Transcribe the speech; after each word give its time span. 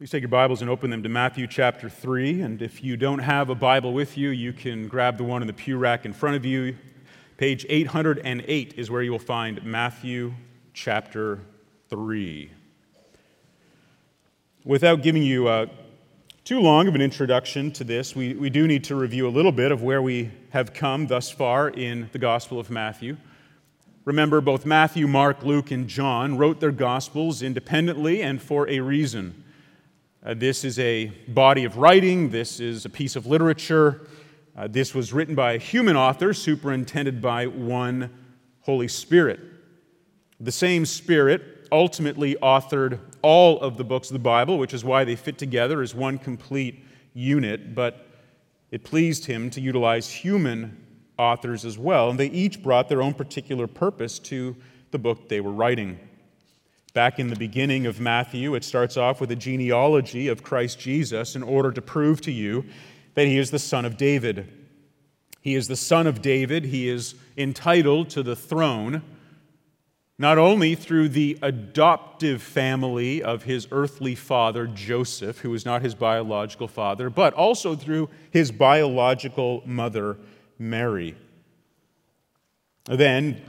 Please 0.00 0.12
take 0.12 0.22
your 0.22 0.30
Bibles 0.30 0.62
and 0.62 0.70
open 0.70 0.88
them 0.88 1.02
to 1.02 1.10
Matthew 1.10 1.46
chapter 1.46 1.90
3. 1.90 2.40
And 2.40 2.62
if 2.62 2.82
you 2.82 2.96
don't 2.96 3.18
have 3.18 3.50
a 3.50 3.54
Bible 3.54 3.92
with 3.92 4.16
you, 4.16 4.30
you 4.30 4.50
can 4.54 4.88
grab 4.88 5.18
the 5.18 5.24
one 5.24 5.42
in 5.42 5.46
the 5.46 5.52
pew 5.52 5.76
rack 5.76 6.06
in 6.06 6.14
front 6.14 6.36
of 6.36 6.44
you. 6.46 6.74
Page 7.36 7.66
808 7.68 8.72
is 8.78 8.90
where 8.90 9.02
you 9.02 9.10
will 9.10 9.18
find 9.18 9.62
Matthew 9.62 10.32
chapter 10.72 11.40
3. 11.90 12.50
Without 14.64 15.02
giving 15.02 15.22
you 15.22 15.48
uh, 15.48 15.66
too 16.44 16.60
long 16.60 16.88
of 16.88 16.94
an 16.94 17.02
introduction 17.02 17.70
to 17.72 17.84
this, 17.84 18.16
we, 18.16 18.32
we 18.32 18.48
do 18.48 18.66
need 18.66 18.84
to 18.84 18.94
review 18.94 19.28
a 19.28 19.34
little 19.34 19.52
bit 19.52 19.70
of 19.70 19.82
where 19.82 20.00
we 20.00 20.30
have 20.48 20.72
come 20.72 21.08
thus 21.08 21.30
far 21.30 21.68
in 21.68 22.08
the 22.12 22.18
Gospel 22.18 22.58
of 22.58 22.70
Matthew. 22.70 23.18
Remember, 24.06 24.40
both 24.40 24.64
Matthew, 24.64 25.06
Mark, 25.06 25.42
Luke, 25.42 25.70
and 25.70 25.86
John 25.86 26.38
wrote 26.38 26.58
their 26.58 26.72
Gospels 26.72 27.42
independently 27.42 28.22
and 28.22 28.40
for 28.40 28.66
a 28.66 28.80
reason. 28.80 29.44
Uh, 30.22 30.34
this 30.34 30.64
is 30.64 30.78
a 30.78 31.06
body 31.28 31.64
of 31.64 31.78
writing, 31.78 32.28
this 32.28 32.60
is 32.60 32.84
a 32.84 32.90
piece 32.90 33.16
of 33.16 33.24
literature. 33.24 34.06
Uh, 34.54 34.68
this 34.68 34.94
was 34.94 35.14
written 35.14 35.34
by 35.34 35.52
a 35.52 35.58
human 35.58 35.96
author, 35.96 36.34
superintended 36.34 37.22
by 37.22 37.46
one 37.46 38.10
Holy 38.60 38.88
Spirit. 38.88 39.40
The 40.38 40.52
same 40.52 40.84
Spirit 40.84 41.66
ultimately 41.72 42.34
authored 42.42 42.98
all 43.22 43.60
of 43.60 43.78
the 43.78 43.84
books 43.84 44.10
of 44.10 44.12
the 44.12 44.18
Bible, 44.18 44.58
which 44.58 44.74
is 44.74 44.84
why 44.84 45.04
they 45.04 45.16
fit 45.16 45.38
together 45.38 45.80
as 45.80 45.94
one 45.94 46.18
complete 46.18 46.84
unit, 47.14 47.74
but 47.74 48.06
it 48.70 48.84
pleased 48.84 49.24
him 49.24 49.48
to 49.48 49.60
utilize 49.60 50.10
human 50.10 50.84
authors 51.18 51.64
as 51.64 51.78
well, 51.78 52.10
and 52.10 52.20
they 52.20 52.28
each 52.28 52.62
brought 52.62 52.90
their 52.90 53.00
own 53.00 53.14
particular 53.14 53.66
purpose 53.66 54.18
to 54.18 54.54
the 54.90 54.98
book 54.98 55.30
they 55.30 55.40
were 55.40 55.52
writing. 55.52 55.98
Back 56.92 57.20
in 57.20 57.28
the 57.28 57.36
beginning 57.36 57.86
of 57.86 58.00
Matthew, 58.00 58.54
it 58.54 58.64
starts 58.64 58.96
off 58.96 59.20
with 59.20 59.30
a 59.30 59.36
genealogy 59.36 60.26
of 60.26 60.42
Christ 60.42 60.80
Jesus 60.80 61.36
in 61.36 61.42
order 61.42 61.70
to 61.70 61.80
prove 61.80 62.20
to 62.22 62.32
you 62.32 62.64
that 63.14 63.26
he 63.26 63.38
is 63.38 63.52
the 63.52 63.60
son 63.60 63.84
of 63.84 63.96
David. 63.96 64.48
He 65.40 65.54
is 65.54 65.68
the 65.68 65.76
son 65.76 66.06
of 66.06 66.20
David. 66.20 66.64
He 66.64 66.88
is 66.88 67.14
entitled 67.36 68.10
to 68.10 68.22
the 68.24 68.34
throne, 68.34 69.02
not 70.18 70.36
only 70.36 70.74
through 70.74 71.10
the 71.10 71.38
adoptive 71.40 72.42
family 72.42 73.22
of 73.22 73.44
his 73.44 73.68
earthly 73.70 74.16
father, 74.16 74.66
Joseph, 74.66 75.38
who 75.38 75.54
is 75.54 75.64
not 75.64 75.82
his 75.82 75.94
biological 75.94 76.68
father, 76.68 77.08
but 77.08 77.32
also 77.34 77.76
through 77.76 78.10
his 78.30 78.50
biological 78.50 79.62
mother, 79.64 80.18
Mary. 80.58 81.16
Then 82.84 83.40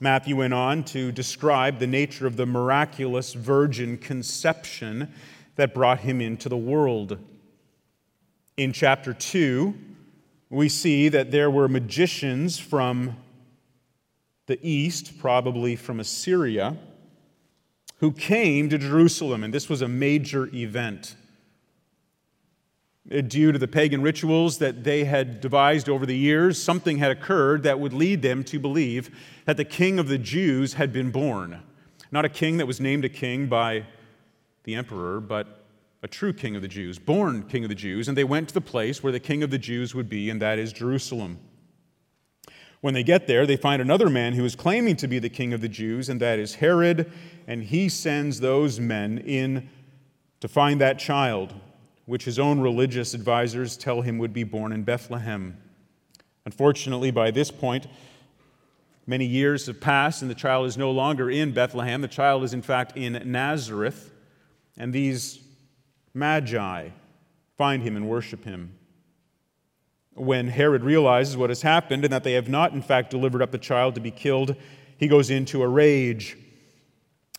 Matthew 0.00 0.36
went 0.36 0.54
on 0.54 0.84
to 0.84 1.10
describe 1.10 1.78
the 1.78 1.86
nature 1.86 2.26
of 2.26 2.36
the 2.36 2.46
miraculous 2.46 3.34
virgin 3.34 3.98
conception 3.98 5.12
that 5.56 5.74
brought 5.74 6.00
him 6.00 6.20
into 6.20 6.48
the 6.48 6.56
world. 6.56 7.18
In 8.56 8.72
chapter 8.72 9.12
2, 9.12 9.74
we 10.50 10.68
see 10.68 11.08
that 11.08 11.32
there 11.32 11.50
were 11.50 11.68
magicians 11.68 12.58
from 12.58 13.16
the 14.46 14.58
east, 14.66 15.18
probably 15.18 15.74
from 15.74 16.00
Assyria, 16.00 16.76
who 17.98 18.12
came 18.12 18.68
to 18.68 18.78
Jerusalem, 18.78 19.42
and 19.42 19.52
this 19.52 19.68
was 19.68 19.82
a 19.82 19.88
major 19.88 20.48
event. 20.54 21.16
Uh, 23.10 23.22
due 23.22 23.52
to 23.52 23.58
the 23.58 23.68
pagan 23.68 24.02
rituals 24.02 24.58
that 24.58 24.84
they 24.84 25.04
had 25.04 25.40
devised 25.40 25.88
over 25.88 26.04
the 26.04 26.16
years, 26.16 26.62
something 26.62 26.98
had 26.98 27.10
occurred 27.10 27.62
that 27.62 27.80
would 27.80 27.92
lead 27.92 28.20
them 28.20 28.44
to 28.44 28.58
believe 28.58 29.10
that 29.46 29.56
the 29.56 29.64
king 29.64 29.98
of 29.98 30.08
the 30.08 30.18
Jews 30.18 30.74
had 30.74 30.92
been 30.92 31.10
born. 31.10 31.62
Not 32.10 32.26
a 32.26 32.28
king 32.28 32.58
that 32.58 32.66
was 32.66 32.80
named 32.80 33.04
a 33.04 33.08
king 33.08 33.46
by 33.46 33.84
the 34.64 34.74
emperor, 34.74 35.20
but 35.20 35.64
a 36.02 36.08
true 36.08 36.34
king 36.34 36.54
of 36.54 36.62
the 36.62 36.68
Jews, 36.68 36.98
born 36.98 37.44
king 37.44 37.64
of 37.64 37.70
the 37.70 37.74
Jews, 37.74 38.08
and 38.08 38.16
they 38.16 38.24
went 38.24 38.48
to 38.48 38.54
the 38.54 38.60
place 38.60 39.02
where 39.02 39.12
the 39.12 39.20
king 39.20 39.42
of 39.42 39.50
the 39.50 39.58
Jews 39.58 39.94
would 39.94 40.08
be, 40.08 40.28
and 40.28 40.42
that 40.42 40.58
is 40.58 40.72
Jerusalem. 40.72 41.38
When 42.80 42.94
they 42.94 43.02
get 43.02 43.26
there, 43.26 43.46
they 43.46 43.56
find 43.56 43.80
another 43.80 44.10
man 44.10 44.34
who 44.34 44.44
is 44.44 44.54
claiming 44.54 44.96
to 44.96 45.08
be 45.08 45.18
the 45.18 45.30
king 45.30 45.52
of 45.54 45.62
the 45.62 45.68
Jews, 45.68 46.08
and 46.08 46.20
that 46.20 46.38
is 46.38 46.56
Herod, 46.56 47.10
and 47.46 47.64
he 47.64 47.88
sends 47.88 48.40
those 48.40 48.78
men 48.78 49.18
in 49.18 49.70
to 50.40 50.46
find 50.46 50.80
that 50.80 50.98
child 50.98 51.54
which 52.08 52.24
his 52.24 52.38
own 52.38 52.58
religious 52.58 53.12
advisors 53.12 53.76
tell 53.76 54.00
him 54.00 54.16
would 54.16 54.32
be 54.32 54.42
born 54.42 54.72
in 54.72 54.82
Bethlehem. 54.82 55.54
Unfortunately, 56.46 57.10
by 57.10 57.30
this 57.30 57.50
point, 57.50 57.86
many 59.06 59.26
years 59.26 59.66
have 59.66 59.78
passed 59.78 60.22
and 60.22 60.30
the 60.30 60.34
child 60.34 60.66
is 60.66 60.78
no 60.78 60.90
longer 60.90 61.30
in 61.30 61.52
Bethlehem. 61.52 62.00
The 62.00 62.08
child 62.08 62.44
is, 62.44 62.54
in 62.54 62.62
fact, 62.62 62.96
in 62.96 63.30
Nazareth. 63.30 64.10
And 64.78 64.90
these 64.90 65.38
magi 66.14 66.88
find 67.58 67.82
him 67.82 67.94
and 67.94 68.08
worship 68.08 68.42
him. 68.42 68.72
When 70.14 70.48
Herod 70.48 70.84
realizes 70.84 71.36
what 71.36 71.50
has 71.50 71.60
happened 71.60 72.04
and 72.04 72.12
that 72.14 72.24
they 72.24 72.32
have 72.32 72.48
not, 72.48 72.72
in 72.72 72.80
fact, 72.80 73.10
delivered 73.10 73.42
up 73.42 73.50
the 73.50 73.58
child 73.58 73.94
to 73.96 74.00
be 74.00 74.10
killed, 74.10 74.56
he 74.96 75.08
goes 75.08 75.28
into 75.28 75.62
a 75.62 75.68
rage 75.68 76.38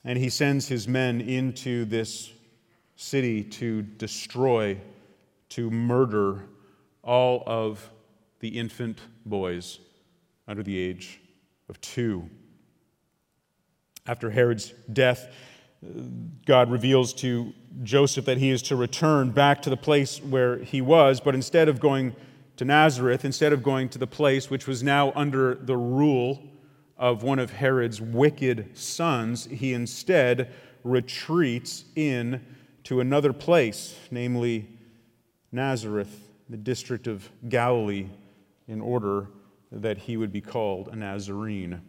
and 0.05 0.19
he 0.19 0.29
sends 0.29 0.67
his 0.67 0.87
men 0.87 1.21
into 1.21 1.85
this 1.85 2.31
city 2.99 3.41
to 3.45 3.81
destroy, 3.81 4.77
to 5.47 5.71
murder 5.71 6.43
all 7.01 7.43
of 7.45 7.89
the 8.41 8.49
infant 8.49 8.99
boys 9.25 9.79
under 10.49 10.61
the 10.61 10.77
age 10.77 11.21
of 11.69 11.79
two. 11.79 12.29
After 14.05 14.29
Herod's 14.29 14.73
death, 14.91 15.29
God 16.45 16.69
reveals 16.69 17.13
to 17.13 17.53
Joseph 17.83 18.25
that 18.25 18.37
he 18.37 18.49
is 18.49 18.61
to 18.63 18.75
return 18.75 19.31
back 19.31 19.61
to 19.61 19.69
the 19.69 19.77
place 19.77 20.21
where 20.21 20.57
he 20.57 20.81
was, 20.81 21.21
but 21.21 21.33
instead 21.33 21.69
of 21.69 21.79
going 21.79 22.13
to 22.57 22.65
Nazareth, 22.65 23.23
instead 23.23 23.53
of 23.53 23.63
going 23.63 23.87
to 23.89 23.97
the 23.97 24.07
place 24.07 24.49
which 24.49 24.67
was 24.67 24.83
now 24.83 25.13
under 25.15 25.55
the 25.55 25.77
rule 25.77 26.43
of 26.97 27.23
one 27.23 27.39
of 27.39 27.51
Herod's 27.51 28.01
wicked 28.01 28.77
sons, 28.77 29.45
he 29.45 29.73
instead 29.73 30.51
retreats 30.83 31.85
in 31.95 32.41
to 32.89 33.01
another 33.01 33.31
place, 33.31 33.95
namely 34.09 34.67
Nazareth, 35.51 36.27
the 36.49 36.57
district 36.57 37.05
of 37.05 37.29
Galilee, 37.47 38.07
in 38.67 38.81
order 38.81 39.27
that 39.71 39.99
he 39.99 40.17
would 40.17 40.31
be 40.31 40.41
called 40.41 40.87
a 40.87 40.95
Nazarene. 40.95 41.83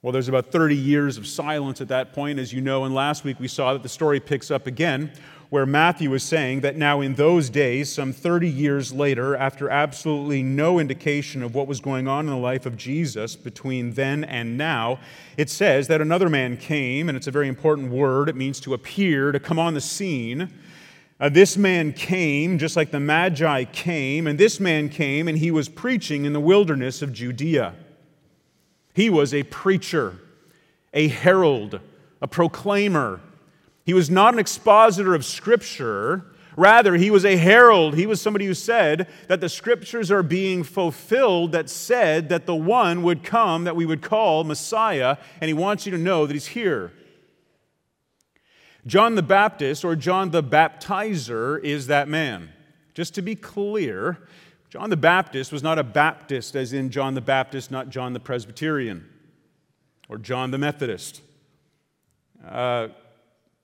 Well, 0.00 0.12
there's 0.12 0.28
about 0.28 0.52
30 0.52 0.76
years 0.76 1.18
of 1.18 1.26
silence 1.26 1.80
at 1.80 1.88
that 1.88 2.12
point, 2.12 2.38
as 2.38 2.52
you 2.52 2.60
know, 2.60 2.84
and 2.84 2.94
last 2.94 3.24
week 3.24 3.40
we 3.40 3.48
saw 3.48 3.72
that 3.72 3.82
the 3.82 3.88
story 3.88 4.20
picks 4.20 4.52
up 4.52 4.68
again 4.68 5.10
where 5.52 5.66
Matthew 5.66 6.14
is 6.14 6.22
saying 6.22 6.62
that 6.62 6.78
now 6.78 7.02
in 7.02 7.12
those 7.16 7.50
days, 7.50 7.92
some 7.92 8.10
30 8.10 8.48
years 8.48 8.90
later, 8.90 9.36
after 9.36 9.68
absolutely 9.68 10.42
no 10.42 10.78
indication 10.78 11.42
of 11.42 11.54
what 11.54 11.66
was 11.66 11.78
going 11.78 12.08
on 12.08 12.24
in 12.24 12.30
the 12.30 12.38
life 12.38 12.64
of 12.64 12.74
Jesus 12.74 13.36
between 13.36 13.92
then 13.92 14.24
and 14.24 14.56
now, 14.56 14.98
it 15.36 15.50
says 15.50 15.88
that 15.88 16.00
another 16.00 16.30
man 16.30 16.56
came, 16.56 17.06
and 17.06 17.18
it's 17.18 17.26
a 17.26 17.30
very 17.30 17.48
important 17.48 17.90
word. 17.90 18.30
It 18.30 18.34
means 18.34 18.60
to 18.60 18.72
appear, 18.72 19.30
to 19.30 19.38
come 19.38 19.58
on 19.58 19.74
the 19.74 19.80
scene. 19.82 20.50
Uh, 21.20 21.28
this 21.28 21.58
man 21.58 21.92
came 21.92 22.56
just 22.56 22.74
like 22.74 22.90
the 22.90 22.98
Magi 22.98 23.64
came, 23.64 24.26
and 24.26 24.38
this 24.38 24.58
man 24.58 24.88
came 24.88 25.28
and 25.28 25.36
he 25.36 25.50
was 25.50 25.68
preaching 25.68 26.24
in 26.24 26.32
the 26.32 26.40
wilderness 26.40 27.02
of 27.02 27.12
Judea. 27.12 27.74
He 28.94 29.10
was 29.10 29.34
a 29.34 29.42
preacher, 29.42 30.16
a 30.94 31.08
herald, 31.08 31.80
a 32.22 32.26
proclaimer 32.26 33.20
he 33.92 33.94
was 33.94 34.08
not 34.08 34.32
an 34.32 34.40
expositor 34.40 35.14
of 35.14 35.22
Scripture. 35.22 36.24
Rather, 36.56 36.94
he 36.94 37.10
was 37.10 37.26
a 37.26 37.36
herald. 37.36 37.94
He 37.94 38.06
was 38.06 38.22
somebody 38.22 38.46
who 38.46 38.54
said 38.54 39.06
that 39.28 39.42
the 39.42 39.50
Scriptures 39.50 40.10
are 40.10 40.22
being 40.22 40.62
fulfilled, 40.62 41.52
that 41.52 41.68
said 41.68 42.30
that 42.30 42.46
the 42.46 42.54
one 42.54 43.02
would 43.02 43.22
come 43.22 43.64
that 43.64 43.76
we 43.76 43.84
would 43.84 44.00
call 44.00 44.44
Messiah, 44.44 45.18
and 45.42 45.48
he 45.48 45.52
wants 45.52 45.84
you 45.84 45.92
to 45.92 45.98
know 45.98 46.24
that 46.24 46.32
he's 46.32 46.46
here. 46.46 46.90
John 48.86 49.14
the 49.14 49.22
Baptist, 49.22 49.84
or 49.84 49.94
John 49.94 50.30
the 50.30 50.42
Baptizer, 50.42 51.62
is 51.62 51.88
that 51.88 52.08
man. 52.08 52.48
Just 52.94 53.14
to 53.16 53.20
be 53.20 53.34
clear, 53.34 54.26
John 54.70 54.88
the 54.88 54.96
Baptist 54.96 55.52
was 55.52 55.62
not 55.62 55.78
a 55.78 55.84
Baptist, 55.84 56.56
as 56.56 56.72
in 56.72 56.88
John 56.88 57.12
the 57.12 57.20
Baptist, 57.20 57.70
not 57.70 57.90
John 57.90 58.14
the 58.14 58.20
Presbyterian, 58.20 59.06
or 60.08 60.16
John 60.16 60.50
the 60.50 60.56
Methodist. 60.56 61.20
Uh, 62.48 62.88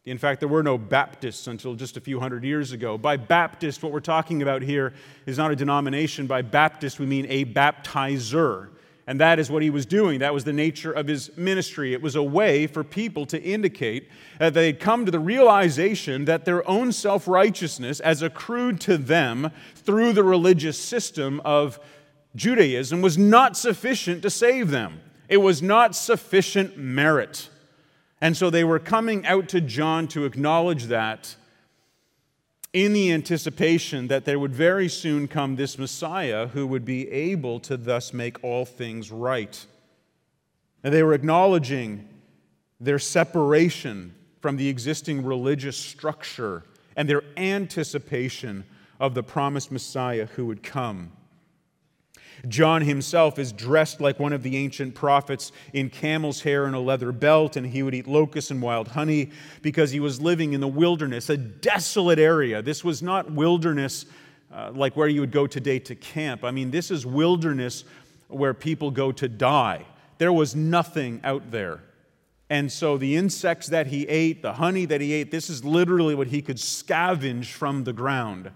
in 0.08 0.18
fact, 0.18 0.40
there 0.40 0.48
were 0.48 0.62
no 0.62 0.78
Baptists 0.78 1.46
until 1.46 1.74
just 1.74 1.96
a 1.96 2.00
few 2.00 2.18
hundred 2.20 2.44
years 2.44 2.72
ago. 2.72 2.96
By 2.96 3.16
Baptist, 3.16 3.82
what 3.82 3.92
we're 3.92 4.00
talking 4.00 4.42
about 4.42 4.62
here 4.62 4.94
is 5.26 5.38
not 5.38 5.50
a 5.50 5.56
denomination. 5.56 6.26
By 6.26 6.42
Baptist, 6.42 6.98
we 6.98 7.06
mean 7.06 7.26
a 7.28 7.44
baptizer. 7.44 8.68
And 9.06 9.20
that 9.20 9.38
is 9.38 9.50
what 9.50 9.62
he 9.62 9.70
was 9.70 9.86
doing. 9.86 10.18
That 10.18 10.34
was 10.34 10.44
the 10.44 10.52
nature 10.52 10.92
of 10.92 11.06
his 11.06 11.34
ministry. 11.36 11.94
It 11.94 12.02
was 12.02 12.14
a 12.14 12.22
way 12.22 12.66
for 12.66 12.84
people 12.84 13.24
to 13.26 13.42
indicate 13.42 14.08
that 14.38 14.52
they 14.52 14.66
had 14.66 14.80
come 14.80 15.06
to 15.06 15.10
the 15.10 15.18
realization 15.18 16.26
that 16.26 16.44
their 16.44 16.68
own 16.68 16.92
self 16.92 17.26
righteousness, 17.26 18.00
as 18.00 18.20
accrued 18.20 18.82
to 18.82 18.98
them 18.98 19.50
through 19.74 20.12
the 20.12 20.24
religious 20.24 20.78
system 20.78 21.40
of 21.42 21.80
Judaism, 22.36 23.00
was 23.00 23.16
not 23.16 23.56
sufficient 23.56 24.20
to 24.22 24.30
save 24.30 24.70
them. 24.70 25.00
It 25.28 25.38
was 25.38 25.62
not 25.62 25.94
sufficient 25.94 26.76
merit. 26.76 27.48
And 28.20 28.36
so 28.36 28.50
they 28.50 28.64
were 28.64 28.78
coming 28.78 29.26
out 29.26 29.48
to 29.50 29.60
John 29.60 30.08
to 30.08 30.24
acknowledge 30.24 30.84
that 30.84 31.36
in 32.72 32.92
the 32.92 33.12
anticipation 33.12 34.08
that 34.08 34.24
there 34.24 34.38
would 34.38 34.54
very 34.54 34.88
soon 34.88 35.28
come 35.28 35.56
this 35.56 35.78
Messiah 35.78 36.48
who 36.48 36.66
would 36.66 36.84
be 36.84 37.10
able 37.10 37.60
to 37.60 37.76
thus 37.76 38.12
make 38.12 38.42
all 38.44 38.64
things 38.64 39.10
right. 39.10 39.64
And 40.84 40.92
they 40.92 41.02
were 41.02 41.14
acknowledging 41.14 42.08
their 42.80 42.98
separation 42.98 44.14
from 44.40 44.56
the 44.56 44.68
existing 44.68 45.24
religious 45.24 45.76
structure 45.76 46.64
and 46.96 47.08
their 47.08 47.22
anticipation 47.36 48.64
of 49.00 49.14
the 49.14 49.22
promised 49.22 49.72
Messiah 49.72 50.26
who 50.26 50.46
would 50.46 50.62
come. 50.62 51.12
John 52.46 52.82
himself 52.82 53.38
is 53.38 53.52
dressed 53.52 54.00
like 54.00 54.20
one 54.20 54.32
of 54.32 54.42
the 54.42 54.56
ancient 54.56 54.94
prophets 54.94 55.50
in 55.72 55.90
camel's 55.90 56.42
hair 56.42 56.66
and 56.66 56.74
a 56.74 56.78
leather 56.78 57.10
belt, 57.10 57.56
and 57.56 57.66
he 57.66 57.82
would 57.82 57.94
eat 57.94 58.06
locusts 58.06 58.50
and 58.50 58.62
wild 58.62 58.88
honey 58.88 59.30
because 59.62 59.90
he 59.90 60.00
was 60.00 60.20
living 60.20 60.52
in 60.52 60.60
the 60.60 60.68
wilderness, 60.68 61.28
a 61.30 61.36
desolate 61.36 62.18
area. 62.18 62.62
This 62.62 62.84
was 62.84 63.02
not 63.02 63.30
wilderness 63.32 64.06
uh, 64.52 64.70
like 64.72 64.96
where 64.96 65.08
you 65.08 65.20
would 65.20 65.32
go 65.32 65.46
today 65.46 65.78
to 65.80 65.94
camp. 65.94 66.44
I 66.44 66.50
mean, 66.50 66.70
this 66.70 66.90
is 66.90 67.04
wilderness 67.04 67.84
where 68.28 68.54
people 68.54 68.90
go 68.90 69.12
to 69.12 69.28
die. 69.28 69.84
There 70.18 70.32
was 70.32 70.54
nothing 70.54 71.20
out 71.24 71.50
there. 71.50 71.82
And 72.50 72.72
so 72.72 72.96
the 72.96 73.16
insects 73.16 73.66
that 73.68 73.88
he 73.88 74.08
ate, 74.08 74.40
the 74.40 74.54
honey 74.54 74.86
that 74.86 75.00
he 75.00 75.12
ate, 75.12 75.30
this 75.30 75.50
is 75.50 75.64
literally 75.64 76.14
what 76.14 76.28
he 76.28 76.40
could 76.40 76.56
scavenge 76.56 77.46
from 77.46 77.84
the 77.84 77.92
ground. 77.92 78.50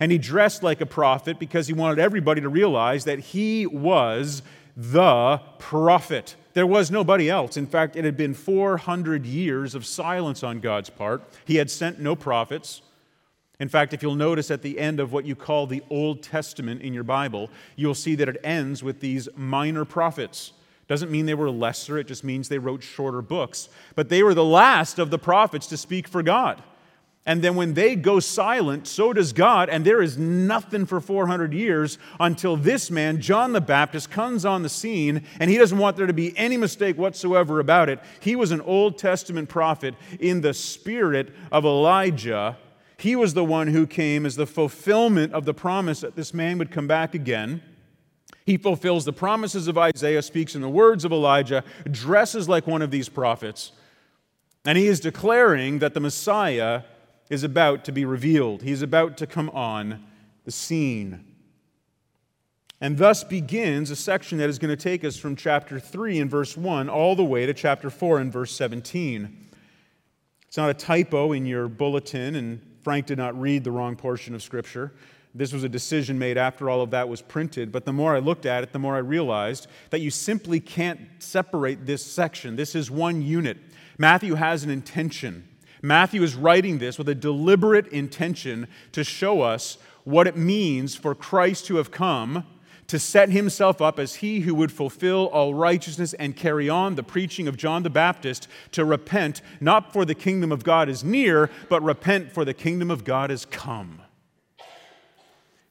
And 0.00 0.10
he 0.10 0.18
dressed 0.18 0.62
like 0.62 0.80
a 0.80 0.86
prophet 0.86 1.38
because 1.38 1.66
he 1.66 1.74
wanted 1.74 1.98
everybody 1.98 2.40
to 2.40 2.48
realize 2.48 3.04
that 3.04 3.18
he 3.18 3.66
was 3.66 4.42
the 4.76 5.40
prophet. 5.58 6.36
There 6.54 6.66
was 6.66 6.90
nobody 6.90 7.28
else. 7.28 7.56
In 7.58 7.66
fact, 7.66 7.96
it 7.96 8.04
had 8.04 8.16
been 8.16 8.32
400 8.34 9.26
years 9.26 9.74
of 9.74 9.84
silence 9.84 10.42
on 10.42 10.60
God's 10.60 10.90
part. 10.90 11.22
He 11.44 11.56
had 11.56 11.70
sent 11.70 12.00
no 12.00 12.16
prophets. 12.16 12.80
In 13.60 13.68
fact, 13.68 13.92
if 13.92 14.02
you'll 14.02 14.14
notice 14.14 14.50
at 14.50 14.62
the 14.62 14.78
end 14.78 15.00
of 15.00 15.12
what 15.12 15.26
you 15.26 15.36
call 15.36 15.66
the 15.66 15.82
Old 15.90 16.22
Testament 16.22 16.80
in 16.80 16.94
your 16.94 17.04
Bible, 17.04 17.50
you'll 17.76 17.94
see 17.94 18.14
that 18.14 18.28
it 18.28 18.40
ends 18.42 18.82
with 18.82 19.00
these 19.00 19.28
minor 19.36 19.84
prophets. 19.84 20.54
Doesn't 20.88 21.10
mean 21.10 21.26
they 21.26 21.34
were 21.34 21.50
lesser, 21.50 21.98
it 21.98 22.06
just 22.06 22.24
means 22.24 22.48
they 22.48 22.58
wrote 22.58 22.82
shorter 22.82 23.22
books. 23.22 23.68
But 23.94 24.08
they 24.08 24.22
were 24.22 24.34
the 24.34 24.44
last 24.44 24.98
of 24.98 25.10
the 25.10 25.18
prophets 25.18 25.66
to 25.68 25.76
speak 25.76 26.08
for 26.08 26.22
God. 26.22 26.62
And 27.26 27.42
then 27.42 27.54
when 27.54 27.74
they 27.74 27.96
go 27.96 28.18
silent, 28.18 28.88
so 28.88 29.12
does 29.12 29.32
God, 29.32 29.68
and 29.68 29.84
there 29.84 30.00
is 30.00 30.16
nothing 30.16 30.86
for 30.86 31.00
400 31.00 31.52
years 31.52 31.98
until 32.18 32.56
this 32.56 32.90
man, 32.90 33.20
John 33.20 33.52
the 33.52 33.60
Baptist, 33.60 34.10
comes 34.10 34.46
on 34.46 34.62
the 34.62 34.70
scene, 34.70 35.22
and 35.38 35.50
he 35.50 35.58
doesn't 35.58 35.76
want 35.76 35.98
there 35.98 36.06
to 36.06 36.14
be 36.14 36.36
any 36.38 36.56
mistake 36.56 36.96
whatsoever 36.96 37.60
about 37.60 37.90
it. 37.90 38.00
He 38.20 38.36
was 38.36 38.52
an 38.52 38.62
Old 38.62 38.96
Testament 38.96 39.50
prophet 39.50 39.94
in 40.18 40.40
the 40.40 40.54
spirit 40.54 41.34
of 41.52 41.66
Elijah. 41.66 42.56
He 42.96 43.14
was 43.16 43.34
the 43.34 43.44
one 43.44 43.68
who 43.68 43.86
came 43.86 44.24
as 44.24 44.36
the 44.36 44.46
fulfillment 44.46 45.34
of 45.34 45.44
the 45.44 45.54
promise 45.54 46.00
that 46.00 46.16
this 46.16 46.32
man 46.32 46.56
would 46.58 46.70
come 46.70 46.86
back 46.86 47.14
again. 47.14 47.62
He 48.46 48.56
fulfills 48.56 49.04
the 49.04 49.12
promises 49.12 49.68
of 49.68 49.76
Isaiah, 49.76 50.22
speaks 50.22 50.54
in 50.54 50.62
the 50.62 50.68
words 50.68 51.04
of 51.04 51.12
Elijah, 51.12 51.64
dresses 51.90 52.48
like 52.48 52.66
one 52.66 52.82
of 52.82 52.90
these 52.90 53.10
prophets, 53.10 53.72
and 54.64 54.76
he 54.76 54.86
is 54.86 55.00
declaring 55.00 55.78
that 55.78 55.94
the 55.94 56.00
Messiah 56.00 56.82
is 57.30 57.44
about 57.44 57.84
to 57.84 57.92
be 57.92 58.04
revealed. 58.04 58.62
He 58.62 58.72
is 58.72 58.82
about 58.82 59.16
to 59.18 59.26
come 59.26 59.48
on 59.50 60.04
the 60.44 60.50
scene. 60.50 61.24
And 62.80 62.98
thus 62.98 63.24
begins 63.24 63.90
a 63.90 63.96
section 63.96 64.38
that 64.38 64.48
is 64.48 64.58
going 64.58 64.74
to 64.74 64.82
take 64.82 65.04
us 65.04 65.16
from 65.16 65.36
chapter 65.36 65.78
3 65.78 66.18
and 66.18 66.30
verse 66.30 66.56
1 66.56 66.88
all 66.88 67.14
the 67.14 67.24
way 67.24 67.46
to 67.46 67.54
chapter 67.54 67.88
4 67.88 68.18
and 68.18 68.32
verse 68.32 68.52
17. 68.52 69.48
It's 70.48 70.56
not 70.56 70.70
a 70.70 70.74
typo 70.74 71.32
in 71.32 71.46
your 71.46 71.68
bulletin, 71.68 72.34
and 72.34 72.60
Frank 72.82 73.06
did 73.06 73.18
not 73.18 73.38
read 73.40 73.62
the 73.64 73.70
wrong 73.70 73.96
portion 73.96 74.34
of 74.34 74.42
Scripture. 74.42 74.92
This 75.32 75.52
was 75.52 75.62
a 75.62 75.68
decision 75.68 76.18
made 76.18 76.36
after 76.36 76.68
all 76.68 76.80
of 76.80 76.90
that 76.90 77.08
was 77.08 77.22
printed, 77.22 77.70
but 77.70 77.84
the 77.84 77.92
more 77.92 78.16
I 78.16 78.18
looked 78.18 78.46
at 78.46 78.64
it, 78.64 78.72
the 78.72 78.80
more 78.80 78.96
I 78.96 78.98
realized 78.98 79.68
that 79.90 80.00
you 80.00 80.10
simply 80.10 80.58
can't 80.58 81.00
separate 81.20 81.86
this 81.86 82.04
section. 82.04 82.56
This 82.56 82.74
is 82.74 82.90
one 82.90 83.22
unit. 83.22 83.58
Matthew 83.96 84.34
has 84.34 84.64
an 84.64 84.70
intention. 84.70 85.46
Matthew 85.82 86.22
is 86.22 86.34
writing 86.34 86.78
this 86.78 86.98
with 86.98 87.08
a 87.08 87.14
deliberate 87.14 87.88
intention 87.88 88.68
to 88.92 89.04
show 89.04 89.42
us 89.42 89.78
what 90.04 90.26
it 90.26 90.36
means 90.36 90.94
for 90.94 91.14
Christ 91.14 91.66
to 91.66 91.76
have 91.76 91.90
come 91.90 92.44
to 92.90 92.98
set 92.98 93.28
himself 93.28 93.80
up 93.80 94.00
as 94.00 94.16
he 94.16 94.40
who 94.40 94.52
would 94.52 94.72
fulfill 94.72 95.26
all 95.28 95.54
righteousness 95.54 96.12
and 96.14 96.34
carry 96.34 96.68
on 96.68 96.96
the 96.96 97.04
preaching 97.04 97.46
of 97.46 97.56
John 97.56 97.84
the 97.84 97.90
Baptist 97.90 98.48
to 98.72 98.84
repent, 98.84 99.42
not 99.60 99.92
for 99.92 100.04
the 100.04 100.14
kingdom 100.14 100.50
of 100.50 100.64
God 100.64 100.88
is 100.88 101.04
near, 101.04 101.50
but 101.68 101.84
repent 101.84 102.32
for 102.32 102.44
the 102.44 102.52
kingdom 102.52 102.90
of 102.90 103.04
God 103.04 103.30
is 103.30 103.44
come. 103.44 104.02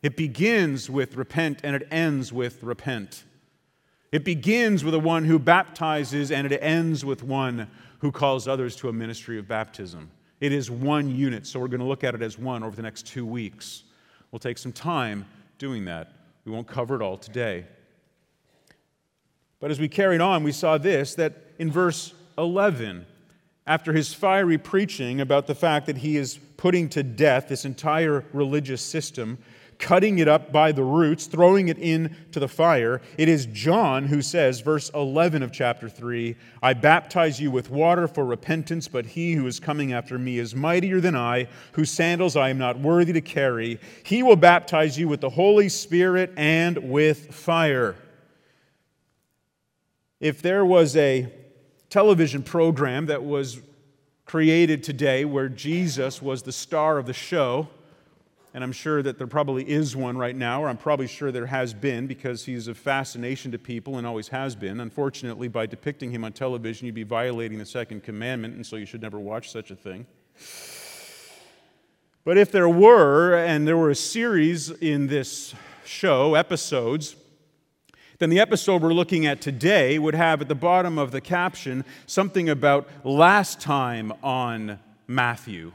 It 0.01 0.15
begins 0.15 0.89
with 0.89 1.17
repent 1.17 1.59
and 1.61 1.75
it 1.75 1.89
ends 1.91 2.31
with 2.31 2.63
repent. 2.63 3.25
It 4.13 4.23
begins 4.23 4.85
with 4.85 4.93
the 4.93 4.99
one 5.01 5.25
who 5.25 5.39
baptizes 5.39 6.31
and 6.31 6.49
it 6.49 6.57
ends 6.61 7.03
with 7.03 7.21
one 7.21 7.69
who 7.99 8.11
calls 8.11 8.47
others 8.47 8.75
to 8.77 8.89
a 8.89 8.93
ministry 8.93 9.37
of 9.37 9.47
baptism. 9.47 10.09
It 10.39 10.51
is 10.51 10.71
one 10.71 11.13
unit, 11.13 11.45
so 11.45 11.59
we're 11.59 11.67
going 11.67 11.81
to 11.81 11.85
look 11.85 12.03
at 12.03 12.15
it 12.15 12.21
as 12.21 12.37
one 12.37 12.63
over 12.63 12.75
the 12.75 12.81
next 12.81 13.05
two 13.05 13.25
weeks. 13.25 13.83
We'll 14.31 14.39
take 14.39 14.57
some 14.57 14.71
time 14.71 15.25
doing 15.57 15.85
that. 15.85 16.13
We 16.45 16.51
won't 16.51 16.67
cover 16.67 16.95
it 16.95 17.01
all 17.01 17.17
today. 17.17 17.65
But 19.59 19.71
as 19.71 19.79
we 19.79 19.89
carried 19.89 20.21
on, 20.21 20.43
we 20.43 20.53
saw 20.53 20.77
this 20.77 21.15
that 21.15 21.33
in 21.57 21.71
verse 21.71 22.13
11, 22.37 23.05
after 23.67 23.91
his 23.91 24.13
fiery 24.13 24.57
preaching 24.57 25.19
about 25.19 25.45
the 25.45 25.55
fact 25.55 25.85
that 25.87 25.97
he 25.97 26.15
is 26.15 26.39
putting 26.57 26.89
to 26.89 27.03
death 27.03 27.49
this 27.49 27.65
entire 27.65 28.23
religious 28.31 28.81
system, 28.81 29.37
cutting 29.79 30.19
it 30.19 30.27
up 30.27 30.51
by 30.51 30.73
the 30.73 30.83
roots, 30.83 31.25
throwing 31.25 31.69
it 31.69 31.77
into 31.77 32.39
the 32.39 32.49
fire. 32.49 33.01
It 33.17 33.29
is 33.29 33.45
John 33.47 34.07
who 34.07 34.21
says, 34.21 34.59
verse 34.59 34.91
11 34.93 35.41
of 35.41 35.51
chapter 35.51 35.89
3 35.89 36.35
I 36.61 36.73
baptize 36.73 37.39
you 37.39 37.49
with 37.49 37.71
water 37.71 38.07
for 38.07 38.25
repentance, 38.25 38.89
but 38.89 39.05
he 39.07 39.33
who 39.33 39.47
is 39.47 39.59
coming 39.59 39.93
after 39.93 40.19
me 40.19 40.37
is 40.37 40.53
mightier 40.53 40.99
than 40.99 41.15
I, 41.15 41.47
whose 41.71 41.89
sandals 41.89 42.35
I 42.35 42.49
am 42.49 42.57
not 42.57 42.77
worthy 42.77 43.13
to 43.13 43.21
carry. 43.21 43.79
He 44.03 44.21
will 44.21 44.35
baptize 44.35 44.99
you 44.99 45.07
with 45.07 45.21
the 45.21 45.29
Holy 45.29 45.69
Spirit 45.69 46.33
and 46.35 46.91
with 46.91 47.33
fire. 47.33 47.95
If 50.19 50.41
there 50.41 50.65
was 50.65 50.97
a 50.97 51.31
television 51.89 52.43
program 52.43 53.05
that 53.05 53.23
was 53.23 53.61
created 54.25 54.83
today 54.83 55.23
where 55.23 55.47
Jesus 55.47 56.21
was 56.21 56.43
the 56.43 56.51
star 56.51 56.97
of 56.97 57.05
the 57.05 57.13
show, 57.13 57.69
and 58.53 58.63
I'm 58.63 58.71
sure 58.71 59.03
that 59.03 59.17
there 59.17 59.27
probably 59.27 59.69
is 59.69 59.95
one 59.95 60.17
right 60.17 60.35
now, 60.35 60.63
or 60.63 60.69
I'm 60.69 60.77
probably 60.77 61.07
sure 61.07 61.31
there 61.31 61.45
has 61.45 61.73
been 61.73 62.07
because 62.07 62.45
he's 62.45 62.67
a 62.67 62.73
fascination 62.73 63.51
to 63.51 63.59
people 63.59 63.97
and 63.97 64.07
always 64.07 64.29
has 64.29 64.55
been. 64.55 64.79
Unfortunately, 64.79 65.47
by 65.47 65.65
depicting 65.65 66.11
him 66.11 66.23
on 66.23 66.33
television, 66.33 66.85
you'd 66.85 66.95
be 66.95 67.03
violating 67.03 67.59
the 67.59 67.65
second 67.65 68.03
commandment, 68.03 68.55
and 68.55 68.65
so 68.65 68.75
you 68.75 68.85
should 68.85 69.01
never 69.01 69.19
watch 69.19 69.51
such 69.51 69.69
a 69.69 69.75
thing. 69.75 70.07
But 72.25 72.37
if 72.37 72.51
there 72.51 72.69
were, 72.69 73.35
and 73.35 73.67
there 73.67 73.77
were 73.77 73.91
a 73.91 73.95
series 73.95 74.71
in 74.71 75.07
this 75.07 75.53
show, 75.85 76.35
episodes, 76.35 77.15
then 78.17 78.29
the 78.29 78.39
episode 78.39 78.81
we're 78.81 78.93
looking 78.93 79.25
at 79.25 79.41
today 79.41 79.97
would 79.97 80.15
have 80.15 80.41
at 80.41 80.47
the 80.47 80.55
bottom 80.55 80.97
of 80.97 81.11
the 81.11 81.21
caption 81.21 81.85
something 82.05 82.49
about 82.49 82.89
last 83.05 83.61
time 83.61 84.11
on 84.21 84.79
Matthew 85.07 85.71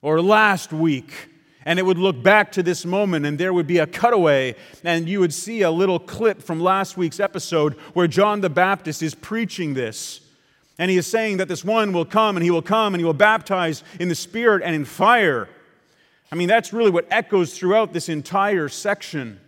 or 0.00 0.22
last 0.22 0.72
week 0.72 1.12
and 1.66 1.80
it 1.80 1.82
would 1.82 1.98
look 1.98 2.22
back 2.22 2.52
to 2.52 2.62
this 2.62 2.86
moment, 2.86 3.26
and 3.26 3.36
there 3.36 3.52
would 3.52 3.66
be 3.66 3.78
a 3.78 3.88
cutaway, 3.88 4.54
and 4.84 5.08
you 5.08 5.18
would 5.18 5.34
see 5.34 5.62
a 5.62 5.70
little 5.70 5.98
clip 5.98 6.40
from 6.40 6.60
last 6.60 6.96
week's 6.96 7.18
episode 7.18 7.74
where 7.92 8.06
John 8.06 8.40
the 8.40 8.48
Baptist 8.48 9.02
is 9.02 9.16
preaching 9.16 9.74
this. 9.74 10.20
And 10.78 10.92
he 10.92 10.96
is 10.96 11.08
saying 11.08 11.38
that 11.38 11.48
this 11.48 11.64
one 11.64 11.92
will 11.92 12.04
come, 12.04 12.36
and 12.36 12.44
he 12.44 12.52
will 12.52 12.62
come, 12.62 12.94
and 12.94 13.00
he 13.00 13.04
will 13.04 13.12
baptize 13.12 13.82
in 13.98 14.08
the 14.08 14.14
Spirit 14.14 14.62
and 14.64 14.76
in 14.76 14.84
fire. 14.84 15.48
I 16.30 16.36
mean, 16.36 16.46
that's 16.46 16.72
really 16.72 16.92
what 16.92 17.08
echoes 17.10 17.58
throughout 17.58 17.92
this 17.92 18.08
entire 18.08 18.68
section. 18.68 19.40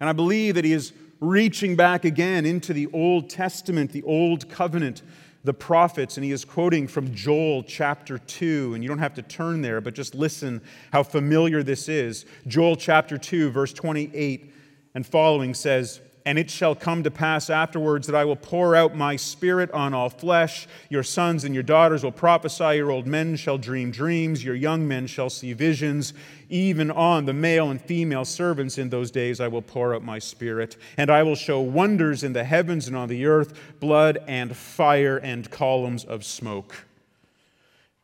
And 0.00 0.08
I 0.08 0.12
believe 0.12 0.56
that 0.56 0.64
he 0.64 0.72
is 0.72 0.92
reaching 1.20 1.76
back 1.76 2.04
again 2.04 2.44
into 2.44 2.72
the 2.72 2.88
Old 2.92 3.30
Testament, 3.30 3.92
the 3.92 4.02
Old 4.02 4.48
Covenant, 4.48 5.02
the 5.42 5.54
prophets, 5.54 6.16
and 6.16 6.24
he 6.24 6.32
is 6.32 6.44
quoting 6.44 6.86
from 6.86 7.14
Joel 7.14 7.62
chapter 7.62 8.18
2. 8.18 8.74
And 8.74 8.84
you 8.84 8.88
don't 8.88 8.98
have 8.98 9.14
to 9.14 9.22
turn 9.22 9.62
there, 9.62 9.80
but 9.80 9.94
just 9.94 10.14
listen 10.14 10.60
how 10.92 11.02
familiar 11.02 11.62
this 11.62 11.88
is. 11.88 12.26
Joel 12.46 12.76
chapter 12.76 13.16
2, 13.16 13.50
verse 13.50 13.72
28 13.72 14.52
and 14.94 15.06
following 15.06 15.54
says, 15.54 16.00
and 16.26 16.38
it 16.38 16.50
shall 16.50 16.74
come 16.74 17.02
to 17.02 17.10
pass 17.10 17.48
afterwards 17.48 18.06
that 18.06 18.16
I 18.16 18.24
will 18.24 18.36
pour 18.36 18.76
out 18.76 18.94
my 18.94 19.16
spirit 19.16 19.70
on 19.72 19.94
all 19.94 20.10
flesh. 20.10 20.68
Your 20.88 21.02
sons 21.02 21.44
and 21.44 21.54
your 21.54 21.62
daughters 21.62 22.04
will 22.04 22.12
prophesy, 22.12 22.76
your 22.76 22.90
old 22.90 23.06
men 23.06 23.36
shall 23.36 23.58
dream 23.58 23.90
dreams, 23.90 24.44
your 24.44 24.54
young 24.54 24.86
men 24.86 25.06
shall 25.06 25.30
see 25.30 25.52
visions. 25.52 26.12
Even 26.48 26.90
on 26.90 27.26
the 27.26 27.32
male 27.32 27.70
and 27.70 27.80
female 27.80 28.24
servants 28.24 28.76
in 28.76 28.90
those 28.90 29.10
days 29.10 29.40
I 29.40 29.48
will 29.48 29.62
pour 29.62 29.94
out 29.94 30.02
my 30.02 30.18
spirit. 30.18 30.76
And 30.96 31.10
I 31.10 31.22
will 31.22 31.36
show 31.36 31.60
wonders 31.60 32.22
in 32.22 32.32
the 32.32 32.44
heavens 32.44 32.86
and 32.86 32.96
on 32.96 33.08
the 33.08 33.26
earth 33.26 33.58
blood 33.80 34.18
and 34.26 34.56
fire 34.56 35.16
and 35.16 35.50
columns 35.50 36.04
of 36.04 36.24
smoke. 36.24 36.86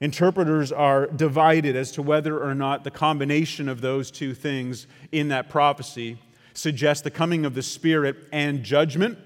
Interpreters 0.00 0.72
are 0.72 1.06
divided 1.06 1.74
as 1.74 1.90
to 1.92 2.02
whether 2.02 2.38
or 2.38 2.54
not 2.54 2.84
the 2.84 2.90
combination 2.90 3.66
of 3.68 3.80
those 3.80 4.10
two 4.10 4.34
things 4.34 4.86
in 5.10 5.28
that 5.28 5.48
prophecy 5.48 6.18
suggests 6.56 7.02
the 7.02 7.10
coming 7.10 7.44
of 7.44 7.54
the 7.54 7.62
Spirit 7.62 8.16
and 8.32 8.62
judgment, 8.62 9.18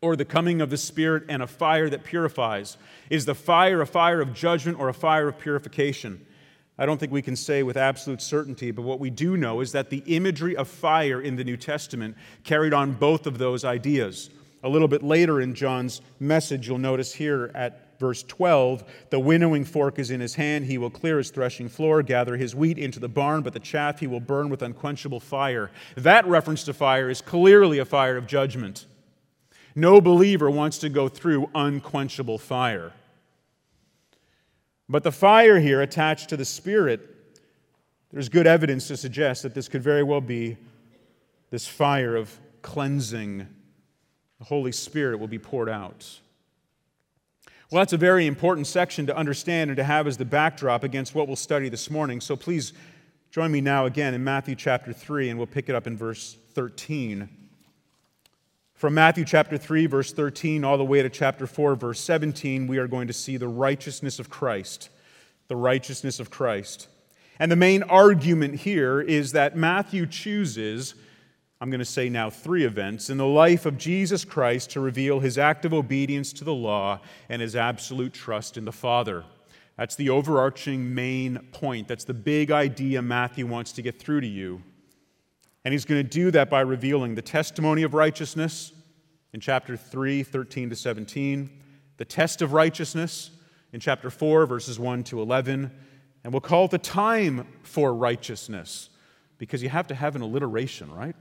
or 0.00 0.16
the 0.16 0.24
coming 0.24 0.60
of 0.60 0.70
the 0.70 0.76
Spirit 0.76 1.24
and 1.28 1.42
a 1.42 1.46
fire 1.46 1.88
that 1.88 2.04
purifies. 2.04 2.76
Is 3.10 3.24
the 3.24 3.34
fire 3.34 3.80
a 3.80 3.86
fire 3.86 4.20
of 4.20 4.32
judgment 4.32 4.78
or 4.78 4.88
a 4.88 4.94
fire 4.94 5.28
of 5.28 5.38
purification? 5.38 6.24
I 6.78 6.86
don't 6.86 6.98
think 6.98 7.10
we 7.10 7.22
can 7.22 7.34
say 7.34 7.64
with 7.64 7.76
absolute 7.76 8.22
certainty, 8.22 8.70
but 8.70 8.82
what 8.82 9.00
we 9.00 9.10
do 9.10 9.36
know 9.36 9.60
is 9.60 9.72
that 9.72 9.90
the 9.90 10.04
imagery 10.06 10.56
of 10.56 10.68
fire 10.68 11.20
in 11.20 11.34
the 11.34 11.42
New 11.42 11.56
Testament 11.56 12.16
carried 12.44 12.72
on 12.72 12.92
both 12.92 13.26
of 13.26 13.38
those 13.38 13.64
ideas. 13.64 14.30
A 14.62 14.68
little 14.68 14.86
bit 14.86 15.02
later 15.02 15.40
in 15.40 15.54
John's 15.54 16.00
message, 16.20 16.68
you'll 16.68 16.78
notice 16.78 17.12
here 17.12 17.50
at 17.54 17.87
verse 17.98 18.22
12 18.22 18.84
the 19.10 19.18
winnowing 19.18 19.64
fork 19.64 19.98
is 19.98 20.10
in 20.10 20.20
his 20.20 20.34
hand. 20.34 20.66
He 20.66 20.78
will 20.78 20.90
clear 20.90 21.18
his 21.18 21.30
threshing 21.30 21.68
floor 21.68 22.02
gather 22.02 22.36
his 22.36 22.54
wheat 22.54 22.78
into 22.78 23.00
the 23.00 23.08
barn 23.08 23.42
but 23.42 23.52
the 23.52 23.60
chaff 23.60 24.00
he 24.00 24.06
will 24.06 24.20
burn 24.20 24.48
with 24.48 24.62
unquenchable 24.62 25.20
fire. 25.20 25.70
That 25.96 26.26
reference 26.26 26.64
to 26.64 26.72
fire 26.72 27.10
is 27.10 27.20
clearly 27.20 27.78
a 27.78 27.84
fire 27.84 28.16
of 28.16 28.26
judgment. 28.26 28.86
No 29.74 30.00
believer 30.00 30.50
wants 30.50 30.78
to 30.78 30.88
go 30.88 31.08
through 31.08 31.50
unquenchable 31.54 32.38
fire. 32.38 32.92
But 34.88 35.02
the 35.02 35.12
fire 35.12 35.60
here 35.60 35.82
attached 35.82 36.30
to 36.30 36.36
the 36.36 36.44
spirit 36.44 37.14
there's 38.10 38.30
good 38.30 38.46
evidence 38.46 38.88
to 38.88 38.96
suggest 38.96 39.42
that 39.42 39.54
this 39.54 39.68
could 39.68 39.82
very 39.82 40.02
well 40.02 40.22
be 40.22 40.56
this 41.50 41.66
fire 41.66 42.16
of 42.16 42.38
cleansing. 42.62 43.46
The 44.38 44.44
holy 44.44 44.72
spirit 44.72 45.18
will 45.18 45.28
be 45.28 45.38
poured 45.38 45.68
out 45.68 46.20
well, 47.70 47.80
that's 47.80 47.92
a 47.92 47.98
very 47.98 48.26
important 48.26 48.66
section 48.66 49.06
to 49.06 49.16
understand 49.16 49.68
and 49.68 49.76
to 49.76 49.84
have 49.84 50.06
as 50.06 50.16
the 50.16 50.24
backdrop 50.24 50.84
against 50.84 51.14
what 51.14 51.26
we'll 51.26 51.36
study 51.36 51.68
this 51.68 51.90
morning. 51.90 52.18
So 52.20 52.34
please 52.34 52.72
join 53.30 53.52
me 53.52 53.60
now 53.60 53.84
again 53.84 54.14
in 54.14 54.24
Matthew 54.24 54.54
chapter 54.54 54.94
3, 54.94 55.28
and 55.28 55.38
we'll 55.38 55.46
pick 55.46 55.68
it 55.68 55.74
up 55.74 55.86
in 55.86 55.94
verse 55.94 56.38
13. 56.54 57.28
From 58.72 58.94
Matthew 58.94 59.26
chapter 59.26 59.58
3, 59.58 59.84
verse 59.84 60.12
13, 60.12 60.64
all 60.64 60.78
the 60.78 60.84
way 60.84 61.02
to 61.02 61.10
chapter 61.10 61.46
4, 61.46 61.74
verse 61.74 62.00
17, 62.00 62.68
we 62.68 62.78
are 62.78 62.86
going 62.86 63.08
to 63.08 63.12
see 63.12 63.36
the 63.36 63.48
righteousness 63.48 64.18
of 64.18 64.30
Christ. 64.30 64.88
The 65.48 65.56
righteousness 65.56 66.20
of 66.20 66.30
Christ. 66.30 66.88
And 67.38 67.52
the 67.52 67.56
main 67.56 67.82
argument 67.82 68.54
here 68.60 69.00
is 69.00 69.32
that 69.32 69.56
Matthew 69.56 70.06
chooses 70.06 70.94
I'm 71.60 71.70
going 71.70 71.80
to 71.80 71.84
say 71.84 72.08
now 72.08 72.30
three 72.30 72.64
events 72.64 73.10
in 73.10 73.18
the 73.18 73.26
life 73.26 73.66
of 73.66 73.78
Jesus 73.78 74.24
Christ 74.24 74.70
to 74.70 74.80
reveal 74.80 75.18
his 75.18 75.38
active 75.38 75.74
obedience 75.74 76.32
to 76.34 76.44
the 76.44 76.54
law 76.54 77.00
and 77.28 77.42
his 77.42 77.56
absolute 77.56 78.12
trust 78.12 78.56
in 78.56 78.64
the 78.64 78.72
Father. 78.72 79.24
That's 79.76 79.96
the 79.96 80.10
overarching 80.10 80.94
main 80.94 81.38
point. 81.50 81.88
That's 81.88 82.04
the 82.04 82.14
big 82.14 82.52
idea 82.52 83.02
Matthew 83.02 83.46
wants 83.46 83.72
to 83.72 83.82
get 83.82 83.98
through 83.98 84.20
to 84.20 84.26
you. 84.26 84.62
And 85.64 85.72
he's 85.72 85.84
going 85.84 86.02
to 86.02 86.08
do 86.08 86.30
that 86.30 86.48
by 86.48 86.60
revealing 86.60 87.16
the 87.16 87.22
testimony 87.22 87.82
of 87.82 87.92
righteousness 87.92 88.72
in 89.32 89.40
chapter 89.40 89.76
3, 89.76 90.22
13 90.22 90.70
to 90.70 90.76
17, 90.76 91.50
the 91.96 92.04
test 92.04 92.40
of 92.40 92.52
righteousness 92.52 93.30
in 93.72 93.80
chapter 93.80 94.10
4, 94.10 94.46
verses 94.46 94.78
1 94.78 95.04
to 95.04 95.20
11, 95.20 95.70
and 96.22 96.32
we'll 96.32 96.40
call 96.40 96.66
it 96.66 96.70
the 96.70 96.78
time 96.78 97.46
for 97.62 97.92
righteousness 97.92 98.90
because 99.36 99.62
you 99.62 99.68
have 99.68 99.88
to 99.88 99.94
have 99.94 100.16
an 100.16 100.22
alliteration, 100.22 100.90
right? 100.92 101.16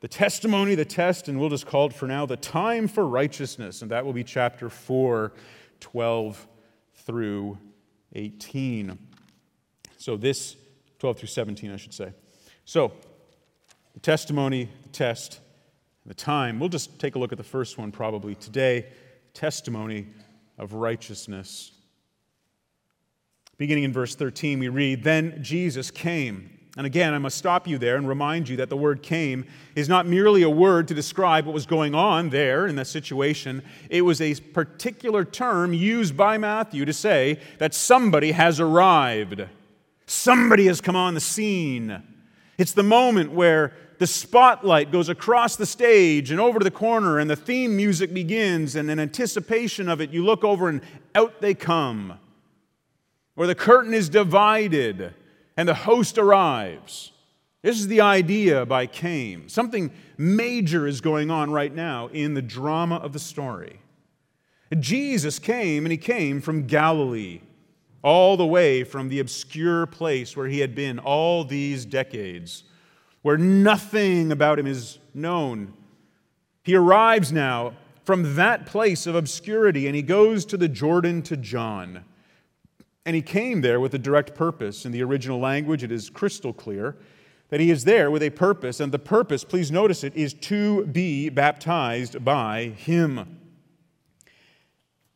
The 0.00 0.08
testimony, 0.08 0.74
the 0.74 0.84
test, 0.84 1.28
and 1.28 1.38
we'll 1.38 1.50
just 1.50 1.66
call 1.66 1.86
it 1.86 1.92
for 1.92 2.06
now 2.06 2.26
the 2.26 2.36
time 2.36 2.88
for 2.88 3.06
righteousness. 3.06 3.82
And 3.82 3.90
that 3.90 4.04
will 4.04 4.14
be 4.14 4.24
chapter 4.24 4.70
4, 4.70 5.32
12 5.80 6.48
through 6.94 7.58
18. 8.14 8.98
So, 9.98 10.16
this, 10.16 10.56
12 10.98 11.18
through 11.18 11.28
17, 11.28 11.70
I 11.70 11.76
should 11.76 11.94
say. 11.94 12.12
So, 12.64 12.92
the 13.92 14.00
testimony, 14.00 14.70
the 14.82 14.88
test, 14.88 15.40
the 16.06 16.14
time. 16.14 16.58
We'll 16.58 16.70
just 16.70 16.98
take 16.98 17.14
a 17.14 17.18
look 17.18 17.32
at 17.32 17.38
the 17.38 17.44
first 17.44 17.76
one 17.76 17.92
probably 17.92 18.34
today 18.34 18.86
testimony 19.34 20.06
of 20.58 20.72
righteousness. 20.74 21.72
Beginning 23.58 23.84
in 23.84 23.92
verse 23.92 24.14
13, 24.14 24.58
we 24.58 24.68
read 24.68 25.04
Then 25.04 25.42
Jesus 25.42 25.90
came 25.90 26.59
and 26.80 26.86
again, 26.86 27.12
I 27.12 27.18
must 27.18 27.36
stop 27.36 27.68
you 27.68 27.76
there 27.76 27.96
and 27.96 28.08
remind 28.08 28.48
you 28.48 28.56
that 28.56 28.70
the 28.70 28.76
word 28.76 29.02
came 29.02 29.44
is 29.76 29.86
not 29.86 30.06
merely 30.06 30.40
a 30.40 30.48
word 30.48 30.88
to 30.88 30.94
describe 30.94 31.44
what 31.44 31.52
was 31.52 31.66
going 31.66 31.94
on 31.94 32.30
there 32.30 32.66
in 32.66 32.74
that 32.76 32.86
situation. 32.86 33.62
It 33.90 34.00
was 34.00 34.22
a 34.22 34.34
particular 34.34 35.26
term 35.26 35.74
used 35.74 36.16
by 36.16 36.38
Matthew 36.38 36.86
to 36.86 36.94
say 36.94 37.38
that 37.58 37.74
somebody 37.74 38.32
has 38.32 38.60
arrived. 38.60 39.44
Somebody 40.06 40.68
has 40.68 40.80
come 40.80 40.96
on 40.96 41.12
the 41.12 41.20
scene. 41.20 42.02
It's 42.56 42.72
the 42.72 42.82
moment 42.82 43.32
where 43.32 43.74
the 43.98 44.06
spotlight 44.06 44.90
goes 44.90 45.10
across 45.10 45.56
the 45.56 45.66
stage 45.66 46.30
and 46.30 46.40
over 46.40 46.60
to 46.60 46.64
the 46.64 46.70
corner, 46.70 47.18
and 47.18 47.28
the 47.28 47.36
theme 47.36 47.76
music 47.76 48.14
begins, 48.14 48.74
and 48.74 48.90
in 48.90 48.98
anticipation 48.98 49.90
of 49.90 50.00
it, 50.00 50.12
you 50.12 50.24
look 50.24 50.44
over 50.44 50.70
and 50.70 50.80
out 51.14 51.42
they 51.42 51.52
come. 51.52 52.18
Or 53.36 53.46
the 53.46 53.54
curtain 53.54 53.92
is 53.92 54.08
divided 54.08 55.12
and 55.60 55.68
the 55.68 55.74
host 55.74 56.16
arrives. 56.16 57.12
This 57.60 57.78
is 57.78 57.86
the 57.86 58.00
idea 58.00 58.64
by 58.64 58.86
came. 58.86 59.46
Something 59.50 59.90
major 60.16 60.86
is 60.86 61.02
going 61.02 61.30
on 61.30 61.50
right 61.50 61.74
now 61.74 62.06
in 62.14 62.32
the 62.32 62.40
drama 62.40 62.96
of 62.96 63.12
the 63.12 63.18
story. 63.18 63.78
Jesus 64.78 65.38
came, 65.38 65.84
and 65.84 65.92
he 65.92 65.98
came 65.98 66.40
from 66.40 66.66
Galilee, 66.66 67.42
all 68.02 68.38
the 68.38 68.46
way 68.46 68.84
from 68.84 69.10
the 69.10 69.20
obscure 69.20 69.84
place 69.84 70.34
where 70.34 70.48
he 70.48 70.60
had 70.60 70.74
been 70.74 70.98
all 70.98 71.44
these 71.44 71.84
decades, 71.84 72.64
where 73.20 73.36
nothing 73.36 74.32
about 74.32 74.58
him 74.58 74.66
is 74.66 74.98
known. 75.12 75.74
He 76.64 76.74
arrives 76.74 77.32
now 77.32 77.74
from 78.04 78.34
that 78.36 78.64
place 78.64 79.06
of 79.06 79.14
obscurity, 79.14 79.86
and 79.86 79.94
he 79.94 80.00
goes 80.00 80.46
to 80.46 80.56
the 80.56 80.68
Jordan 80.70 81.20
to 81.24 81.36
John. 81.36 82.06
And 83.10 83.16
he 83.16 83.22
came 83.22 83.60
there 83.60 83.80
with 83.80 83.92
a 83.92 83.98
direct 83.98 84.36
purpose. 84.36 84.86
In 84.86 84.92
the 84.92 85.02
original 85.02 85.40
language, 85.40 85.82
it 85.82 85.90
is 85.90 86.08
crystal 86.08 86.52
clear 86.52 86.96
that 87.48 87.58
he 87.58 87.72
is 87.72 87.82
there 87.82 88.08
with 88.08 88.22
a 88.22 88.30
purpose. 88.30 88.78
And 88.78 88.92
the 88.92 89.00
purpose, 89.00 89.42
please 89.42 89.72
notice 89.72 90.04
it, 90.04 90.14
is 90.14 90.32
to 90.32 90.86
be 90.86 91.28
baptized 91.28 92.24
by 92.24 92.66
him. 92.66 93.40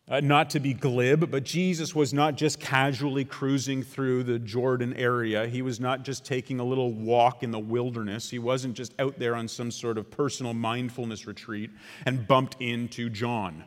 Uh, 0.08 0.18
not 0.18 0.50
to 0.50 0.58
be 0.58 0.74
glib, 0.74 1.30
but 1.30 1.44
Jesus 1.44 1.94
was 1.94 2.12
not 2.12 2.34
just 2.34 2.58
casually 2.58 3.24
cruising 3.24 3.84
through 3.84 4.24
the 4.24 4.40
Jordan 4.40 4.92
area. 4.94 5.46
He 5.46 5.62
was 5.62 5.78
not 5.78 6.02
just 6.02 6.24
taking 6.24 6.58
a 6.58 6.64
little 6.64 6.90
walk 6.90 7.44
in 7.44 7.52
the 7.52 7.60
wilderness. 7.60 8.28
He 8.28 8.40
wasn't 8.40 8.74
just 8.74 8.92
out 8.98 9.20
there 9.20 9.36
on 9.36 9.46
some 9.46 9.70
sort 9.70 9.98
of 9.98 10.10
personal 10.10 10.52
mindfulness 10.52 11.28
retreat 11.28 11.70
and 12.06 12.26
bumped 12.26 12.56
into 12.60 13.08
John. 13.08 13.62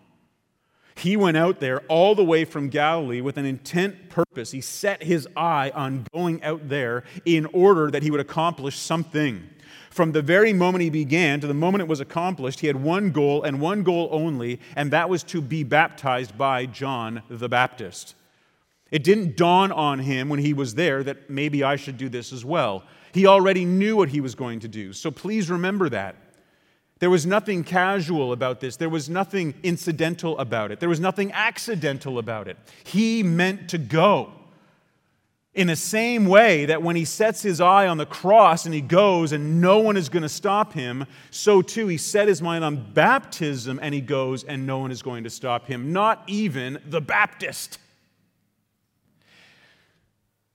He 0.98 1.16
went 1.16 1.38
out 1.38 1.60
there 1.60 1.82
all 1.82 2.16
the 2.16 2.24
way 2.24 2.44
from 2.44 2.70
Galilee 2.70 3.22
with 3.22 3.38
an 3.38 3.46
intent 3.46 4.10
purpose. 4.10 4.51
He 4.51 4.62
set 4.62 5.04
his 5.04 5.27
eye 5.38 5.72
on 5.75 6.08
going 6.12 6.44
out 6.44 6.70
there 6.70 7.04
in 7.24 7.46
order 7.48 7.92
that 7.92 8.01
he 8.01 8.10
would 8.10 8.20
accomplish 8.20 8.77
something. 8.77 9.48
From 9.92 10.12
the 10.12 10.24
very 10.24 10.54
moment 10.54 10.84
he 10.84 10.89
began 10.89 11.39
to 11.39 11.48
the 11.48 11.54
moment 11.54 11.82
it 11.84 11.88
was 11.88 12.00
accomplished, 12.00 12.62
he 12.62 12.68
had 12.68 12.82
one 12.82 13.12
goal 13.12 13.44
and 13.44 13.62
one 13.62 13.84
goal 13.84 14.10
only, 14.12 14.60
and 14.75 14.92
that 14.92 15.08
was 15.08 15.24
to 15.24 15.42
be 15.42 15.63
baptized 15.63 16.36
by 16.38 16.66
John 16.66 17.22
the 17.30 17.50
Baptist. 17.50 18.16
It 18.89 19.04
didn't 19.04 19.38
dawn 19.38 19.72
on 19.72 20.00
him 20.00 20.30
when 20.30 20.39
he 20.39 20.54
was 20.54 20.75
there 20.75 21.04
that 21.04 21.30
maybe 21.30 21.63
I 21.63 21.75
should 21.75 21.98
do 21.98 22.10
this 22.10 22.34
as 22.34 22.44
well. 22.44 22.84
He 23.12 23.27
already 23.27 23.66
knew 23.66 23.98
what 23.98 24.10
he 24.10 24.22
was 24.22 24.34
going 24.34 24.62
to 24.62 24.68
do. 24.68 24.94
So 24.94 25.12
please 25.12 25.50
remember 25.50 25.89
that. 25.89 26.16
There 27.00 27.10
was 27.10 27.25
nothing 27.25 27.63
casual 27.63 28.32
about 28.32 28.60
this. 28.60 28.77
There 28.77 28.89
was 28.89 29.08
nothing 29.10 29.54
incidental 29.62 30.38
about 30.39 30.72
it. 30.72 30.80
There 30.80 30.89
was 30.89 31.00
nothing 31.00 31.32
accidental 31.32 32.18
about 32.18 32.48
it. 32.48 32.58
He 32.84 33.22
meant 33.22 33.70
to 33.70 33.77
go. 33.77 34.34
In 35.54 35.68
the 35.68 35.75
same 35.75 36.27
way 36.27 36.66
that 36.66 36.84
when 36.84 36.96
he 36.96 37.06
sets 37.06 37.42
his 37.42 37.60
eye 37.60 37.88
on 37.88 37.98
the 37.98 38.06
cross 38.06 38.66
and 38.66 38.74
he 38.75 38.82
goes 38.82 39.32
and 39.32 39.60
no 39.60 39.80
one 39.80 39.98
is 39.98 40.08
going 40.08 40.22
to 40.22 40.30
stop 40.30 40.74
him, 40.74 41.06
so 41.32 41.63
too 41.63 41.88
he 41.88 41.98
set 41.98 42.27
his 42.27 42.44
mind 42.44 42.63
on 42.63 42.94
baptism 42.94 43.80
and 43.82 43.94
he 43.94 44.01
goes 44.01 44.44
and 44.44 44.68
no 44.68 44.77
one 44.77 44.92
is 44.92 45.01
going 45.01 45.24
to 45.24 45.32
stop 45.32 45.66
him, 45.66 45.92
not 45.92 46.24
even 46.27 46.80
the 46.86 47.01
Baptist. 47.01 47.80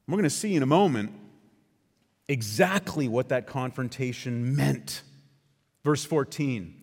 We're 0.06 0.16
going 0.16 0.24
to 0.24 0.30
see 0.30 0.54
in 0.54 0.62
a 0.62 0.66
moment 0.66 1.12
exactly 2.28 3.08
what 3.08 3.28
that 3.30 3.46
confrontation 3.46 4.54
meant. 4.54 5.02
Verse 5.84 6.04
14 6.04 6.78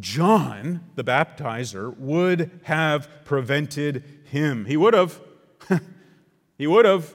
John, 0.00 0.80
the 0.94 1.04
baptizer, 1.04 1.96
would 1.98 2.50
have 2.64 3.08
prevented 3.24 4.04
him. 4.24 4.64
He 4.64 4.76
would 4.76 4.94
have. 4.94 5.20
he 6.58 6.66
would 6.66 6.84
have. 6.84 7.14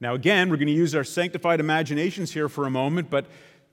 Now, 0.00 0.14
again, 0.14 0.50
we're 0.50 0.56
going 0.56 0.66
to 0.66 0.72
use 0.72 0.94
our 0.96 1.04
sanctified 1.04 1.60
imaginations 1.60 2.32
here 2.32 2.48
for 2.48 2.66
a 2.66 2.70
moment, 2.70 3.08
but 3.08 3.26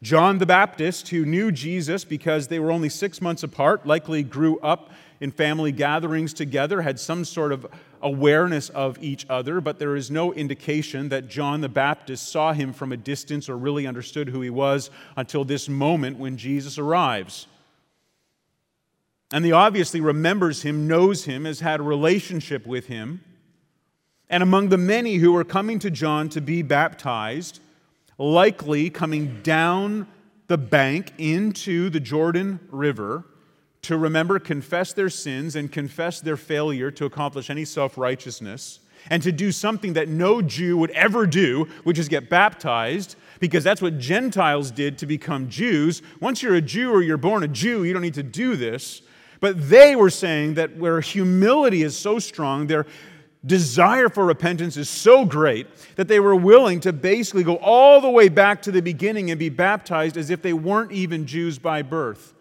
John 0.03 0.38
the 0.38 0.46
Baptist, 0.46 1.10
who 1.10 1.25
knew 1.25 1.51
Jesus 1.51 2.05
because 2.05 2.48
they 2.48 2.60
were 2.60 2.72
only 2.72 2.89
six 2.89 3.19
months 3.19 3.41
apart, 3.41 3.88
likely 3.88 4.22
grew 4.22 4.60
up 4.60 4.91
in 5.19 5.31
family 5.31 5.72
gatherings 5.72 6.34
together, 6.34 6.84
had 6.84 7.00
some 7.00 7.25
sort 7.25 7.51
of 7.51 7.65
awareness 8.01 8.70
of 8.70 9.01
each 9.01 9.25
other, 9.29 9.62
but 9.62 9.79
there 9.79 9.96
is 9.96 10.10
no 10.10 10.34
indication 10.34 11.10
that 11.10 11.27
John 11.27 11.62
the 11.62 11.70
Baptist 11.70 12.32
saw 12.32 12.53
him 12.53 12.74
from 12.74 12.91
a 12.91 12.98
distance 12.98 13.50
or 13.50 13.58
really 13.58 13.88
understood 13.88 14.29
who 14.29 14.41
he 14.41 14.50
was 14.50 14.89
until 15.15 15.44
this 15.44 15.70
moment 15.70 16.18
when 16.18 16.38
Jesus 16.38 16.77
arrives. 16.77 17.48
And 19.32 19.46
he 19.46 19.51
obviously 19.51 20.01
remembers 20.01 20.63
him, 20.63 20.88
knows 20.88 21.25
him, 21.25 21.46
has 21.46 21.60
had 21.60 21.79
a 21.79 21.84
relationship 21.84 22.65
with 22.65 22.88
him. 22.88 23.22
And 24.29 24.41
among 24.41 24.70
the 24.70 24.77
many 24.77 25.15
who 25.15 25.32
were 25.32 25.44
coming 25.44 25.79
to 25.79 25.91
John 25.91 26.29
to 26.29 26.41
be 26.41 26.62
baptized, 26.62 27.60
likely 28.18 28.89
coming 28.89 29.41
down 29.41 30.08
the 30.48 30.58
bank 30.58 31.13
into 31.18 31.89
the 31.89 32.00
Jordan 32.00 32.60
River 32.72 33.24
to 33.89 33.98
remember, 33.98 34.38
confess 34.38 34.93
their 34.93 35.10
sins, 35.10 35.55
and 35.55 35.72
confess 35.72 36.22
their 36.22 36.38
failure 36.38 36.91
to 36.91 37.05
accomplish 37.05 37.50
any 37.50 37.65
self 37.65 37.98
righteousness, 37.98 38.79
and 39.10 39.24
to 39.24 39.31
do 39.31 39.51
something 39.51 39.93
that 39.93 40.08
no 40.08 40.43
Jew 40.43 40.77
would 40.77 40.91
ever 40.91 41.25
do, 41.25 41.67
which 41.86 41.98
is 41.98 42.08
get 42.08 42.29
baptized, 42.29 43.15
because 43.39 43.63
that's 43.63 43.81
what 43.81 43.98
Gentiles 43.98 44.69
did 44.69 45.00
to 45.00 45.08
become 45.08 45.50
Jews. 45.50 46.03
Once 46.19 46.43
you're 46.43 46.53
a 46.53 46.62
Jew 46.62 46.91
or 46.91 47.01
you're 47.01 47.17
born 47.17 47.41
a 47.41 47.48
Jew, 47.48 47.84
you 47.84 47.91
don't 47.91 48.03
need 48.03 48.13
to 48.13 48.22
do 48.22 48.55
this. 48.55 49.01
But 49.39 49.69
they 49.69 49.96
were 49.96 50.12
saying 50.12 50.53
that 50.53 50.77
where 50.77 51.01
humility 51.01 51.81
is 51.81 51.98
so 51.98 52.19
strong, 52.19 52.67
their 52.67 52.86
desire 53.43 54.08
for 54.08 54.24
repentance 54.24 54.77
is 54.77 54.88
so 54.88 55.25
great 55.25 55.65
that 55.96 56.08
they 56.08 56.19
were 56.19 56.36
willing 56.36 56.79
to 56.81 56.93
basically 56.93 57.43
go 57.43 57.55
all 57.55 58.01
the 58.01 58.10
way 58.10 58.29
back 58.29 58.62
to 58.62 58.72
the 58.72 58.81
beginning 58.81 59.31
and 59.31 59.39
be 59.39 59.50
baptized 59.50 60.15
as 60.15 60.29
if 60.29 60.43
they 60.43 60.53
weren't 60.53 60.91
even 60.91 61.25
Jews 61.25 61.58
by 61.58 61.81
birth. 61.81 62.36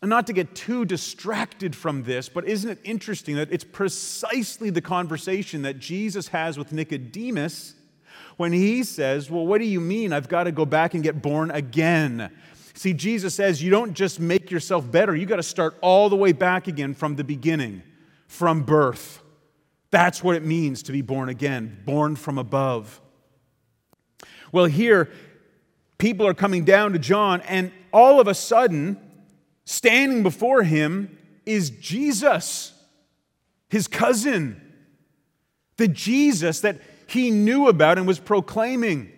And 0.00 0.08
not 0.08 0.28
to 0.28 0.32
get 0.32 0.54
too 0.54 0.84
distracted 0.84 1.74
from 1.74 2.04
this, 2.04 2.28
but 2.28 2.46
isn't 2.46 2.70
it 2.70 2.78
interesting 2.84 3.36
that 3.36 3.52
it's 3.52 3.64
precisely 3.64 4.70
the 4.70 4.80
conversation 4.80 5.62
that 5.62 5.80
Jesus 5.80 6.28
has 6.28 6.56
with 6.56 6.72
Nicodemus 6.72 7.74
when 8.36 8.52
he 8.52 8.84
says, 8.84 9.30
Well, 9.30 9.46
what 9.46 9.58
do 9.58 9.64
you 9.64 9.80
mean 9.80 10.12
I've 10.12 10.28
got 10.28 10.44
to 10.44 10.52
go 10.52 10.64
back 10.64 10.94
and 10.94 11.02
get 11.02 11.20
born 11.20 11.50
again? 11.50 12.30
See, 12.74 12.92
Jesus 12.92 13.34
says 13.34 13.60
you 13.60 13.70
don't 13.70 13.92
just 13.92 14.20
make 14.20 14.52
yourself 14.52 14.88
better, 14.88 15.16
you 15.16 15.26
got 15.26 15.36
to 15.36 15.42
start 15.42 15.76
all 15.80 16.08
the 16.08 16.16
way 16.16 16.30
back 16.30 16.68
again 16.68 16.94
from 16.94 17.16
the 17.16 17.24
beginning, 17.24 17.82
from 18.28 18.62
birth. 18.62 19.20
That's 19.90 20.22
what 20.22 20.36
it 20.36 20.44
means 20.44 20.84
to 20.84 20.92
be 20.92 21.02
born 21.02 21.28
again, 21.28 21.82
born 21.84 22.14
from 22.14 22.38
above. 22.38 23.00
Well, 24.52 24.66
here, 24.66 25.10
people 25.98 26.24
are 26.26 26.34
coming 26.34 26.64
down 26.64 26.92
to 26.92 27.00
John, 27.00 27.40
and 27.42 27.72
all 27.92 28.20
of 28.20 28.28
a 28.28 28.34
sudden, 28.34 28.96
standing 29.68 30.22
before 30.22 30.62
him 30.62 31.18
is 31.44 31.68
Jesus, 31.68 32.72
his 33.68 33.86
cousin, 33.86 34.58
the 35.76 35.86
Jesus 35.86 36.60
that 36.60 36.80
he 37.06 37.30
knew 37.30 37.68
about 37.68 37.98
and 37.98 38.06
was 38.06 38.18
proclaiming, 38.18 39.12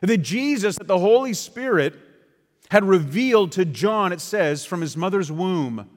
the 0.00 0.16
Jesus 0.16 0.76
that 0.76 0.86
the 0.86 1.00
Holy 1.00 1.34
Spirit 1.34 1.94
had 2.70 2.84
revealed 2.84 3.50
to 3.52 3.64
John, 3.64 4.12
it 4.12 4.20
says, 4.20 4.64
from 4.64 4.80
his 4.82 4.96
mother's 4.96 5.32
womb. 5.32 5.90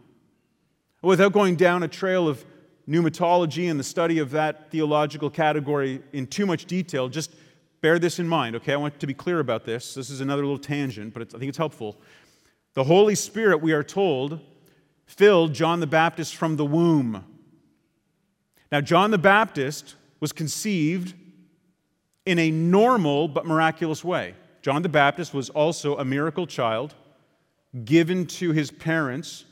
Without 1.04 1.32
going 1.32 1.56
down 1.56 1.84
a 1.84 1.88
trail 1.88 2.28
of 2.28 2.44
pneumatology 2.88 3.70
and 3.70 3.80
the 3.80 3.84
study 3.84 4.18
of 4.18 4.32
that 4.32 4.72
theological 4.72 5.30
category 5.30 6.02
in 6.12 6.26
too 6.26 6.48
much 6.48 6.66
detail, 6.66 7.08
just 7.08 7.36
bear 7.82 8.00
this 8.00 8.18
in 8.18 8.28
mind, 8.28 8.56
okay? 8.56 8.74
I 8.74 8.78
want 8.78 9.00
to 9.00 9.08
be 9.08 9.14
clear 9.14 9.40
about 9.40 9.64
this. 9.64 9.94
This 9.94 10.10
is 10.10 10.22
another 10.22 10.42
little 10.42 10.58
tangent, 10.58 11.14
but 11.14 11.22
I 11.22 11.38
think 11.38 11.50
it's 11.50 11.58
helpful. 11.58 11.98
The 12.74 12.84
Holy 12.84 13.16
Spirit, 13.16 13.62
we 13.62 13.74
are 13.74 13.84
told, 13.84 14.40
filled 15.06 15.54
John 15.54 15.80
the 15.80 15.88
Baptist 15.88 16.36
from 16.36 16.56
the 16.56 16.66
womb. 16.66 17.26
Now, 18.72 18.82
John 18.82 19.12
the 19.12 19.18
Baptist 19.18 19.96
was 20.20 20.32
conceived 20.32 21.16
in 22.26 22.38
a 22.38 22.52
normal 22.52 23.28
but 23.28 23.46
miraculous 23.46 24.04
way. 24.04 24.36
John 24.62 24.82
the 24.82 24.90
Baptist 24.90 25.34
was 25.34 25.50
also 25.50 25.98
a 25.98 26.06
miracle 26.06 26.46
child 26.46 26.94
given 27.86 28.26
to 28.26 28.52
his 28.52 28.72
parents 28.72 29.46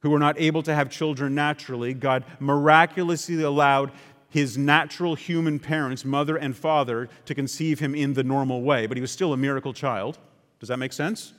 who 0.00 0.10
were 0.10 0.18
not 0.18 0.38
able 0.38 0.62
to 0.62 0.74
have 0.74 0.90
children 0.90 1.34
naturally. 1.34 1.94
God 1.94 2.24
miraculously 2.38 3.42
allowed 3.42 3.90
his 4.30 4.56
natural 4.56 5.14
human 5.14 5.58
parents, 5.58 6.04
mother 6.04 6.36
and 6.36 6.56
father, 6.56 7.08
to 7.24 7.34
conceive 7.34 7.80
him 7.80 7.94
in 7.94 8.12
the 8.12 8.22
normal 8.22 8.62
way, 8.62 8.86
but 8.86 8.96
he 8.96 9.00
was 9.00 9.10
still 9.10 9.32
a 9.32 9.36
miracle 9.36 9.72
child. 9.72 10.18
Does 10.60 10.68
that 10.68 10.78
make 10.78 10.92
sense? 10.92 11.32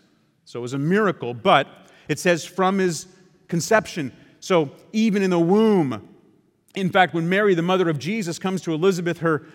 So 0.50 0.58
it 0.58 0.62
was 0.64 0.74
a 0.74 0.80
miracle, 0.80 1.36
but 1.36 1.68
it 2.08 2.18
says 2.18 2.44
from 2.44 2.80
his 2.80 3.06
conception. 3.48 4.12
So 4.40 4.72
even 4.94 5.22
in 5.22 5.30
the 5.30 5.38
womb, 5.38 6.10
in 6.74 6.90
fact, 6.90 7.14
when 7.14 7.30
Mary, 7.30 7.54
the 7.54 7.62
mother 7.62 7.88
of 7.88 8.00
Jesus, 8.00 8.40
comes 8.40 8.64
to 8.64 8.74
Elizabeth, 8.74 9.20
her 9.20 9.46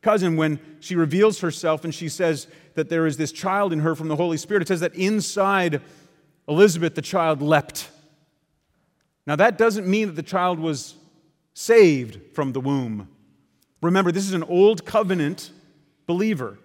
cousin, 0.00 0.36
when 0.36 0.58
she 0.80 0.96
reveals 0.96 1.38
herself 1.38 1.84
and 1.84 1.94
she 1.94 2.08
says 2.08 2.48
that 2.74 2.88
there 2.88 3.06
is 3.06 3.16
this 3.16 3.30
child 3.30 3.72
in 3.72 3.78
her 3.78 3.94
from 3.94 4.08
the 4.08 4.16
Holy 4.16 4.36
Spirit, 4.36 4.62
it 4.62 4.66
says 4.66 4.80
that 4.80 4.96
inside 4.96 5.80
Elizabeth, 6.48 6.96
the 6.96 7.02
child 7.02 7.40
leapt. 7.40 7.88
Now, 9.28 9.36
that 9.36 9.56
doesn't 9.56 9.86
mean 9.86 10.08
that 10.08 10.16
the 10.16 10.24
child 10.24 10.58
was 10.58 10.96
saved 11.54 12.34
from 12.34 12.52
the 12.52 12.60
womb. 12.60 13.06
Remember, 13.80 14.10
this 14.10 14.26
is 14.26 14.34
an 14.34 14.42
old 14.42 14.84
covenant 14.84 15.52
believer. 16.08 16.58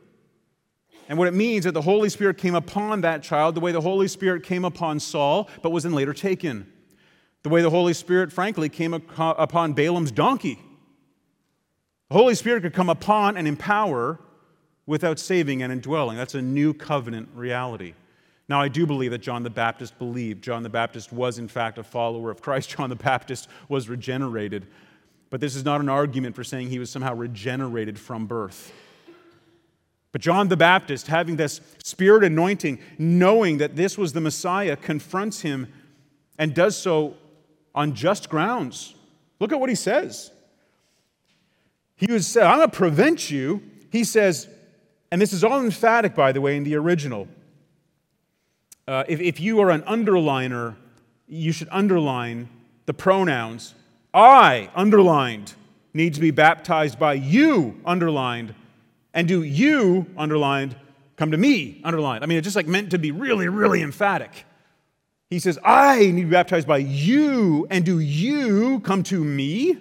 And 1.07 1.17
what 1.17 1.27
it 1.27 1.33
means 1.33 1.65
that 1.65 1.73
the 1.73 1.81
Holy 1.81 2.09
Spirit 2.09 2.37
came 2.37 2.55
upon 2.55 3.01
that 3.01 3.23
child 3.23 3.55
the 3.55 3.61
way 3.61 3.71
the 3.71 3.81
Holy 3.81 4.07
Spirit 4.07 4.43
came 4.43 4.65
upon 4.65 4.99
Saul, 4.99 5.49
but 5.61 5.71
was 5.71 5.83
then 5.83 5.93
later 5.93 6.13
taken. 6.13 6.71
The 7.43 7.49
way 7.49 7.61
the 7.61 7.69
Holy 7.69 7.93
Spirit, 7.93 8.33
frankly, 8.33 8.67
came 8.67 8.93
upon 8.93 9.73
Balaam's 9.73 10.11
donkey 10.11 10.59
the 12.09 12.15
Holy 12.15 12.35
Spirit 12.35 12.61
could 12.61 12.73
come 12.73 12.89
upon 12.89 13.35
and 13.35 13.47
empower 13.47 14.19
without 14.85 15.19
saving 15.19 15.61
and 15.61 15.73
indwelling. 15.73 16.15
That's 16.15 16.35
a 16.35 16.41
new 16.41 16.73
covenant 16.73 17.29
reality. 17.33 17.95
Now, 18.47 18.61
I 18.61 18.69
do 18.69 18.85
believe 18.85 19.11
that 19.11 19.17
John 19.17 19.43
the 19.43 19.49
Baptist 19.49 19.99
believed. 19.99 20.41
John 20.41 20.63
the 20.63 20.69
Baptist 20.69 21.11
was, 21.11 21.37
in 21.37 21.49
fact, 21.49 21.77
a 21.77 21.83
follower 21.83 22.31
of 22.31 22.41
Christ. 22.41 22.69
John 22.77 22.89
the 22.89 22.95
Baptist 22.95 23.49
was 23.67 23.89
regenerated. 23.89 24.67
But 25.29 25.41
this 25.41 25.57
is 25.57 25.65
not 25.65 25.81
an 25.81 25.89
argument 25.89 26.33
for 26.33 26.45
saying 26.45 26.69
he 26.69 26.79
was 26.79 26.89
somehow 26.89 27.13
regenerated 27.13 27.99
from 27.99 28.25
birth. 28.25 28.71
But 30.11 30.21
John 30.21 30.47
the 30.47 30.57
Baptist, 30.57 31.07
having 31.07 31.35
this 31.35 31.61
spirit 31.83 32.23
anointing, 32.23 32.79
knowing 32.97 33.57
that 33.57 33.75
this 33.75 33.97
was 33.97 34.13
the 34.13 34.21
Messiah, 34.21 34.75
confronts 34.75 35.41
him 35.41 35.71
and 36.39 36.53
does 36.53 36.77
so 36.77 37.15
on 37.75 37.93
just 37.93 38.29
grounds. 38.29 38.95
Look 39.39 39.51
at 39.51 39.59
what 39.59 39.69
he 39.69 39.75
says. 39.75 40.31
He 41.95 42.11
was 42.11 42.25
said, 42.27 42.43
I'm 42.43 42.57
going 42.57 42.69
to 42.69 42.75
prevent 42.75 43.29
you. 43.29 43.61
He 43.91 44.03
says, 44.03 44.47
and 45.11 45.21
this 45.21 45.33
is 45.33 45.43
all 45.43 45.59
emphatic, 45.59 46.15
by 46.15 46.31
the 46.31 46.41
way, 46.41 46.57
in 46.57 46.63
the 46.63 46.75
original. 46.75 47.27
Uh, 48.87 49.03
if, 49.07 49.19
if 49.19 49.39
you 49.39 49.59
are 49.59 49.71
an 49.71 49.81
underliner, 49.81 50.75
you 51.27 51.51
should 51.51 51.67
underline 51.71 52.49
the 52.85 52.93
pronouns. 52.93 53.75
I, 54.13 54.69
underlined, 54.75 55.53
need 55.93 56.13
to 56.13 56.21
be 56.21 56.31
baptized 56.31 56.97
by 56.97 57.13
you, 57.13 57.79
underlined. 57.85 58.55
And 59.17 59.27
do 59.27 59.41
you, 59.41 60.06
underlined, 60.15 60.75
come 61.15 61.32
to 61.32 61.38
me, 61.38 61.82
underlined. 61.84 62.23
I 62.23 62.27
mean, 62.27 62.38
it's 62.38 62.45
just 62.45 62.56
like 62.56 62.67
meant 62.67 62.91
to 62.91 62.99
be 62.99 63.10
really, 63.10 63.47
really 63.47 63.82
emphatic. 63.82 64.45
He 65.32 65.39
says, 65.39 65.58
I 65.65 65.97
need 66.01 66.21
to 66.21 66.27
be 66.27 66.32
baptized 66.32 66.67
by 66.67 66.77
you, 66.77 67.65
and 67.71 67.84
do 67.84 67.97
you 67.97 68.80
come 68.82 69.01
to 69.06 69.23
me? 69.23 69.75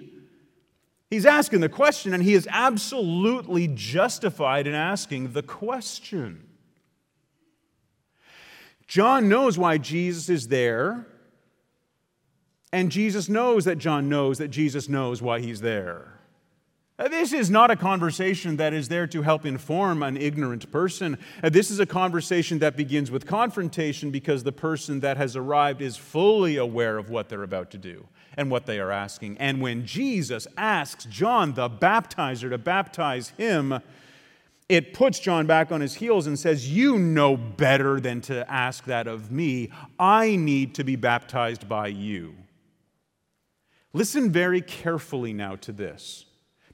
He's 1.10 1.26
asking 1.26 1.60
the 1.60 1.68
question, 1.68 2.14
and 2.14 2.22
he 2.22 2.32
is 2.32 2.48
absolutely 2.50 3.68
justified 3.68 4.66
in 4.66 4.74
asking 4.74 5.34
the 5.34 5.42
question. 5.42 6.48
John 8.86 9.28
knows 9.28 9.58
why 9.58 9.76
Jesus 9.76 10.30
is 10.30 10.48
there, 10.48 11.06
and 12.72 12.90
Jesus 12.90 13.28
knows 13.28 13.66
that 13.66 13.76
John 13.76 14.08
knows 14.08 14.38
that 14.38 14.48
Jesus 14.48 14.88
knows 14.88 15.20
why 15.20 15.40
he's 15.40 15.60
there. 15.60 16.15
Uh, 16.98 17.08
this 17.08 17.34
is 17.34 17.50
not 17.50 17.70
a 17.70 17.76
conversation 17.76 18.56
that 18.56 18.72
is 18.72 18.88
there 18.88 19.06
to 19.06 19.20
help 19.20 19.44
inform 19.44 20.02
an 20.02 20.16
ignorant 20.16 20.70
person. 20.72 21.18
Uh, 21.42 21.50
this 21.50 21.70
is 21.70 21.78
a 21.78 21.84
conversation 21.84 22.58
that 22.58 22.74
begins 22.74 23.10
with 23.10 23.26
confrontation 23.26 24.10
because 24.10 24.44
the 24.44 24.52
person 24.52 25.00
that 25.00 25.18
has 25.18 25.36
arrived 25.36 25.82
is 25.82 25.98
fully 25.98 26.56
aware 26.56 26.96
of 26.96 27.10
what 27.10 27.28
they're 27.28 27.42
about 27.42 27.70
to 27.70 27.76
do 27.76 28.06
and 28.38 28.50
what 28.50 28.64
they 28.64 28.80
are 28.80 28.90
asking. 28.90 29.36
And 29.36 29.60
when 29.60 29.84
Jesus 29.84 30.46
asks 30.56 31.04
John 31.04 31.52
the 31.52 31.68
baptizer 31.68 32.48
to 32.48 32.58
baptize 32.58 33.28
him, 33.30 33.78
it 34.68 34.94
puts 34.94 35.20
John 35.20 35.46
back 35.46 35.70
on 35.70 35.82
his 35.82 35.94
heels 35.94 36.26
and 36.26 36.38
says, 36.38 36.74
You 36.74 36.98
know 36.98 37.36
better 37.36 38.00
than 38.00 38.22
to 38.22 38.50
ask 38.50 38.84
that 38.84 39.06
of 39.06 39.30
me. 39.30 39.70
I 39.98 40.36
need 40.36 40.74
to 40.76 40.84
be 40.84 40.96
baptized 40.96 41.68
by 41.68 41.88
you. 41.88 42.34
Listen 43.92 44.32
very 44.32 44.60
carefully 44.60 45.32
now 45.32 45.56
to 45.56 45.72
this, 45.72 46.24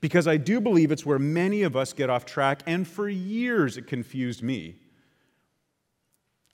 because 0.03 0.27
I 0.27 0.37
do 0.37 0.61
believe 0.61 0.91
it's 0.91 1.07
where 1.07 1.21
many 1.21 1.63
of 1.63 1.77
us 1.77 1.93
get 1.93 2.11
off 2.11 2.27
track, 2.27 2.63
and 2.67 2.87
for 2.87 3.09
years 3.09 3.79
it 3.79 3.87
confused 3.87 4.43
me. 4.43 4.75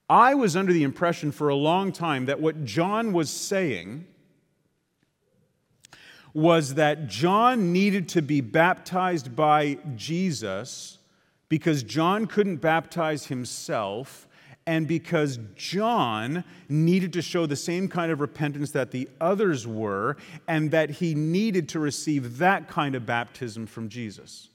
I 0.08 0.34
was 0.34 0.54
under 0.54 0.72
the 0.72 0.82
impression 0.84 1.32
for 1.32 1.48
a 1.48 1.54
long 1.54 1.90
time 1.90 2.26
that 2.26 2.40
what 2.40 2.64
John 2.64 3.12
was 3.12 3.30
saying 3.30 4.06
was 6.34 6.74
that 6.74 7.08
John 7.08 7.72
needed 7.72 8.10
to 8.10 8.22
be 8.22 8.42
baptized 8.42 9.34
by 9.34 9.78
Jesus 9.96 10.98
because 11.48 11.82
John 11.82 12.26
couldn't 12.26 12.58
baptize 12.58 13.26
himself 13.26 14.27
and 14.68 14.86
because 14.86 15.38
John 15.56 16.44
needed 16.68 17.14
to 17.14 17.22
show 17.22 17.46
the 17.46 17.56
same 17.56 17.88
kind 17.88 18.12
of 18.12 18.20
repentance 18.20 18.70
that 18.72 18.90
the 18.90 19.08
others 19.18 19.66
were, 19.66 20.18
and 20.46 20.70
that 20.72 20.90
he 20.90 21.14
needed 21.14 21.70
to 21.70 21.78
receive 21.78 22.36
that 22.36 22.68
kind 22.68 22.94
of 22.94 23.06
baptism 23.06 23.66
from 23.66 23.88
Jesus. 23.88 24.50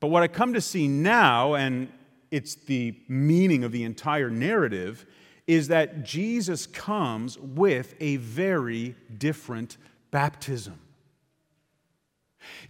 But 0.00 0.08
what 0.08 0.24
I 0.24 0.28
come 0.28 0.54
to 0.54 0.60
see 0.60 0.88
now, 0.88 1.54
and 1.54 1.88
it's 2.32 2.56
the 2.56 2.98
meaning 3.06 3.62
of 3.62 3.70
the 3.70 3.84
entire 3.84 4.28
narrative, 4.28 5.06
is 5.46 5.68
that 5.68 6.02
Jesus 6.02 6.66
comes 6.66 7.38
with 7.38 7.94
a 8.00 8.16
very 8.16 8.96
different 9.16 9.76
baptism. 10.10 10.80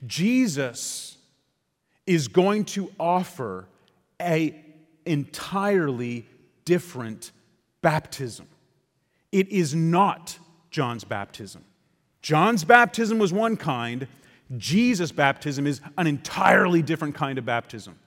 Jesus 0.06 1.16
is 2.06 2.28
going 2.28 2.66
to 2.66 2.92
offer 3.00 3.68
a 4.20 4.63
entirely 5.06 6.26
different 6.64 7.32
baptism. 7.82 8.46
It 9.32 9.48
is 9.48 9.74
not 9.74 10.38
John's 10.70 11.04
baptism. 11.04 11.64
John's 12.22 12.64
baptism 12.64 13.18
was 13.18 13.32
one 13.32 13.56
kind, 13.56 14.06
Jesus' 14.56 15.12
baptism 15.12 15.66
is 15.66 15.80
an 15.98 16.06
entirely 16.06 16.82
different 16.82 17.14
kind 17.14 17.38
of 17.38 17.44
baptism. 17.44 17.98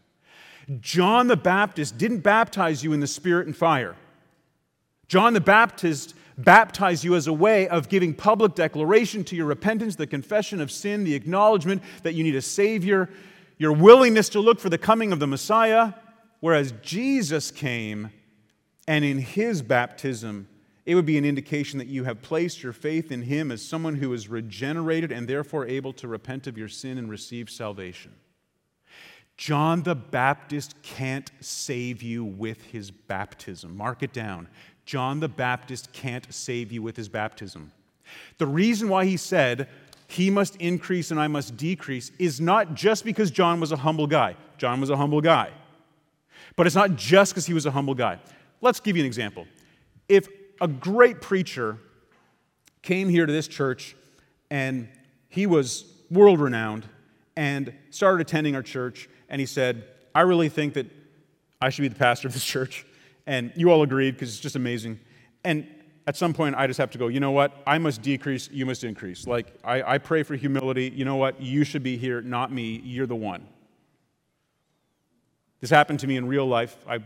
John 0.81 1.27
the 1.27 1.37
Baptist 1.37 1.97
didn't 1.97 2.19
baptize 2.19 2.83
you 2.83 2.93
in 2.93 2.99
the 2.99 3.07
Spirit 3.07 3.47
and 3.47 3.55
fire. 3.55 3.95
John 5.07 5.33
the 5.33 5.41
Baptist 5.41 6.13
baptized 6.37 7.03
you 7.03 7.15
as 7.15 7.27
a 7.27 7.33
way 7.33 7.67
of 7.67 7.89
giving 7.89 8.13
public 8.13 8.53
declaration 8.53 9.23
to 9.25 9.35
your 9.35 9.45
repentance, 9.45 9.95
the 9.95 10.05
confession 10.05 10.59
of 10.61 10.69
sin, 10.69 11.03
the 11.03 11.15
acknowledgement 11.15 11.81
that 12.03 12.13
you 12.13 12.23
need 12.23 12.35
a 12.35 12.41
Savior, 12.41 13.09
your 13.57 13.71
willingness 13.71 14.29
to 14.29 14.39
look 14.39 14.59
for 14.59 14.69
the 14.69 14.77
coming 14.77 15.11
of 15.11 15.19
the 15.19 15.27
Messiah. 15.27 15.93
Whereas 16.39 16.73
Jesus 16.81 17.51
came, 17.51 18.11
and 18.87 19.03
in 19.03 19.19
his 19.19 19.61
baptism, 19.61 20.47
it 20.85 20.95
would 20.95 21.05
be 21.05 21.17
an 21.17 21.25
indication 21.25 21.79
that 21.79 21.87
you 21.87 22.05
have 22.05 22.21
placed 22.21 22.63
your 22.63 22.71
faith 22.71 23.11
in 23.11 23.23
him 23.23 23.51
as 23.51 23.61
someone 23.61 23.95
who 23.95 24.13
is 24.13 24.29
regenerated 24.29 25.11
and 25.11 25.27
therefore 25.27 25.65
able 25.67 25.91
to 25.93 26.07
repent 26.07 26.47
of 26.47 26.57
your 26.57 26.69
sin 26.69 26.97
and 26.97 27.09
receive 27.09 27.49
salvation. 27.49 28.13
John 29.35 29.83
the 29.83 29.95
Baptist 29.95 30.81
can't 30.81 31.29
save 31.41 32.01
you 32.01 32.23
with 32.23 32.63
his 32.63 32.89
baptism. 32.89 33.75
Mark 33.75 34.01
it 34.01 34.13
down. 34.13 34.47
John 34.85 35.19
the 35.19 35.27
Baptist 35.27 35.91
can't 35.91 36.25
save 36.33 36.71
you 36.71 36.81
with 36.81 36.95
his 36.95 37.09
baptism. 37.09 37.71
The 38.37 38.47
reason 38.47 38.87
why 38.87 39.05
he 39.05 39.17
said, 39.17 39.67
he 40.07 40.29
must 40.29 40.55
increase 40.55 41.11
and 41.11 41.19
I 41.19 41.27
must 41.27 41.57
decrease, 41.57 42.11
is 42.17 42.39
not 42.39 42.73
just 42.73 43.03
because 43.03 43.29
John 43.29 43.59
was 43.59 43.73
a 43.73 43.75
humble 43.75 44.07
guy. 44.07 44.37
John 44.57 44.79
was 44.79 44.89
a 44.89 44.95
humble 44.95 45.21
guy. 45.21 45.51
But 46.55 46.67
it's 46.67 46.75
not 46.75 46.95
just 46.95 47.33
because 47.33 47.45
he 47.45 47.53
was 47.53 47.65
a 47.65 47.71
humble 47.71 47.95
guy. 47.95 48.19
Let's 48.61 48.79
give 48.79 48.95
you 48.95 49.03
an 49.03 49.07
example. 49.07 49.45
If 50.07 50.27
a 50.61 50.67
great 50.67 51.21
preacher 51.21 51.77
came 52.81 53.09
here 53.09 53.25
to 53.25 53.31
this 53.31 53.47
church 53.47 53.95
and 54.49 54.87
he 55.29 55.45
was 55.45 55.85
world 56.09 56.39
renowned 56.39 56.87
and 57.35 57.73
started 57.89 58.21
attending 58.21 58.55
our 58.55 58.63
church 58.63 59.09
and 59.29 59.39
he 59.39 59.45
said, 59.45 59.83
I 60.15 60.21
really 60.21 60.49
think 60.49 60.73
that 60.75 60.87
I 61.61 61.69
should 61.69 61.83
be 61.83 61.87
the 61.89 61.95
pastor 61.95 62.27
of 62.27 62.33
this 62.33 62.45
church. 62.55 62.85
And 63.25 63.51
you 63.55 63.71
all 63.71 63.83
agreed 63.83 64.11
because 64.11 64.29
it's 64.29 64.39
just 64.39 64.55
amazing. 64.55 64.99
And 65.43 65.67
at 66.07 66.15
some 66.15 66.33
point, 66.33 66.55
I 66.55 66.65
just 66.67 66.77
have 66.77 66.91
to 66.91 66.97
go, 66.97 67.09
you 67.09 67.19
know 67.19 67.31
what? 67.31 67.61
I 67.67 67.77
must 67.77 68.01
decrease, 68.01 68.49
you 68.49 68.65
must 68.65 68.85
increase. 68.85 69.27
Like, 69.27 69.53
I, 69.63 69.95
I 69.95 69.97
pray 69.97 70.23
for 70.23 70.35
humility. 70.35 70.91
You 70.95 71.03
know 71.03 71.17
what? 71.17 71.41
You 71.41 71.65
should 71.65 71.83
be 71.83 71.97
here, 71.97 72.21
not 72.21 72.51
me. 72.51 72.81
You're 72.83 73.05
the 73.05 73.15
one. 73.15 73.45
This 75.59 75.69
happened 75.69 75.99
to 76.01 76.07
me 76.07 76.17
in 76.17 76.27
real 76.27 76.45
life. 76.45 76.77
I 76.87 76.99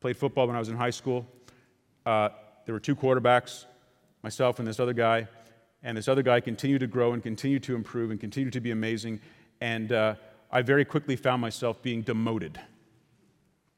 played 0.00 0.16
football 0.16 0.46
when 0.46 0.56
I 0.56 0.58
was 0.58 0.68
in 0.68 0.76
high 0.76 0.90
school. 0.90 1.26
Uh, 2.06 2.30
there 2.64 2.74
were 2.74 2.80
two 2.80 2.96
quarterbacks, 2.96 3.64
myself 4.22 4.58
and 4.58 4.66
this 4.66 4.80
other 4.80 4.92
guy. 4.92 5.28
And 5.82 5.96
this 5.96 6.08
other 6.08 6.22
guy 6.22 6.40
continued 6.40 6.80
to 6.80 6.86
grow 6.86 7.12
and 7.12 7.22
continued 7.22 7.62
to 7.64 7.74
improve 7.74 8.10
and 8.10 8.18
continued 8.18 8.52
to 8.54 8.60
be 8.60 8.70
amazing. 8.70 9.20
And 9.60 9.92
uh, 9.92 10.14
I 10.50 10.62
very 10.62 10.84
quickly 10.84 11.16
found 11.16 11.40
myself 11.40 11.82
being 11.82 12.02
demoted. 12.02 12.58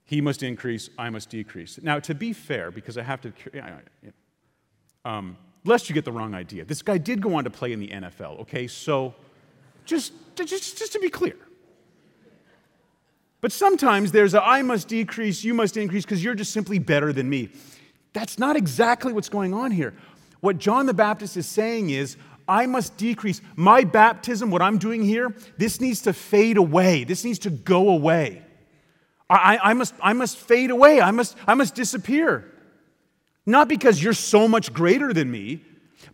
He 0.05 0.21
must 0.21 0.43
increase, 0.43 0.91
I 0.99 1.11
must 1.11 1.31
decrease. 1.31 1.79
Now, 1.83 2.01
to 2.01 2.15
be 2.15 2.33
fair, 2.33 2.71
because 2.71 2.97
I 2.97 3.03
have 3.03 3.21
to, 3.21 3.33
um, 5.05 5.37
lest 5.65 5.89
you 5.89 5.95
get 5.95 6.05
the 6.05 6.13
wrong 6.13 6.35
idea, 6.35 6.65
this 6.65 6.83
guy 6.83 6.99
did 6.99 7.21
go 7.21 7.35
on 7.35 7.45
to 7.45 7.51
play 7.51 7.73
in 7.73 7.81
the 7.81 7.89
NFL, 7.89 8.41
okay? 8.41 8.67
So 8.67 9.15
just, 9.85 10.13
just, 10.35 10.79
just 10.79 10.93
to 10.93 10.99
be 10.99 11.11
clear, 11.11 11.37
but 13.41 13.53
sometimes 13.53 14.13
there's 14.13 14.35
a 14.35 14.43
I 14.43 14.63
must 14.63 14.89
decrease, 14.89 15.45
you 15.45 15.55
must 15.55 15.77
increase 15.77 16.05
because 16.05 16.23
you're 16.23 16.35
just 16.35 16.53
simply 16.53 16.79
better 16.79 17.13
than 17.13 17.29
me. 17.29 17.51
That's 18.13 18.39
not 18.39 18.57
exactly 18.57 19.13
what's 19.13 19.29
going 19.29 19.55
on 19.55 19.71
here. 19.71 19.95
What 20.41 20.59
John 20.59 20.87
the 20.87 20.95
Baptist 20.95 21.37
is 21.37 21.47
saying 21.47 21.91
is, 21.91 22.17
I 22.49 22.67
must 22.67 22.97
decrease. 22.97 23.41
My 23.55 23.85
baptism, 23.85 24.51
what 24.51 24.63
I'm 24.63 24.79
doing 24.79 25.03
here, 25.05 25.35
this 25.57 25.81
needs 25.81 26.03
to 26.03 26.13
fade 26.13 26.57
away. 26.57 27.05
This 27.05 27.25
needs 27.25 27.39
to 27.41 27.51
go 27.51 27.91
away. 27.91 28.43
I, 29.29 29.59
I, 29.63 29.75
must, 29.75 29.95
I 30.03 30.13
must 30.13 30.37
fade 30.37 30.71
away. 30.71 31.01
I 31.01 31.13
must, 31.13 31.37
I 31.47 31.55
must 31.55 31.77
disappear. 31.77 32.51
Not 33.47 33.69
because 33.69 34.03
you're 34.03 34.13
so 34.13 34.49
much 34.49 34.73
greater 34.73 35.13
than 35.13 35.31
me, 35.31 35.63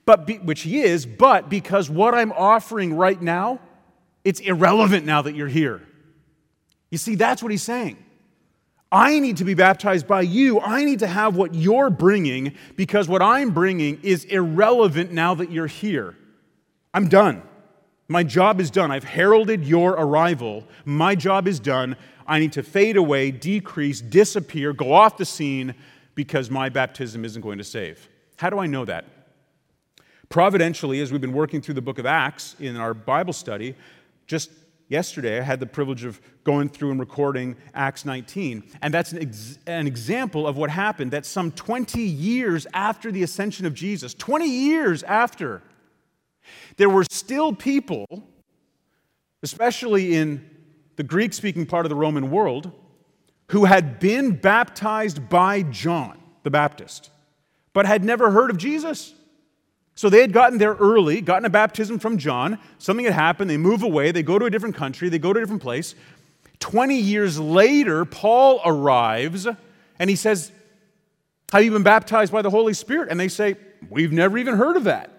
but 0.05 0.27
be, 0.27 0.35
which 0.39 0.63
he 0.63 0.81
is, 0.81 1.07
but 1.07 1.49
because 1.49 1.89
what 1.89 2.15
I'm 2.15 2.33
offering 2.33 2.95
right 2.95 3.21
now, 3.21 3.61
it's 4.23 4.41
irrelevant 4.41 5.07
now 5.07 5.23
that 5.23 5.35
you're 5.35 5.49
here. 5.49 5.81
You 6.97 6.99
see, 6.99 7.15
that's 7.15 7.43
what 7.43 7.53
he's 7.53 7.63
saying. 7.63 7.99
I 8.91 9.19
need 9.19 9.37
to 9.37 9.45
be 9.45 9.53
baptized 9.53 10.09
by 10.09 10.23
you. 10.23 10.61
I 10.61 10.83
need 10.83 11.01
to 11.01 11.07
have 11.07 11.37
what 11.37 11.55
you're 11.55 11.91
bringing 11.91 12.55
because 12.75 13.07
what 13.07 13.21
I'm 13.21 13.51
bringing 13.51 14.01
is 14.03 14.25
irrelevant 14.25 15.13
now 15.13 15.35
that 15.35 15.51
you're 15.51 15.67
here. 15.67 16.17
I'm 16.95 17.09
done. 17.09 17.43
My 18.09 18.23
job 18.23 18.63
is 18.63 18.71
done. 18.71 18.91
I've 18.91 19.05
heralded 19.05 19.67
your 19.67 19.91
arrival. 19.91 20.67
My 20.87 21.15
job 21.15 21.47
is 21.47 21.61
done. 21.61 21.97
I 22.27 22.39
need 22.39 22.55
to 22.55 22.63
fade 22.63 22.97
away, 22.97 23.31
decrease, 23.31 24.01
disappear, 24.01 24.73
go 24.73 24.95
off 24.95 25.19
the 25.19 25.27
scene 25.27 25.75
because 26.15 26.49
my 26.49 26.71
baptism 26.71 27.27
isn't 27.27 27.43
going 27.43 27.59
to 27.59 27.65
save. 27.65 28.09
How 28.39 28.49
do 28.49 28.59
I 28.59 28.67
know 28.67 28.87
that? 28.87 29.05
Providentially, 30.31 31.03
as 31.03 31.13
we've 31.13 31.21
been 31.21 31.35
working 31.35 31.61
through 31.61 31.75
the 31.75 31.83
book 31.83 31.99
of 31.99 32.07
Acts 32.07 32.57
in 32.59 32.75
our 32.79 32.95
Bible 32.95 33.35
study, 33.35 33.75
just 34.27 34.49
Yesterday, 34.89 35.41
I 35.41 35.43
had 35.43 35.59
the 35.59 35.67
privilege 35.67 36.05
of 36.05 36.21
going 36.45 36.69
through 36.69 36.93
and 36.93 37.01
recording 37.01 37.57
Acts 37.75 38.05
19. 38.05 38.63
And 38.83 38.95
that's 38.95 39.11
an, 39.11 39.21
ex- 39.21 39.59
an, 39.67 39.89
example 39.89 40.47
of 40.47 40.57
what 40.57 40.71
happened 40.71 41.11
that 41.11 41.27
some 41.27 41.51
20 41.51 42.01
years 42.01 42.69
after 42.73 43.11
the 43.11 43.25
ascension 43.25 43.67
of 43.67 43.75
Jesus, 43.75 44.15
20 44.15 44.49
years 44.49 45.03
after, 45.03 45.61
there 46.77 46.89
were 46.89 47.05
still 47.11 47.53
people, 47.53 48.07
especially 49.43 50.15
in 50.15 50.49
the 50.95 51.03
Greek 51.03 51.33
speaking 51.33 51.67
part 51.67 51.85
of 51.85 51.91
the 51.91 51.97
Roman 51.97 52.31
world, 52.31 52.71
who 53.49 53.65
had 53.65 53.99
been 53.99 54.37
baptized 54.37 55.29
by 55.29 55.63
John 55.63 56.17
the 56.45 56.51
Baptist, 56.51 57.11
but 57.73 57.87
had 57.87 58.05
never 58.05 58.31
heard 58.31 58.51
of 58.51 58.57
Jesus. 58.57 59.15
So 59.97 60.11
they 60.11 60.21
had 60.21 60.33
gotten 60.33 60.59
there 60.59 60.75
early, 60.75 61.23
gotten 61.23 61.47
a 61.47 61.51
baptism 61.51 61.99
from 61.99 62.19
John. 62.19 62.59
Something 62.79 63.07
had 63.07 63.15
happened. 63.15 63.49
They 63.49 63.57
move 63.57 63.83
away. 63.83 64.13
They 64.13 64.23
go 64.23 64.39
to 64.39 64.45
a 64.45 64.51
different 64.51 64.77
country. 64.77 65.09
They 65.09 65.19
go 65.19 65.33
to 65.33 65.39
a 65.39 65.43
different 65.43 65.63
place. 65.63 65.95
20 66.61 66.97
years 66.97 67.41
later, 67.41 68.05
Paul 68.05 68.61
arrives 68.65 69.49
and 69.99 70.11
he 70.11 70.15
says, 70.17 70.53
Have 71.51 71.65
you 71.65 71.71
been 71.71 71.83
baptized 71.83 72.31
by 72.31 72.43
the 72.43 72.51
Holy 72.51 72.75
Spirit? 72.75 73.09
And 73.11 73.19
they 73.19 73.29
say, 73.29 73.57
We've 73.89 74.13
never 74.13 74.37
even 74.37 74.57
heard 74.57 74.77
of 74.77 74.85
that. 74.85 75.11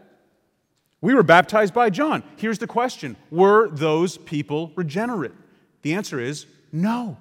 We 1.02 1.14
were 1.14 1.24
baptized 1.24 1.74
by 1.74 1.90
John. 1.90 2.24
Here's 2.38 2.60
the 2.60 2.68
question 2.68 3.18
Were 3.32 3.70
those 3.70 4.18
people 4.18 4.72
regenerate? 4.76 5.34
The 5.82 5.94
answer 5.94 6.20
is 6.20 6.46
no. 6.72 7.18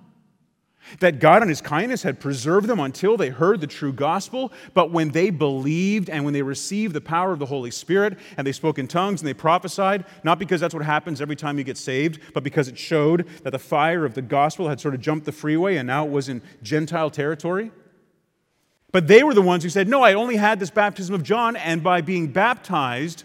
That 1.00 1.18
God, 1.18 1.42
in 1.42 1.48
His 1.48 1.60
kindness, 1.60 2.02
had 2.02 2.20
preserved 2.20 2.66
them 2.66 2.80
until 2.80 3.16
they 3.16 3.28
heard 3.28 3.60
the 3.60 3.66
true 3.66 3.92
gospel. 3.92 4.52
But 4.74 4.90
when 4.90 5.10
they 5.10 5.30
believed 5.30 6.08
and 6.08 6.24
when 6.24 6.34
they 6.34 6.42
received 6.42 6.94
the 6.94 7.00
power 7.00 7.32
of 7.32 7.38
the 7.38 7.46
Holy 7.46 7.70
Spirit 7.70 8.18
and 8.36 8.46
they 8.46 8.52
spoke 8.52 8.78
in 8.78 8.88
tongues 8.88 9.20
and 9.20 9.28
they 9.28 9.34
prophesied, 9.34 10.04
not 10.24 10.38
because 10.38 10.60
that's 10.60 10.74
what 10.74 10.84
happens 10.84 11.20
every 11.20 11.36
time 11.36 11.58
you 11.58 11.64
get 11.64 11.78
saved, 11.78 12.20
but 12.32 12.42
because 12.42 12.68
it 12.68 12.78
showed 12.78 13.26
that 13.42 13.50
the 13.50 13.58
fire 13.58 14.04
of 14.04 14.14
the 14.14 14.22
gospel 14.22 14.68
had 14.68 14.80
sort 14.80 14.94
of 14.94 15.00
jumped 15.00 15.26
the 15.26 15.32
freeway 15.32 15.76
and 15.76 15.86
now 15.86 16.04
it 16.04 16.10
was 16.10 16.28
in 16.28 16.42
Gentile 16.62 17.10
territory. 17.10 17.70
But 18.92 19.08
they 19.08 19.22
were 19.22 19.34
the 19.34 19.42
ones 19.42 19.62
who 19.62 19.68
said, 19.68 19.88
No, 19.88 20.02
I 20.02 20.14
only 20.14 20.36
had 20.36 20.58
this 20.58 20.70
baptism 20.70 21.14
of 21.14 21.22
John, 21.22 21.56
and 21.56 21.82
by 21.82 22.00
being 22.00 22.28
baptized 22.28 23.24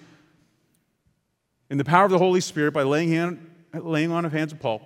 in 1.69 1.77
the 1.77 1.85
power 1.85 2.03
of 2.03 2.11
the 2.11 2.17
Holy 2.17 2.41
Spirit, 2.41 2.73
by 2.73 2.83
laying, 2.83 3.09
hand, 3.09 3.49
laying 3.73 4.11
on 4.11 4.25
of 4.25 4.33
hands 4.33 4.51
of 4.51 4.59
Paul, 4.59 4.81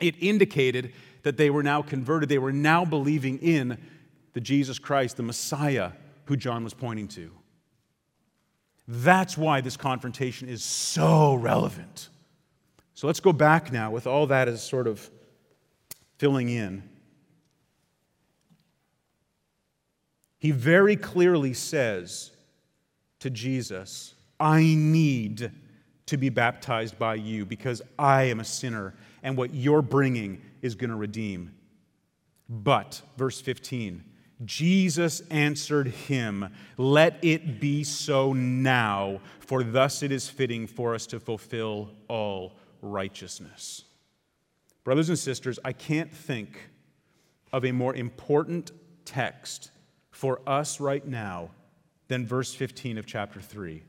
it 0.00 0.16
indicated 0.18 0.92
that 1.22 1.36
they 1.36 1.50
were 1.50 1.62
now 1.62 1.82
converted. 1.82 2.28
They 2.28 2.38
were 2.38 2.52
now 2.52 2.84
believing 2.84 3.38
in 3.38 3.78
the 4.32 4.40
Jesus 4.40 4.78
Christ, 4.78 5.16
the 5.16 5.22
Messiah, 5.22 5.92
who 6.24 6.36
John 6.36 6.64
was 6.64 6.74
pointing 6.74 7.08
to. 7.08 7.30
That's 8.86 9.36
why 9.36 9.60
this 9.60 9.76
confrontation 9.76 10.48
is 10.48 10.62
so 10.62 11.34
relevant. 11.34 12.08
So 12.94 13.06
let's 13.06 13.20
go 13.20 13.32
back 13.32 13.72
now 13.72 13.90
with 13.90 14.06
all 14.06 14.26
that 14.28 14.48
as 14.48 14.62
sort 14.62 14.86
of 14.86 15.10
filling 16.18 16.48
in. 16.48 16.82
He 20.38 20.50
very 20.50 20.96
clearly 20.96 21.54
says 21.54 22.30
to 23.20 23.30
Jesus, 23.30 24.14
I 24.38 24.62
need 24.62 25.52
to 26.06 26.16
be 26.16 26.28
baptized 26.28 26.98
by 26.98 27.14
you 27.14 27.46
because 27.46 27.82
I 27.98 28.24
am 28.24 28.40
a 28.40 28.44
sinner 28.44 28.94
and 29.22 29.36
what 29.36 29.54
you're 29.54 29.82
bringing 29.82 30.42
is 30.62 30.74
going 30.74 30.90
to 30.90 30.96
redeem. 30.96 31.52
But, 32.48 33.02
verse 33.16 33.40
15, 33.40 34.04
Jesus 34.44 35.20
answered 35.30 35.88
him, 35.88 36.48
Let 36.76 37.22
it 37.22 37.60
be 37.60 37.84
so 37.84 38.32
now, 38.32 39.20
for 39.40 39.62
thus 39.62 40.02
it 40.02 40.10
is 40.10 40.28
fitting 40.28 40.66
for 40.66 40.94
us 40.94 41.06
to 41.08 41.20
fulfill 41.20 41.90
all 42.08 42.56
righteousness. 42.80 43.84
Brothers 44.82 45.10
and 45.10 45.18
sisters, 45.18 45.58
I 45.64 45.72
can't 45.72 46.12
think 46.12 46.70
of 47.52 47.64
a 47.64 47.72
more 47.72 47.94
important 47.94 48.72
text 49.04 49.70
for 50.10 50.40
us 50.46 50.80
right 50.80 51.06
now 51.06 51.50
than 52.08 52.26
verse 52.26 52.54
15 52.54 52.98
of 52.98 53.06
chapter 53.06 53.40
3. 53.40 53.82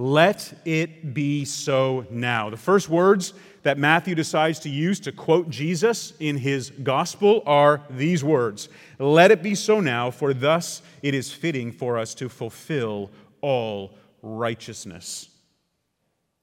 Let 0.00 0.54
it 0.64 1.12
be 1.12 1.44
so 1.44 2.06
now. 2.08 2.48
The 2.48 2.56
first 2.56 2.88
words 2.88 3.34
that 3.64 3.76
Matthew 3.76 4.14
decides 4.14 4.58
to 4.60 4.70
use 4.70 4.98
to 5.00 5.12
quote 5.12 5.50
Jesus 5.50 6.14
in 6.18 6.38
his 6.38 6.70
gospel 6.70 7.42
are 7.44 7.82
these 7.90 8.24
words 8.24 8.70
Let 8.98 9.30
it 9.30 9.42
be 9.42 9.54
so 9.54 9.78
now, 9.78 10.10
for 10.10 10.32
thus 10.32 10.80
it 11.02 11.12
is 11.12 11.30
fitting 11.30 11.70
for 11.70 11.98
us 11.98 12.14
to 12.14 12.30
fulfill 12.30 13.10
all 13.42 13.94
righteousness. 14.22 15.28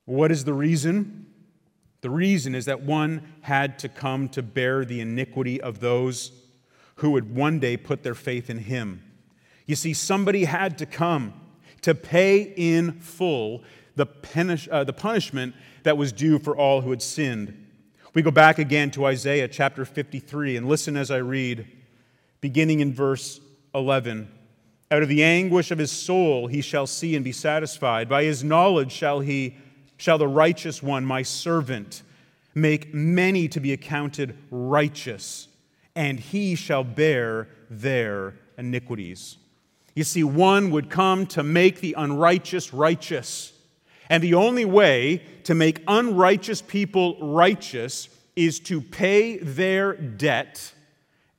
What 0.05 0.31
is 0.31 0.43
the 0.43 0.53
reason? 0.53 1.25
The 2.01 2.11
reason 2.11 2.53
is 2.53 2.65
that 2.65 2.83
one 2.83 3.23
had 3.41 3.79
to 3.79 3.89
come 3.89 4.29
to 4.29 4.43
bear 4.43 4.85
the 4.85 5.01
iniquity 5.01 5.59
of 5.59 5.79
those 5.79 6.31
who 6.97 7.09
would 7.09 7.35
one 7.35 7.57
day 7.57 7.75
put 7.75 8.03
their 8.03 8.13
faith 8.13 8.51
in 8.51 8.59
him. 8.59 9.01
You 9.65 9.75
see, 9.75 9.95
somebody 9.95 10.43
had 10.43 10.77
to 10.77 10.85
come 10.85 11.33
to 11.81 11.95
pay 11.95 12.53
in 12.55 12.93
full 12.99 13.63
the, 13.95 14.05
punish, 14.05 14.67
uh, 14.71 14.83
the 14.83 14.93
punishment 14.93 15.55
that 15.83 15.97
was 15.97 16.11
due 16.11 16.39
for 16.39 16.55
all 16.55 16.81
who 16.81 16.91
had 16.91 17.01
sinned. 17.01 17.65
We 18.13 18.21
go 18.21 18.31
back 18.31 18.59
again 18.59 18.91
to 18.91 19.05
Isaiah 19.05 19.47
chapter 19.47 19.85
53 19.85 20.57
and 20.57 20.67
listen 20.67 20.95
as 20.95 21.11
I 21.11 21.17
read, 21.17 21.67
beginning 22.41 22.79
in 22.79 22.93
verse 22.93 23.39
11. 23.75 24.31
Out 24.89 25.03
of 25.03 25.09
the 25.09 25.23
anguish 25.23 25.71
of 25.71 25.77
his 25.77 25.91
soul 25.91 26.47
he 26.47 26.61
shall 26.61 26.87
see 26.87 27.15
and 27.15 27.25
be 27.25 27.31
satisfied. 27.31 28.07
By 28.07 28.23
his 28.23 28.43
knowledge 28.43 28.91
shall 28.91 29.19
he 29.19 29.57
shall 29.97 30.17
the 30.17 30.27
righteous 30.27 30.81
one, 30.81 31.05
my 31.05 31.23
servant, 31.23 32.03
make 32.53 32.93
many 32.93 33.47
to 33.47 33.59
be 33.59 33.73
accounted 33.73 34.37
righteous, 34.51 35.47
and 35.95 36.19
he 36.19 36.55
shall 36.55 36.83
bear 36.83 37.49
their 37.69 38.35
iniquities. 38.57 39.37
You 39.97 40.03
see, 40.03 40.23
one 40.23 40.69
would 40.69 40.91
come 40.91 41.25
to 41.25 41.41
make 41.41 41.81
the 41.81 41.95
unrighteous 41.97 42.71
righteous. 42.71 43.51
And 44.11 44.21
the 44.21 44.35
only 44.35 44.63
way 44.63 45.23
to 45.45 45.55
make 45.55 45.81
unrighteous 45.87 46.61
people 46.61 47.17
righteous 47.19 48.07
is 48.35 48.59
to 48.59 48.79
pay 48.79 49.37
their 49.37 49.93
debt 49.95 50.71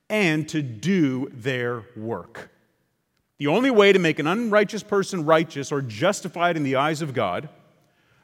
and 0.09 0.45
to 0.49 0.61
do 0.61 1.31
their 1.31 1.85
work. 1.95 2.51
The 3.37 3.47
only 3.47 3.71
way 3.71 3.93
to 3.93 3.99
make 3.99 4.19
an 4.19 4.27
unrighteous 4.27 4.83
person 4.83 5.23
righteous 5.23 5.71
or 5.71 5.81
justified 5.81 6.57
in 6.57 6.63
the 6.63 6.75
eyes 6.75 7.01
of 7.01 7.13
God, 7.13 7.47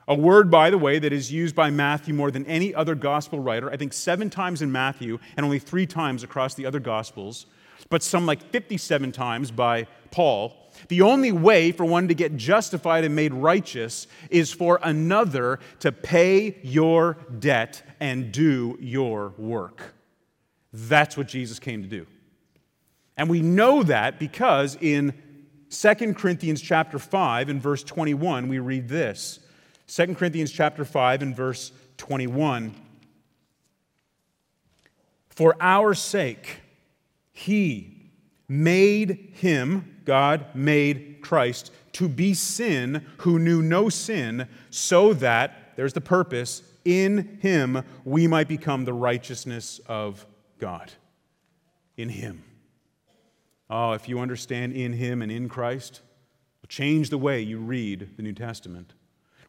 a 0.06 0.16
word, 0.16 0.52
by 0.52 0.70
the 0.70 0.78
way, 0.78 1.00
that 1.00 1.14
is 1.14 1.32
used 1.32 1.56
by 1.56 1.70
Matthew 1.70 2.14
more 2.14 2.30
than 2.30 2.46
any 2.46 2.76
other 2.76 2.94
gospel 2.94 3.40
writer, 3.40 3.72
I 3.72 3.78
think 3.78 3.94
seven 3.94 4.30
times 4.30 4.62
in 4.62 4.70
Matthew 4.70 5.18
and 5.38 5.46
only 5.46 5.60
three 5.60 5.88
times 5.88 6.24
across 6.24 6.56
the 6.56 6.66
other 6.66 6.82
gospels, 6.82 7.46
but 7.90 8.04
some 8.04 8.26
like 8.26 8.42
57 8.52 9.12
times 9.14 9.52
by 9.52 9.88
Paul. 10.16 10.56
The 10.88 11.02
only 11.02 11.34
way 11.34 11.74
for 11.74 11.84
one 11.84 12.08
to 12.08 12.14
get 12.14 12.38
justified 12.38 13.04
and 13.04 13.14
made 13.14 13.34
righteous 13.34 14.08
is 14.30 14.50
for 14.50 14.80
another 14.82 15.60
to 15.82 15.92
pay 15.92 16.58
your 16.64 17.18
debt 17.38 17.84
and 18.00 18.32
do 18.32 18.78
your 18.80 19.34
work. 19.38 19.94
That's 20.72 21.18
what 21.18 21.28
Jesus 21.28 21.60
came 21.60 21.82
to 21.82 21.90
do. 21.90 22.08
And 23.18 23.30
we 23.30 23.42
know 23.42 23.84
that 23.84 24.18
because 24.18 24.78
in 24.80 25.14
2 25.70 26.14
Corinthians 26.14 26.62
chapter 26.62 26.98
5 26.98 27.50
and 27.50 27.62
verse 27.62 27.84
21 27.84 28.48
we 28.48 28.60
read 28.60 28.88
this. 28.88 29.42
2 29.88 30.16
Corinthians 30.16 30.50
chapter 30.50 30.86
5 30.86 31.24
and 31.24 31.36
verse 31.36 31.74
21 31.98 32.74
For 35.28 35.58
our 35.60 35.94
sake 35.94 36.62
he 37.34 38.12
made 38.48 39.32
him, 39.34 39.92
God 40.06 40.46
made 40.54 41.20
Christ, 41.22 41.72
to 41.94 42.08
be 42.08 42.34
sin 42.34 43.06
who 43.20 43.40
knew 43.40 43.62
no 43.62 43.90
sin, 43.90 44.48
so 44.70 45.14
that, 45.14 45.74
there's 45.76 45.94
the 45.94 46.02
purpose, 46.02 46.62
in 46.84 47.40
him 47.42 47.84
we 48.04 48.28
might 48.28 48.48
become 48.48 48.86
the 48.86 48.94
righteousness 48.94 49.80
of 49.88 50.26
God. 50.60 50.92
In 51.98 52.10
him. 52.10 52.44
Oh, 53.70 53.94
if 53.94 54.08
you 54.08 54.20
understand 54.20 54.74
in 54.74 54.94
him 54.94 55.22
and 55.22 55.32
in 55.32 55.50
Christ, 55.50 56.02
will 56.62 56.68
change 56.68 57.10
the 57.10 57.18
way 57.18 57.42
you 57.42 57.58
read 57.58 58.16
the 58.16 58.24
New 58.24 58.34
Testament. 58.34 58.94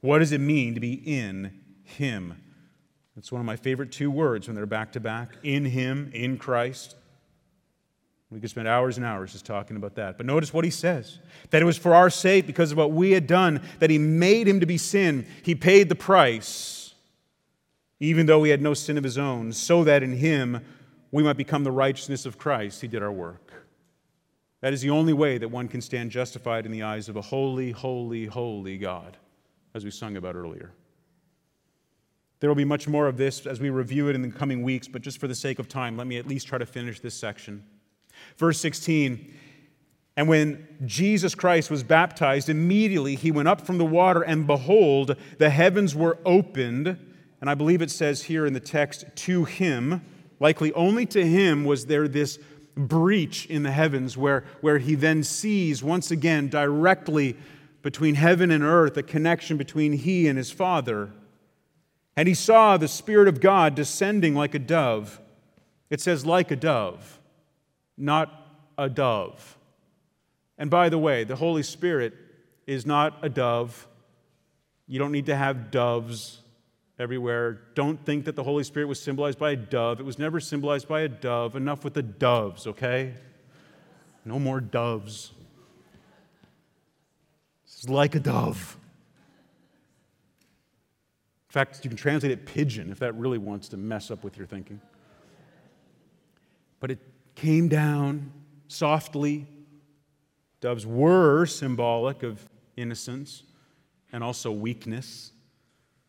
What 0.00 0.20
does 0.20 0.32
it 0.32 0.40
mean 0.40 0.74
to 0.74 0.80
be 0.80 0.94
in 0.94 1.60
him? 1.82 2.42
It's 3.16 3.32
one 3.32 3.40
of 3.40 3.46
my 3.46 3.56
favorite 3.56 3.92
two 3.92 4.10
words 4.10 4.46
when 4.46 4.54
they're 4.54 4.66
back 4.66 4.92
to 4.92 5.00
back 5.00 5.36
in 5.42 5.64
him, 5.64 6.10
in 6.12 6.38
Christ. 6.38 6.96
We 8.30 8.40
could 8.40 8.50
spend 8.50 8.66
hours 8.66 8.96
and 8.96 9.06
hours 9.06 9.32
just 9.32 9.46
talking 9.46 9.76
about 9.76 9.94
that. 9.94 10.16
But 10.16 10.26
notice 10.26 10.52
what 10.52 10.64
he 10.64 10.70
says 10.70 11.20
that 11.50 11.62
it 11.62 11.64
was 11.64 11.78
for 11.78 11.94
our 11.94 12.10
sake, 12.10 12.46
because 12.46 12.72
of 12.72 12.78
what 12.78 12.90
we 12.90 13.12
had 13.12 13.26
done, 13.26 13.62
that 13.78 13.90
he 13.90 13.98
made 13.98 14.48
him 14.48 14.60
to 14.60 14.66
be 14.66 14.78
sin. 14.78 15.26
He 15.42 15.54
paid 15.54 15.88
the 15.88 15.94
price, 15.94 16.94
even 18.00 18.26
though 18.26 18.42
he 18.42 18.50
had 18.50 18.60
no 18.60 18.74
sin 18.74 18.98
of 18.98 19.04
his 19.04 19.16
own, 19.16 19.52
so 19.52 19.84
that 19.84 20.02
in 20.02 20.12
him 20.14 20.60
we 21.12 21.22
might 21.22 21.36
become 21.36 21.62
the 21.62 21.70
righteousness 21.70 22.26
of 22.26 22.36
Christ. 22.36 22.80
He 22.80 22.88
did 22.88 23.02
our 23.02 23.12
work. 23.12 23.52
That 24.60 24.72
is 24.72 24.80
the 24.80 24.90
only 24.90 25.12
way 25.12 25.38
that 25.38 25.48
one 25.48 25.68
can 25.68 25.80
stand 25.80 26.10
justified 26.10 26.66
in 26.66 26.72
the 26.72 26.82
eyes 26.82 27.08
of 27.08 27.16
a 27.16 27.22
holy, 27.22 27.70
holy, 27.70 28.26
holy 28.26 28.76
God, 28.76 29.16
as 29.74 29.84
we 29.84 29.90
sung 29.92 30.16
about 30.16 30.34
earlier. 30.34 30.72
There 32.40 32.50
will 32.50 32.56
be 32.56 32.64
much 32.64 32.88
more 32.88 33.06
of 33.06 33.16
this 33.16 33.46
as 33.46 33.60
we 33.60 33.70
review 33.70 34.08
it 34.08 34.16
in 34.16 34.22
the 34.22 34.30
coming 34.30 34.62
weeks, 34.62 34.88
but 34.88 35.02
just 35.02 35.18
for 35.18 35.28
the 35.28 35.34
sake 35.34 35.60
of 35.60 35.68
time, 35.68 35.96
let 35.96 36.08
me 36.08 36.18
at 36.18 36.26
least 36.26 36.48
try 36.48 36.58
to 36.58 36.66
finish 36.66 36.98
this 36.98 37.14
section. 37.14 37.62
Verse 38.36 38.60
16 38.60 39.32
And 40.16 40.28
when 40.28 40.66
Jesus 40.84 41.34
Christ 41.34 41.70
was 41.70 41.82
baptized, 41.82 42.48
immediately 42.48 43.14
he 43.14 43.30
went 43.30 43.48
up 43.48 43.60
from 43.60 43.78
the 43.78 43.84
water, 43.84 44.22
and 44.22 44.46
behold, 44.46 45.16
the 45.38 45.50
heavens 45.50 45.94
were 45.94 46.18
opened. 46.24 46.98
And 47.40 47.50
I 47.50 47.54
believe 47.54 47.82
it 47.82 47.90
says 47.90 48.24
here 48.24 48.46
in 48.46 48.52
the 48.52 48.60
text, 48.60 49.04
to 49.14 49.44
him, 49.44 50.02
likely 50.40 50.72
only 50.72 51.06
to 51.06 51.26
him 51.26 51.64
was 51.64 51.86
there 51.86 52.08
this 52.08 52.38
breach 52.76 53.46
in 53.46 53.62
the 53.62 53.70
heavens 53.70 54.16
where, 54.16 54.44
where 54.60 54.78
he 54.78 54.94
then 54.94 55.22
sees 55.22 55.82
once 55.82 56.10
again 56.10 56.48
directly 56.48 57.36
between 57.82 58.14
heaven 58.14 58.50
and 58.50 58.62
earth 58.62 58.96
a 58.96 59.02
connection 59.02 59.56
between 59.56 59.92
he 59.92 60.28
and 60.28 60.36
his 60.36 60.50
Father. 60.50 61.10
And 62.16 62.28
he 62.28 62.34
saw 62.34 62.76
the 62.76 62.88
Spirit 62.88 63.28
of 63.28 63.40
God 63.40 63.74
descending 63.74 64.34
like 64.34 64.54
a 64.54 64.58
dove. 64.58 65.20
It 65.88 66.00
says, 66.00 66.26
like 66.26 66.50
a 66.50 66.56
dove 66.56 67.15
not 67.96 68.32
a 68.78 68.88
dove. 68.88 69.56
And 70.58 70.70
by 70.70 70.88
the 70.88 70.98
way, 70.98 71.24
the 71.24 71.36
Holy 71.36 71.62
Spirit 71.62 72.14
is 72.66 72.86
not 72.86 73.18
a 73.22 73.28
dove. 73.28 73.86
You 74.86 74.98
don't 74.98 75.12
need 75.12 75.26
to 75.26 75.36
have 75.36 75.70
doves 75.70 76.40
everywhere. 76.98 77.60
Don't 77.74 78.04
think 78.04 78.24
that 78.24 78.36
the 78.36 78.42
Holy 78.42 78.64
Spirit 78.64 78.86
was 78.86 79.00
symbolized 79.00 79.38
by 79.38 79.52
a 79.52 79.56
dove. 79.56 80.00
It 80.00 80.04
was 80.04 80.18
never 80.18 80.40
symbolized 80.40 80.88
by 80.88 81.02
a 81.02 81.08
dove. 81.08 81.56
Enough 81.56 81.84
with 81.84 81.94
the 81.94 82.02
doves, 82.02 82.66
okay? 82.66 83.14
No 84.24 84.38
more 84.38 84.60
doves. 84.60 85.32
This 87.64 87.84
is 87.84 87.88
like 87.88 88.14
a 88.14 88.20
dove. 88.20 88.76
In 91.48 91.52
fact, 91.52 91.84
you 91.84 91.90
can 91.90 91.96
translate 91.96 92.32
it 92.32 92.46
pigeon 92.46 92.90
if 92.90 92.98
that 92.98 93.14
really 93.14 93.38
wants 93.38 93.68
to 93.68 93.76
mess 93.76 94.10
up 94.10 94.24
with 94.24 94.36
your 94.36 94.46
thinking. 94.46 94.80
But 96.80 96.90
it 96.90 96.98
came 97.36 97.68
down 97.68 98.32
softly. 98.66 99.46
Doves 100.60 100.84
were 100.84 101.46
symbolic 101.46 102.24
of 102.24 102.40
innocence 102.76 103.44
and 104.12 104.24
also 104.24 104.50
weakness. 104.50 105.30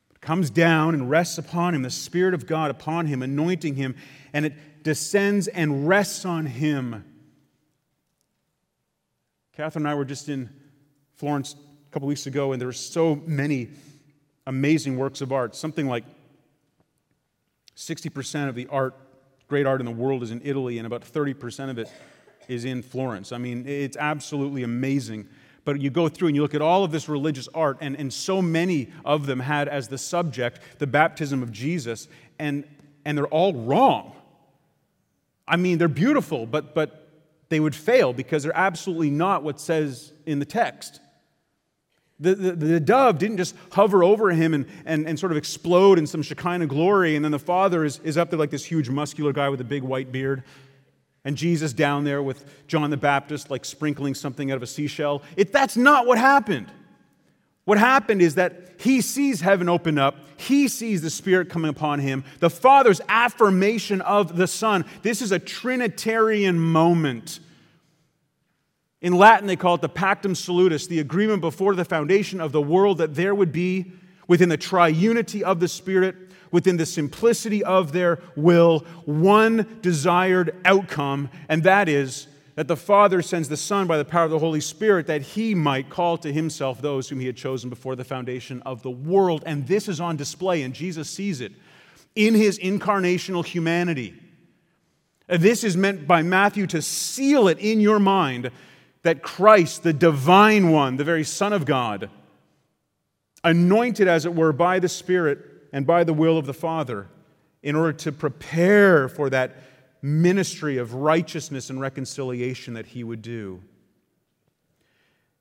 It 0.09 0.21
comes 0.21 0.49
down 0.49 0.95
and 0.95 1.09
rests 1.09 1.37
upon 1.37 1.75
him, 1.75 1.83
the 1.83 1.91
Spirit 1.91 2.33
of 2.33 2.47
God 2.47 2.71
upon 2.71 3.05
him, 3.05 3.21
anointing 3.21 3.75
him, 3.75 3.95
and 4.33 4.45
it 4.45 4.83
descends 4.83 5.47
and 5.47 5.87
rests 5.87 6.25
on 6.25 6.47
him. 6.47 7.03
Catherine 9.53 9.85
and 9.85 9.91
I 9.91 9.95
were 9.95 10.05
just 10.05 10.29
in 10.29 10.49
Florence 11.15 11.53
a 11.53 11.91
couple 11.91 12.07
weeks 12.07 12.25
ago, 12.25 12.51
and 12.51 12.61
there 12.61 12.67
were 12.67 12.73
so 12.73 13.15
many 13.25 13.69
amazing 14.45 14.97
works 14.97 15.21
of 15.21 15.31
art. 15.31 15.55
Something 15.55 15.87
like 15.87 16.05
60% 17.75 18.49
of 18.49 18.55
the 18.55 18.67
art, 18.67 18.95
great 19.47 19.65
art 19.65 19.79
in 19.79 19.85
the 19.85 19.91
world, 19.91 20.23
is 20.23 20.31
in 20.31 20.41
Italy, 20.43 20.77
and 20.77 20.85
about 20.85 21.01
30% 21.01 21.69
of 21.69 21.77
it 21.77 21.91
is 22.47 22.65
in 22.65 22.81
Florence. 22.81 23.31
I 23.31 23.37
mean, 23.37 23.67
it's 23.67 23.97
absolutely 23.97 24.63
amazing. 24.63 25.27
But 25.65 25.81
you 25.81 25.89
go 25.89 26.07
through 26.07 26.29
and 26.29 26.35
you 26.35 26.41
look 26.41 26.55
at 26.55 26.61
all 26.61 26.83
of 26.83 26.91
this 26.91 27.09
religious 27.09 27.49
art, 27.53 27.77
and, 27.81 27.95
and 27.97 28.13
so 28.13 28.41
many 28.41 28.91
of 29.03 29.25
them 29.25 29.39
had 29.39 29.67
as 29.67 29.87
the 29.89 29.97
subject 29.97 30.61
the 30.79 30.87
baptism 30.87 31.43
of 31.43 31.51
Jesus, 31.51 32.07
and, 32.39 32.63
and 33.03 33.17
they're 33.17 33.27
all 33.27 33.53
wrong. 33.53 34.13
I 35.47 35.57
mean, 35.57 35.77
they're 35.77 35.87
beautiful, 35.87 36.45
but, 36.45 36.73
but 36.73 37.09
they 37.49 37.59
would 37.59 37.75
fail 37.75 38.13
because 38.13 38.43
they're 38.43 38.55
absolutely 38.55 39.09
not 39.09 39.43
what 39.43 39.59
says 39.59 40.13
in 40.25 40.39
the 40.39 40.45
text. 40.45 40.99
The, 42.19 42.33
the, 42.33 42.51
the, 42.53 42.79
dove 42.79 43.19
didn't 43.19 43.37
just 43.37 43.55
hover 43.71 44.03
over 44.03 44.31
him 44.31 44.55
and, 44.55 44.65
and, 44.85 45.07
and 45.07 45.19
sort 45.19 45.31
of 45.31 45.37
explode 45.37 45.99
in 45.99 46.07
some 46.07 46.23
Shekinah 46.23 46.65
glory, 46.65 47.15
and 47.15 47.23
then 47.23 47.31
the 47.31 47.37
Father 47.37 47.85
is, 47.85 47.99
is 48.03 48.17
up 48.17 48.31
there 48.31 48.39
like 48.39 48.49
this 48.49 48.65
huge 48.65 48.89
muscular 48.89 49.31
guy 49.31 49.49
with 49.49 49.61
a 49.61 49.63
big 49.63 49.83
white 49.83 50.11
beard, 50.11 50.43
and 51.23 51.37
Jesus 51.37 51.73
down 51.73 52.05
there 52.05 52.23
with 52.23 52.45
John 52.67 52.89
the 52.89 52.97
Baptist 52.97 53.51
like 53.51 53.65
sprinkling 53.65 54.15
something 54.15 54.49
out 54.49 54.57
of 54.57 54.63
a 54.63 54.67
seashell. 54.67 55.21
It, 55.35 55.53
that's 55.53 55.77
not 55.77 56.07
what 56.07 56.17
happened. 56.17 56.71
What 57.65 57.77
happened 57.77 58.21
is 58.21 58.35
that 58.35 58.67
he 58.79 59.01
sees 59.01 59.41
heaven 59.41 59.69
open 59.69 59.99
up, 59.99 60.15
he 60.37 60.67
sees 60.67 61.01
the 61.01 61.09
Spirit 61.09 61.49
coming 61.49 61.69
upon 61.69 61.99
him, 61.99 62.23
the 62.39 62.49
Father's 62.49 63.01
affirmation 63.09 64.01
of 64.01 64.37
the 64.37 64.47
Son. 64.47 64.85
This 65.03 65.21
is 65.21 65.31
a 65.31 65.39
Trinitarian 65.39 66.57
moment. 66.57 67.41
In 69.01 69.13
Latin, 69.13 69.47
they 69.47 69.55
call 69.55 69.75
it 69.75 69.81
the 69.81 69.89
Pactum 69.89 70.35
Salutis, 70.35 70.87
the 70.87 70.99
agreement 70.99 71.41
before 71.41 71.75
the 71.75 71.85
foundation 71.85 72.41
of 72.41 72.51
the 72.51 72.61
world 72.61 72.97
that 72.97 73.15
there 73.15 73.35
would 73.35 73.51
be, 73.51 73.91
within 74.27 74.49
the 74.49 74.57
triunity 74.57 75.41
of 75.41 75.59
the 75.59 75.67
Spirit, 75.67 76.15
within 76.51 76.77
the 76.77 76.85
simplicity 76.85 77.63
of 77.63 77.91
their 77.91 78.19
will, 78.35 78.79
one 79.05 79.79
desired 79.81 80.55
outcome, 80.65 81.29
and 81.47 81.63
that 81.63 81.87
is 81.87 82.27
that 82.55 82.67
the 82.67 82.75
Father 82.75 83.21
sends 83.21 83.49
the 83.49 83.55
Son 83.57 83.85
by 83.85 83.99
the 83.99 84.05
power 84.05 84.25
of 84.25 84.31
the 84.31 84.39
Holy 84.39 84.59
Spirit 84.59 85.05
that 85.05 85.21
he 85.21 85.53
might 85.53 85.91
call 85.91 86.17
to 86.17 86.33
himself 86.33 86.81
those 86.81 87.07
whom 87.07 87.19
he 87.19 87.27
had 87.27 87.37
chosen 87.37 87.69
before 87.69 87.95
the 87.95 88.03
foundation 88.03 88.63
of 88.63 88.81
the 88.81 88.89
world. 88.89 89.43
And 89.45 89.67
this 89.67 89.87
is 89.87 90.01
on 90.01 90.15
display, 90.15 90.63
and 90.63 90.73
Jesus 90.73 91.07
sees 91.07 91.39
it 91.39 91.51
in 92.15 92.33
his 92.33 92.57
incarnational 92.57 93.45
humanity. 93.45 94.19
This 95.27 95.63
is 95.63 95.77
meant 95.77 96.07
by 96.07 96.23
Matthew 96.23 96.65
to 96.67 96.81
seal 96.81 97.47
it 97.47 97.59
in 97.59 97.79
your 97.79 97.99
mind 97.99 98.49
that 99.07 99.23
Christ, 99.23 99.83
the 99.83 99.93
divine 99.93 100.69
one, 100.69 100.97
the 100.97 101.05
very 101.05 101.23
Son 101.23 101.53
of 101.53 101.63
God, 101.63 102.09
anointed 103.41 104.05
as 104.05 104.25
it 104.25 104.35
were 104.35 104.51
by 104.51 104.79
the 104.79 104.89
Spirit 104.89 105.39
and 105.71 105.87
by 105.87 106.03
the 106.03 106.13
will 106.13 106.37
of 106.37 106.45
the 106.45 106.53
Father, 106.53 107.07
in 107.63 107.73
order 107.73 107.93
to 107.93 108.11
prepare 108.11 109.07
for 109.07 109.29
that 109.29 109.55
ministry 110.01 110.77
of 110.77 110.93
righteousness 110.93 111.69
and 111.69 111.79
reconciliation 111.79 112.73
that 112.73 112.87
he 112.87 113.01
would 113.01 113.21
do. 113.21 113.63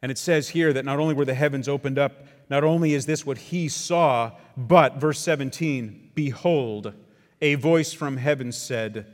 And 0.01 0.13
it 0.13 0.19
says 0.19 0.51
here 0.51 0.73
that 0.73 0.85
not 0.85 1.01
only 1.01 1.15
were 1.15 1.25
the 1.25 1.35
heavens 1.35 1.69
opened 1.69 1.99
up, 1.99 2.25
not 2.49 2.63
only 2.63 2.95
is 2.95 3.07
this 3.07 3.27
what 3.27 3.37
he 3.37 3.67
saw, 3.67 4.31
but, 4.57 4.99
verse 4.99 5.19
17, 5.19 6.13
behold, 6.15 6.95
a 7.43 7.57
voice 7.57 7.93
from 7.93 8.17
heaven 8.17 8.53
said, 8.53 9.13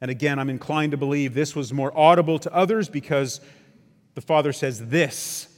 and 0.00 0.12
again, 0.12 0.38
I'm 0.38 0.48
inclined 0.48 0.92
to 0.92 0.96
believe 0.96 1.34
this 1.34 1.56
was 1.56 1.72
more 1.72 1.92
audible 1.98 2.38
to 2.38 2.54
others 2.54 2.88
because 2.88 3.40
the 4.14 4.20
Father 4.20 4.52
says, 4.52 4.88
This, 4.88 5.48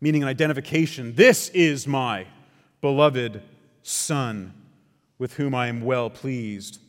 meaning 0.00 0.22
an 0.22 0.28
identification, 0.28 1.14
this 1.14 1.48
is 1.50 1.86
my 1.86 2.26
beloved 2.80 3.42
Son, 3.82 4.54
with 5.18 5.34
whom 5.34 5.54
I 5.54 5.68
am 5.68 5.82
well 5.82 6.10
pleased. 6.10 6.80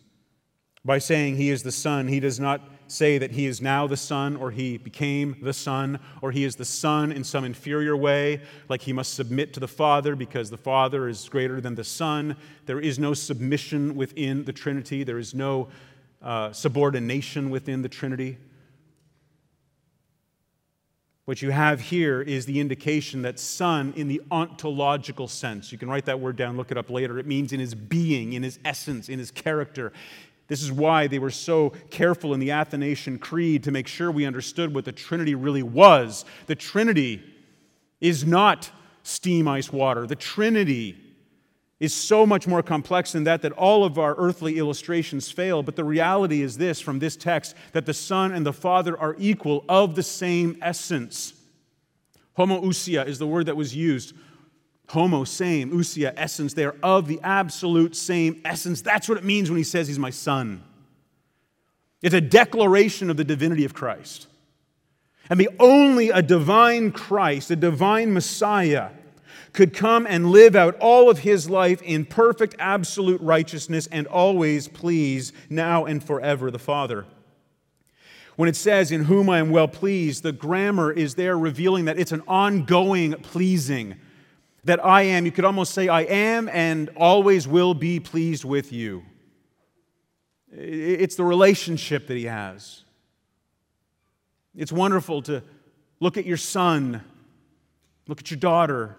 By 0.83 0.97
saying 0.97 1.35
he 1.35 1.49
is 1.49 1.63
the 1.63 1.71
Son, 1.71 2.07
he 2.07 2.19
does 2.19 2.39
not 2.39 2.61
say 2.87 3.17
that 3.17 3.31
he 3.31 3.45
is 3.45 3.61
now 3.61 3.87
the 3.87 3.97
Son 3.97 4.35
or 4.35 4.51
he 4.51 4.77
became 4.77 5.37
the 5.41 5.53
Son 5.53 5.99
or 6.21 6.31
he 6.31 6.43
is 6.43 6.55
the 6.55 6.65
Son 6.65 7.11
in 7.11 7.23
some 7.23 7.45
inferior 7.45 7.95
way, 7.95 8.41
like 8.67 8.81
he 8.81 8.93
must 8.93 9.13
submit 9.13 9.53
to 9.53 9.59
the 9.59 9.67
Father 9.67 10.15
because 10.15 10.49
the 10.49 10.57
Father 10.57 11.07
is 11.07 11.29
greater 11.29 11.61
than 11.61 11.75
the 11.75 11.83
Son. 11.83 12.35
There 12.65 12.79
is 12.79 12.99
no 12.99 13.13
submission 13.13 13.95
within 13.95 14.43
the 14.43 14.53
Trinity, 14.53 15.03
there 15.03 15.19
is 15.19 15.33
no 15.33 15.69
uh, 16.21 16.51
subordination 16.51 17.49
within 17.49 17.81
the 17.81 17.89
Trinity. 17.89 18.37
What 21.31 21.41
you 21.41 21.51
have 21.51 21.79
here 21.79 22.21
is 22.21 22.45
the 22.45 22.59
indication 22.59 23.21
that 23.21 23.39
Son 23.39 23.93
in 23.95 24.09
the 24.09 24.21
ontological 24.31 25.29
sense. 25.29 25.71
You 25.71 25.77
can 25.77 25.89
write 25.89 26.03
that 26.07 26.19
word 26.19 26.35
down, 26.35 26.57
look 26.57 26.71
it 26.71 26.77
up 26.77 26.89
later. 26.89 27.17
It 27.19 27.25
means 27.25 27.53
in 27.53 27.61
his 27.61 27.73
being, 27.73 28.33
in 28.33 28.43
his 28.43 28.59
essence, 28.65 29.07
in 29.07 29.17
his 29.17 29.31
character. 29.31 29.93
This 30.49 30.61
is 30.61 30.73
why 30.73 31.07
they 31.07 31.19
were 31.19 31.31
so 31.31 31.69
careful 31.89 32.33
in 32.33 32.41
the 32.41 32.51
Athanasian 32.51 33.17
Creed 33.17 33.63
to 33.63 33.71
make 33.71 33.87
sure 33.87 34.11
we 34.11 34.25
understood 34.25 34.75
what 34.75 34.83
the 34.83 34.91
Trinity 34.91 35.33
really 35.33 35.63
was. 35.63 36.25
The 36.47 36.55
Trinity 36.55 37.23
is 38.01 38.25
not 38.25 38.69
steam, 39.03 39.47
ice, 39.47 39.71
water. 39.71 40.05
The 40.05 40.17
Trinity 40.17 40.97
is 41.81 41.95
so 41.95 42.27
much 42.27 42.45
more 42.45 42.61
complex 42.61 43.11
than 43.13 43.23
that 43.23 43.41
that 43.41 43.51
all 43.53 43.83
of 43.83 43.97
our 43.97 44.13
earthly 44.19 44.59
illustrations 44.59 45.31
fail. 45.31 45.63
But 45.63 45.75
the 45.75 45.83
reality 45.83 46.43
is 46.43 46.59
this 46.59 46.79
from 46.79 46.99
this 46.99 47.17
text 47.17 47.55
that 47.73 47.87
the 47.87 47.93
Son 47.93 48.31
and 48.31 48.45
the 48.45 48.53
Father 48.53 48.95
are 48.97 49.15
equal 49.17 49.65
of 49.67 49.95
the 49.95 50.03
same 50.03 50.57
essence. 50.61 51.33
Homoousia 52.37 53.07
is 53.07 53.17
the 53.17 53.25
word 53.25 53.47
that 53.47 53.57
was 53.57 53.75
used 53.75 54.13
Homo, 54.89 55.23
same, 55.23 55.71
ousia, 55.71 56.13
essence. 56.17 56.53
They 56.53 56.65
are 56.65 56.75
of 56.83 57.07
the 57.07 57.19
absolute 57.23 57.95
same 57.95 58.41
essence. 58.43 58.81
That's 58.81 59.07
what 59.07 59.17
it 59.17 59.23
means 59.23 59.49
when 59.49 59.57
he 59.57 59.63
says 59.63 59.87
he's 59.87 59.97
my 59.97 60.09
son. 60.09 60.61
It's 62.01 62.13
a 62.13 62.21
declaration 62.21 63.09
of 63.09 63.15
the 63.15 63.23
divinity 63.23 63.63
of 63.63 63.73
Christ. 63.73 64.27
And 65.29 65.39
the 65.39 65.49
only 65.59 66.09
a 66.09 66.21
divine 66.21 66.91
Christ, 66.91 67.49
a 67.51 67.55
divine 67.55 68.13
Messiah, 68.13 68.89
could 69.53 69.73
come 69.73 70.07
and 70.07 70.31
live 70.31 70.55
out 70.55 70.77
all 70.79 71.09
of 71.09 71.19
his 71.19 71.49
life 71.49 71.81
in 71.81 72.05
perfect, 72.05 72.55
absolute 72.57 73.19
righteousness 73.21 73.87
and 73.91 74.07
always 74.07 74.67
please 74.67 75.33
now 75.49 75.85
and 75.85 76.03
forever 76.03 76.49
the 76.49 76.59
Father. 76.59 77.05
When 78.37 78.47
it 78.47 78.55
says, 78.55 78.91
In 78.91 79.05
whom 79.05 79.29
I 79.29 79.39
am 79.39 79.49
well 79.49 79.67
pleased, 79.67 80.23
the 80.23 80.31
grammar 80.31 80.91
is 80.91 81.15
there 81.15 81.37
revealing 81.37 81.85
that 81.85 81.99
it's 81.99 82.13
an 82.13 82.23
ongoing 82.27 83.13
pleasing 83.13 83.97
that 84.63 84.83
I 84.85 85.03
am, 85.03 85.25
you 85.25 85.31
could 85.31 85.45
almost 85.45 85.73
say, 85.73 85.87
I 85.87 86.01
am 86.01 86.47
and 86.49 86.89
always 86.95 87.47
will 87.47 87.73
be 87.73 87.99
pleased 87.99 88.45
with 88.45 88.71
you. 88.71 89.03
It's 90.51 91.15
the 91.15 91.23
relationship 91.23 92.07
that 92.07 92.15
he 92.15 92.25
has. 92.25 92.83
It's 94.55 94.71
wonderful 94.71 95.21
to 95.23 95.41
look 95.99 96.17
at 96.17 96.25
your 96.25 96.37
son, 96.37 97.01
look 98.07 98.19
at 98.19 98.29
your 98.29 98.39
daughter, 98.39 98.97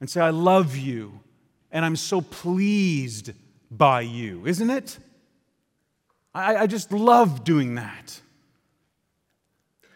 and 0.00 0.08
say, 0.08 0.20
I 0.20 0.30
love 0.30 0.76
you, 0.76 1.20
and 1.70 1.84
I'm 1.84 1.96
so 1.96 2.20
pleased 2.20 3.32
by 3.70 4.00
you, 4.00 4.46
isn't 4.46 4.70
it? 4.70 4.98
I, 6.34 6.56
I 6.56 6.66
just 6.66 6.92
love 6.92 7.44
doing 7.44 7.76
that. 7.76 8.20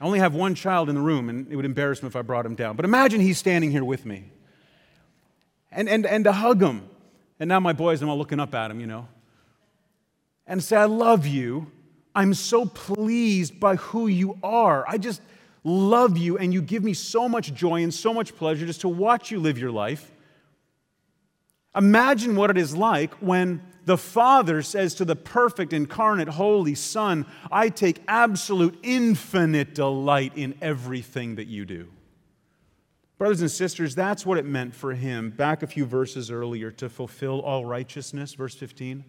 I 0.01 0.05
only 0.05 0.19
have 0.19 0.35
one 0.35 0.55
child 0.55 0.89
in 0.89 0.95
the 0.95 1.01
room, 1.01 1.29
and 1.29 1.51
it 1.51 1.57
would 1.57 1.65
embarrass 1.65 2.03
me 2.03 2.09
if 2.09 2.17
I 2.17 2.23
brought 2.23 2.45
him 2.45 2.55
down. 2.55 2.77
But 2.77 2.85
imagine 2.85 3.21
he's 3.21 3.39
standing 3.39 3.71
here 3.71 3.85
with 3.85 4.05
me 4.05 4.31
and, 5.73 5.89
and, 5.89 6.05
and 6.07 6.25
to 6.25 6.33
hug 6.33 6.63
him. 6.63 6.89
And 7.41 7.49
now 7.49 7.61
my 7.61 7.73
boys, 7.73 8.03
I'm 8.03 8.09
all 8.09 8.19
looking 8.19 8.41
up 8.41 8.55
at 8.55 8.71
him, 8.71 8.81
you 8.81 8.87
know, 8.87 9.09
and 10.47 10.63
say, 10.63 10.77
I 10.77 10.85
love 10.85 11.27
you. 11.27 11.71
I'm 12.15 12.35
so 12.35 12.67
pleased 12.67 13.59
by 13.59 13.77
who 13.77 14.07
you 14.07 14.39
are. 14.43 14.85
I 14.87 14.99
just 14.99 15.21
love 15.65 16.19
you, 16.19 16.37
and 16.37 16.53
you 16.53 16.63
give 16.63 16.85
me 16.85 16.95
so 16.95 17.29
much 17.29 17.55
joy 17.55 17.83
and 17.83 17.93
so 17.93 18.13
much 18.13 18.37
pleasure 18.37 18.67
just 18.67 18.83
to 18.83 18.89
watch 18.89 19.31
you 19.31 19.41
live 19.41 19.59
your 19.59 19.73
life. 19.73 20.13
Imagine 21.75 22.37
what 22.37 22.51
it 22.51 22.59
is 22.59 22.77
like 22.77 23.15
when 23.15 23.63
the 23.85 23.99
Father 23.99 24.63
says 24.63 24.95
to 24.97 25.05
the 25.05 25.17
perfect, 25.17 25.73
incarnate, 25.73 26.29
holy 26.29 26.75
Son, 26.75 27.27
I 27.51 27.69
take 27.69 28.01
absolute, 28.07 28.79
infinite 28.83 29.75
delight 29.75 30.37
in 30.37 30.55
everything 30.63 31.35
that 31.37 31.47
you 31.47 31.65
do. 31.65 31.89
Brothers 33.19 33.41
and 33.41 33.51
sisters, 33.51 33.95
that's 33.95 34.27
what 34.27 34.39
it 34.39 34.45
meant 34.45 34.75
for 34.75 34.93
him 34.93 35.31
back 35.31 35.63
a 35.63 35.67
few 35.67 35.85
verses 35.85 36.31
earlier 36.31 36.71
to 36.73 36.89
fulfill 36.89 37.41
all 37.41 37.65
righteousness, 37.65 38.35
verse 38.35 38.55
15. 38.55 39.05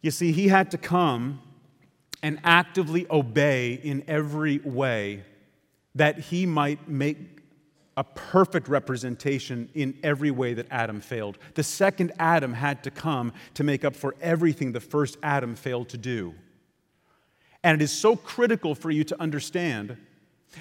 You 0.00 0.10
see, 0.10 0.32
he 0.32 0.48
had 0.48 0.70
to 0.70 0.78
come 0.78 1.40
and 2.22 2.40
actively 2.44 3.06
obey 3.10 3.74
in 3.74 4.04
every 4.08 4.58
way 4.58 5.24
that 5.94 6.18
he 6.18 6.46
might 6.46 6.88
make 6.88 7.18
a 7.96 8.04
perfect 8.04 8.68
representation 8.68 9.68
in 9.74 9.98
every 10.04 10.30
way 10.30 10.54
that 10.54 10.66
Adam 10.70 11.00
failed. 11.00 11.36
The 11.54 11.64
second 11.64 12.12
Adam 12.18 12.52
had 12.52 12.84
to 12.84 12.92
come 12.92 13.32
to 13.54 13.64
make 13.64 13.84
up 13.84 13.96
for 13.96 14.14
everything 14.20 14.70
the 14.70 14.80
first 14.80 15.16
Adam 15.22 15.56
failed 15.56 15.88
to 15.88 15.98
do. 15.98 16.34
And 17.64 17.80
it 17.80 17.84
is 17.84 17.90
so 17.90 18.14
critical 18.14 18.76
for 18.76 18.90
you 18.90 19.02
to 19.02 19.20
understand 19.20 19.96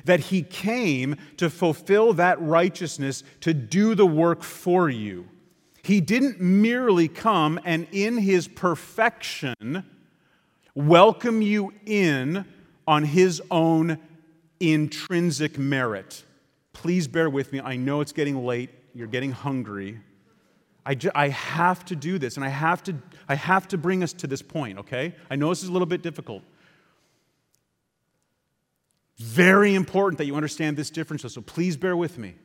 that 0.05 0.19
he 0.19 0.41
came 0.41 1.15
to 1.37 1.49
fulfill 1.49 2.13
that 2.13 2.41
righteousness, 2.41 3.23
to 3.41 3.53
do 3.53 3.93
the 3.93 4.05
work 4.05 4.41
for 4.41 4.89
you. 4.89 5.27
He 5.83 6.01
didn't 6.01 6.41
merely 6.41 7.07
come 7.07 7.59
and, 7.63 7.87
in 7.91 8.17
his 8.17 8.47
perfection, 8.47 9.85
welcome 10.77 11.41
you 11.41 11.73
in 11.87 12.45
on 12.87 13.03
his 13.03 13.41
own 13.49 13.97
intrinsic 14.59 15.57
merit. 15.57 16.23
Please 16.71 17.07
bear 17.07 17.31
with 17.31 17.51
me. 17.51 17.59
I 17.59 17.77
know 17.77 18.01
it's 18.01 18.11
getting 18.11 18.45
late, 18.45 18.69
you're 18.93 19.07
getting 19.07 19.31
hungry. 19.31 19.99
I, 20.85 20.93
ju- 20.93 21.11
I 21.15 21.29
have 21.29 21.83
to 21.85 21.95
do 21.95 22.19
this, 22.19 22.35
and 22.37 22.45
I 22.45 22.49
have, 22.49 22.83
to, 22.83 22.95
I 23.27 23.33
have 23.33 23.67
to 23.69 23.77
bring 23.77 24.03
us 24.03 24.13
to 24.13 24.27
this 24.27 24.43
point, 24.43 24.77
okay? 24.77 25.15
I 25.31 25.35
know 25.35 25.49
this 25.49 25.63
is 25.63 25.69
a 25.69 25.71
little 25.71 25.87
bit 25.87 26.03
difficult. 26.03 26.43
Very 29.17 29.73
important 29.73 30.19
that 30.19 30.25
you 30.25 30.35
understand 30.35 30.77
this 30.77 30.91
difference, 30.91 31.23
so 31.23 31.41
please 31.41 31.75
bear 31.75 31.97
with 31.97 32.19
me. 32.19 32.35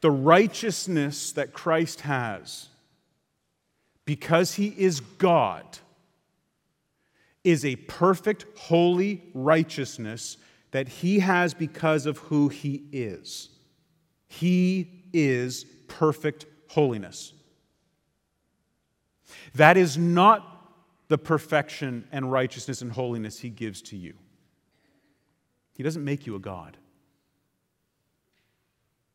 The 0.00 0.10
righteousness 0.10 1.32
that 1.32 1.52
Christ 1.52 2.00
has, 2.00 2.69
because 4.04 4.54
he 4.54 4.68
is 4.68 5.00
God, 5.00 5.78
is 7.44 7.64
a 7.64 7.76
perfect, 7.76 8.44
holy 8.56 9.22
righteousness 9.34 10.36
that 10.72 10.88
he 10.88 11.20
has 11.20 11.54
because 11.54 12.06
of 12.06 12.18
who 12.18 12.48
he 12.48 12.84
is. 12.92 13.50
He 14.28 15.04
is 15.12 15.64
perfect 15.88 16.46
holiness. 16.68 17.32
That 19.54 19.76
is 19.76 19.98
not 19.98 20.46
the 21.08 21.18
perfection 21.18 22.06
and 22.12 22.30
righteousness 22.30 22.82
and 22.82 22.92
holiness 22.92 23.40
he 23.40 23.50
gives 23.50 23.82
to 23.82 23.96
you. 23.96 24.14
He 25.76 25.82
doesn't 25.82 26.04
make 26.04 26.26
you 26.26 26.36
a 26.36 26.38
God. 26.38 26.76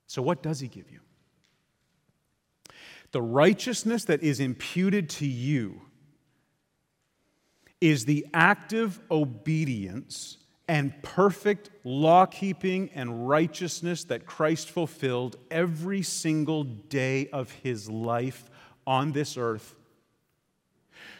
So, 0.07 0.21
what 0.21 0.43
does 0.43 0.59
he 0.59 0.67
give 0.67 0.91
you? 0.91 0.99
The 3.15 3.21
righteousness 3.21 4.03
that 4.03 4.23
is 4.23 4.41
imputed 4.41 5.07
to 5.11 5.25
you 5.25 5.83
is 7.79 8.03
the 8.03 8.27
active 8.33 8.99
obedience 9.09 10.35
and 10.67 11.01
perfect 11.01 11.69
law 11.85 12.25
keeping 12.25 12.89
and 12.93 13.29
righteousness 13.29 14.03
that 14.03 14.25
Christ 14.25 14.69
fulfilled 14.69 15.37
every 15.49 16.01
single 16.01 16.65
day 16.65 17.29
of 17.29 17.51
his 17.51 17.89
life 17.89 18.49
on 18.85 19.13
this 19.13 19.37
earth 19.37 19.77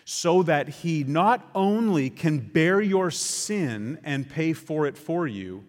so 0.04 0.44
that 0.44 0.68
he 0.68 1.06
not 1.06 1.50
only 1.56 2.10
can 2.10 2.40
bear 2.40 2.82
your 2.82 3.10
sin 3.10 4.00
and 4.04 4.30
pay 4.30 4.52
for 4.52 4.86
it 4.86 4.98
for 4.98 5.28
you, 5.28 5.64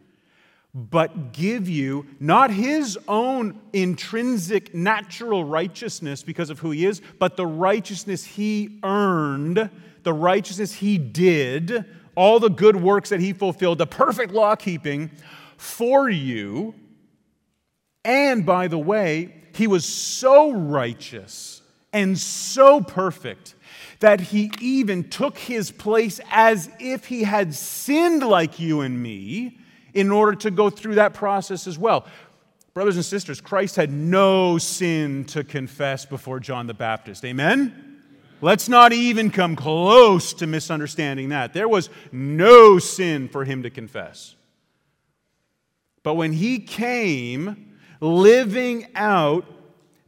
but 0.77 1.33
give 1.33 1.71
you 1.71 2.07
not 2.21 2.51
his 2.51 2.99
own 3.09 3.59
intrinsic 3.73 4.75
natural 4.75 5.43
righteousness 5.43 6.23
because 6.23 6.51
of 6.51 6.59
who 6.59 6.71
he 6.71 6.85
is, 6.85 7.01
but 7.19 7.39
the 7.39 7.47
righteousness 7.47 8.27
he 8.27 8.79
earned, 8.83 9.71
the 10.03 10.13
righteousness 10.13 10.75
he 10.75 10.99
did, 10.99 11.87
all 12.15 12.39
the 12.39 12.51
good 12.51 12.77
works 12.77 13.09
that 13.09 13.21
he 13.21 13.33
fulfilled, 13.33 13.79
the 13.79 13.87
perfect 13.87 14.35
law 14.35 14.55
keeping 14.55 15.11
for 15.57 16.11
you. 16.11 16.75
And 18.05 18.45
by 18.45 18.69
the 18.69 18.79
way, 18.79 19.35
he 19.55 19.67
was 19.67 19.87
so 19.87 20.53
righteous 20.53 21.63
and 21.95 22.19
so 22.19 22.83
perfect 22.83 23.55
that 24.01 24.21
he 24.21 24.53
even 24.61 25.09
took 25.09 25.39
his 25.39 25.71
place 25.71 26.21
as 26.31 26.69
if 26.79 27.07
he 27.07 27.23
had 27.23 27.55
sinned 27.55 28.23
like 28.23 28.61
you 28.61 28.83
and 28.83 29.03
me 29.03 29.59
in 29.97 30.13
order 30.13 30.35
to 30.37 30.51
go 30.51 30.69
through 30.69 30.97
that 30.97 31.15
process 31.15 31.67
as 31.67 31.79
well. 31.79 32.07
Brothers 32.75 32.97
and 32.97 33.05
sisters, 33.05 33.41
Christ 33.41 33.77
had 33.77 33.91
no 33.91 34.59
sin 34.59 35.25
to 35.27 35.43
confess 35.43 36.05
before 36.05 36.39
John 36.39 36.67
the 36.67 36.75
Baptist. 36.75 37.25
Amen? 37.25 38.03
Let's 38.43 38.69
not 38.69 38.93
even 38.93 39.31
come 39.31 39.57
close 39.57 40.35
to 40.35 40.47
misunderstanding 40.47 41.31
that. 41.31 41.55
There 41.55 41.69
was 41.69 41.89
no 42.13 42.79
sin 42.79 43.31
for 43.31 43.47
him 43.47 43.63
to 43.63 43.71
confess. 43.71 44.37
But 46.03 46.15
when 46.15 46.35
he 46.35 46.59
came 46.59 47.79
living 48.01 48.89
out 48.95 49.47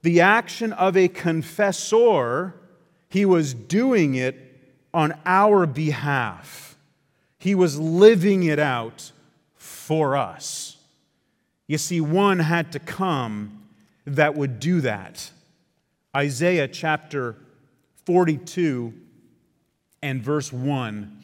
the 0.02 0.20
action 0.20 0.74
of 0.74 0.94
a 0.94 1.08
confessor, 1.08 2.54
he 3.08 3.24
was 3.24 3.54
doing 3.54 4.14
it 4.14 4.36
on 4.92 5.18
our 5.24 5.64
behalf. 5.64 6.76
He 7.38 7.54
was 7.54 7.80
living 7.80 8.42
it 8.42 8.58
out 8.58 9.12
for 9.88 10.18
us. 10.18 10.76
You 11.66 11.78
see, 11.78 11.98
one 11.98 12.40
had 12.40 12.72
to 12.72 12.78
come 12.78 13.62
that 14.04 14.34
would 14.34 14.60
do 14.60 14.82
that. 14.82 15.30
Isaiah 16.14 16.68
chapter 16.68 17.36
42 18.04 18.92
and 20.02 20.22
verse 20.22 20.52
1 20.52 21.22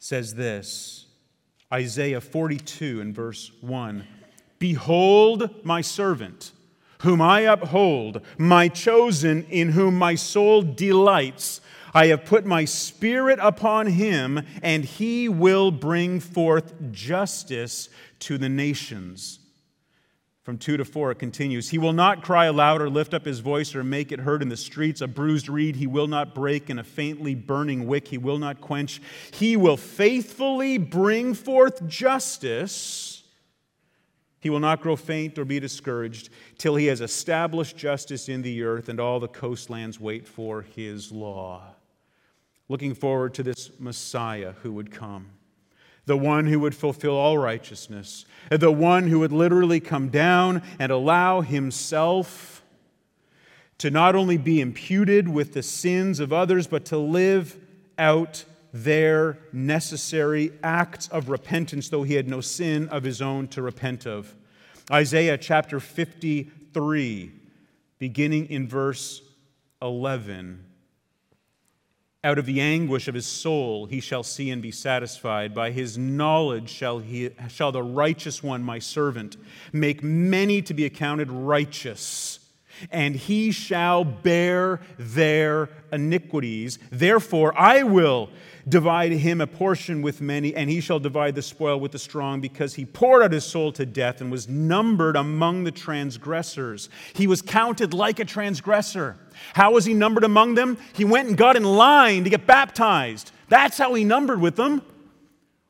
says 0.00 0.34
this 0.34 1.06
Isaiah 1.72 2.20
42 2.20 3.00
and 3.00 3.14
verse 3.14 3.52
1 3.60 4.04
Behold 4.58 5.64
my 5.64 5.80
servant 5.80 6.50
whom 7.02 7.22
I 7.22 7.42
uphold, 7.42 8.22
my 8.38 8.66
chosen, 8.66 9.44
in 9.50 9.68
whom 9.68 9.96
my 9.96 10.16
soul 10.16 10.62
delights. 10.62 11.60
I 11.94 12.06
have 12.08 12.24
put 12.24 12.44
my 12.44 12.64
spirit 12.64 13.38
upon 13.40 13.86
him, 13.86 14.44
and 14.62 14.84
he 14.84 15.28
will 15.28 15.70
bring 15.70 16.18
forth 16.18 16.74
justice 16.90 17.88
to 18.20 18.36
the 18.36 18.48
nations. 18.48 19.38
From 20.42 20.58
2 20.58 20.76
to 20.76 20.84
4, 20.84 21.12
it 21.12 21.18
continues 21.18 21.70
He 21.70 21.78
will 21.78 21.92
not 21.92 22.22
cry 22.22 22.46
aloud 22.46 22.82
or 22.82 22.90
lift 22.90 23.14
up 23.14 23.24
his 23.24 23.38
voice 23.38 23.74
or 23.74 23.84
make 23.84 24.10
it 24.10 24.20
heard 24.20 24.42
in 24.42 24.48
the 24.48 24.56
streets. 24.56 25.00
A 25.00 25.06
bruised 25.06 25.48
reed 25.48 25.76
he 25.76 25.86
will 25.86 26.08
not 26.08 26.34
break, 26.34 26.68
and 26.68 26.80
a 26.80 26.84
faintly 26.84 27.34
burning 27.34 27.86
wick 27.86 28.08
he 28.08 28.18
will 28.18 28.38
not 28.38 28.60
quench. 28.60 29.00
He 29.32 29.56
will 29.56 29.76
faithfully 29.76 30.78
bring 30.78 31.32
forth 31.32 31.86
justice 31.86 33.14
he 34.44 34.50
will 34.50 34.60
not 34.60 34.82
grow 34.82 34.94
faint 34.94 35.38
or 35.38 35.46
be 35.46 35.58
discouraged 35.58 36.28
till 36.58 36.76
he 36.76 36.84
has 36.88 37.00
established 37.00 37.78
justice 37.78 38.28
in 38.28 38.42
the 38.42 38.62
earth 38.62 38.90
and 38.90 39.00
all 39.00 39.18
the 39.18 39.26
coastlands 39.26 39.98
wait 39.98 40.28
for 40.28 40.60
his 40.60 41.10
law. 41.10 41.74
Looking 42.68 42.94
forward 42.94 43.34
to 43.34 43.42
this 43.42 43.70
Messiah 43.78 44.52
who 44.62 44.72
would 44.72 44.90
come, 44.90 45.30
the 46.06 46.16
one 46.16 46.46
who 46.46 46.60
would 46.60 46.74
fulfill 46.74 47.14
all 47.14 47.38
righteousness, 47.38 48.24
the 48.50 48.72
one 48.72 49.08
who 49.08 49.20
would 49.20 49.32
literally 49.32 49.80
come 49.80 50.08
down 50.08 50.62
and 50.78 50.90
allow 50.90 51.40
himself 51.42 52.62
to 53.78 53.90
not 53.90 54.14
only 54.14 54.36
be 54.36 54.60
imputed 54.60 55.28
with 55.28 55.52
the 55.52 55.62
sins 55.62 56.20
of 56.20 56.32
others, 56.32 56.66
but 56.66 56.84
to 56.86 56.96
live 56.96 57.58
out 57.98 58.44
their 58.72 59.38
necessary 59.52 60.52
acts 60.62 61.08
of 61.08 61.28
repentance, 61.28 61.88
though 61.88 62.02
he 62.02 62.14
had 62.14 62.28
no 62.28 62.40
sin 62.40 62.88
of 62.88 63.04
his 63.04 63.20
own 63.20 63.46
to 63.48 63.62
repent 63.62 64.06
of. 64.06 64.34
Isaiah 64.90 65.38
chapter 65.38 65.80
53, 65.80 67.32
beginning 67.98 68.46
in 68.46 68.68
verse 68.68 69.22
11. 69.80 70.64
Out 72.24 72.38
of 72.38 72.46
the 72.46 72.60
anguish 72.60 73.06
of 73.06 73.14
his 73.14 73.26
soul 73.26 73.84
he 73.84 74.00
shall 74.00 74.22
see 74.22 74.50
and 74.50 74.62
be 74.62 74.70
satisfied. 74.70 75.54
By 75.54 75.70
his 75.70 75.98
knowledge 75.98 76.70
shall, 76.70 76.98
he, 76.98 77.30
shall 77.48 77.70
the 77.70 77.82
righteous 77.82 78.42
one, 78.42 78.62
my 78.62 78.78
servant, 78.78 79.36
make 79.74 80.02
many 80.02 80.62
to 80.62 80.72
be 80.72 80.86
accounted 80.86 81.30
righteous 81.30 82.40
and 82.90 83.14
he 83.14 83.50
shall 83.50 84.04
bear 84.04 84.80
their 84.98 85.68
iniquities. 85.92 86.78
Therefore, 86.90 87.52
I 87.58 87.82
will 87.82 88.30
divide 88.68 89.12
him 89.12 89.40
a 89.40 89.46
portion 89.46 90.00
with 90.00 90.20
many, 90.20 90.54
and 90.54 90.70
he 90.70 90.80
shall 90.80 90.98
divide 90.98 91.34
the 91.34 91.42
spoil 91.42 91.78
with 91.78 91.92
the 91.92 91.98
strong, 91.98 92.40
because 92.40 92.74
he 92.74 92.84
poured 92.84 93.22
out 93.22 93.32
his 93.32 93.44
soul 93.44 93.72
to 93.72 93.84
death 93.84 94.20
and 94.20 94.30
was 94.30 94.48
numbered 94.48 95.16
among 95.16 95.64
the 95.64 95.70
transgressors. 95.70 96.88
He 97.12 97.26
was 97.26 97.42
counted 97.42 97.92
like 97.92 98.20
a 98.20 98.24
transgressor. 98.24 99.16
How 99.52 99.72
was 99.72 99.84
he 99.84 99.92
numbered 99.92 100.24
among 100.24 100.54
them? 100.54 100.78
He 100.94 101.04
went 101.04 101.28
and 101.28 101.36
got 101.36 101.56
in 101.56 101.64
line 101.64 102.24
to 102.24 102.30
get 102.30 102.46
baptized. 102.46 103.32
That's 103.48 103.76
how 103.76 103.92
he 103.94 104.04
numbered 104.04 104.40
with 104.40 104.56
them. 104.56 104.82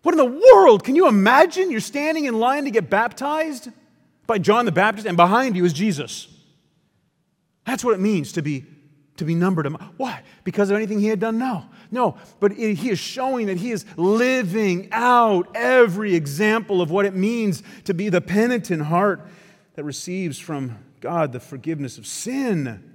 What 0.02 0.12
in 0.12 0.18
the 0.18 0.52
world? 0.54 0.84
Can 0.84 0.94
you 0.94 1.08
imagine 1.08 1.70
you're 1.70 1.80
standing 1.80 2.26
in 2.26 2.38
line 2.38 2.64
to 2.64 2.70
get 2.70 2.90
baptized 2.90 3.70
by 4.26 4.38
John 4.38 4.66
the 4.66 4.72
Baptist, 4.72 5.06
and 5.06 5.16
behind 5.16 5.56
you 5.56 5.64
is 5.64 5.72
Jesus? 5.72 6.28
That's 7.66 7.84
what 7.84 7.94
it 7.94 8.00
means 8.00 8.32
to 8.32 8.42
be, 8.42 8.66
to 9.16 9.24
be 9.24 9.34
numbered. 9.34 9.66
Why? 9.96 10.22
Because 10.44 10.70
of 10.70 10.76
anything 10.76 11.00
he 11.00 11.06
had 11.06 11.20
done? 11.20 11.38
No. 11.38 11.66
No. 11.90 12.16
But 12.40 12.52
he 12.52 12.90
is 12.90 12.98
showing 12.98 13.46
that 13.46 13.56
he 13.56 13.70
is 13.70 13.86
living 13.96 14.88
out 14.92 15.48
every 15.54 16.14
example 16.14 16.82
of 16.82 16.90
what 16.90 17.06
it 17.06 17.14
means 17.14 17.62
to 17.84 17.94
be 17.94 18.08
the 18.08 18.20
penitent 18.20 18.82
heart 18.82 19.26
that 19.74 19.84
receives 19.84 20.38
from 20.38 20.78
God 21.00 21.32
the 21.32 21.40
forgiveness 21.40 21.98
of 21.98 22.06
sin. 22.06 22.90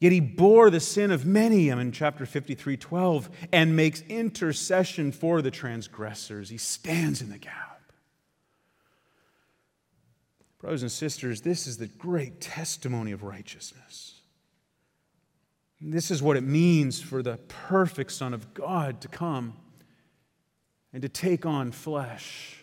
Yet 0.00 0.10
he 0.10 0.20
bore 0.20 0.68
the 0.68 0.80
sin 0.80 1.12
of 1.12 1.24
many, 1.24 1.68
I'm 1.68 1.78
in 1.78 1.92
chapter 1.92 2.26
53, 2.26 2.76
12, 2.76 3.30
and 3.52 3.76
makes 3.76 4.02
intercession 4.08 5.12
for 5.12 5.40
the 5.40 5.50
transgressors. 5.52 6.48
He 6.48 6.58
stands 6.58 7.22
in 7.22 7.30
the 7.30 7.38
gap. 7.38 7.71
Brothers 10.62 10.82
and 10.82 10.92
sisters, 10.92 11.40
this 11.40 11.66
is 11.66 11.76
the 11.76 11.88
great 11.88 12.40
testimony 12.40 13.10
of 13.10 13.24
righteousness. 13.24 14.20
This 15.80 16.12
is 16.12 16.22
what 16.22 16.36
it 16.36 16.44
means 16.44 17.00
for 17.00 17.20
the 17.20 17.36
perfect 17.48 18.12
Son 18.12 18.32
of 18.32 18.54
God 18.54 19.00
to 19.00 19.08
come 19.08 19.54
and 20.92 21.02
to 21.02 21.08
take 21.08 21.44
on 21.44 21.72
flesh 21.72 22.62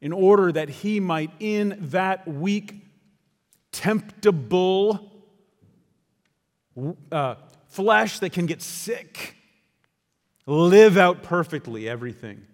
in 0.00 0.14
order 0.14 0.50
that 0.50 0.70
he 0.70 0.98
might, 0.98 1.30
in 1.40 1.76
that 1.90 2.26
weak, 2.26 2.76
temptable, 3.70 5.12
uh, 7.12 7.34
flesh 7.68 8.18
that 8.20 8.32
can 8.32 8.46
get 8.46 8.62
sick, 8.62 9.36
live 10.46 10.96
out 10.96 11.22
perfectly 11.22 11.86
everything 11.86 12.46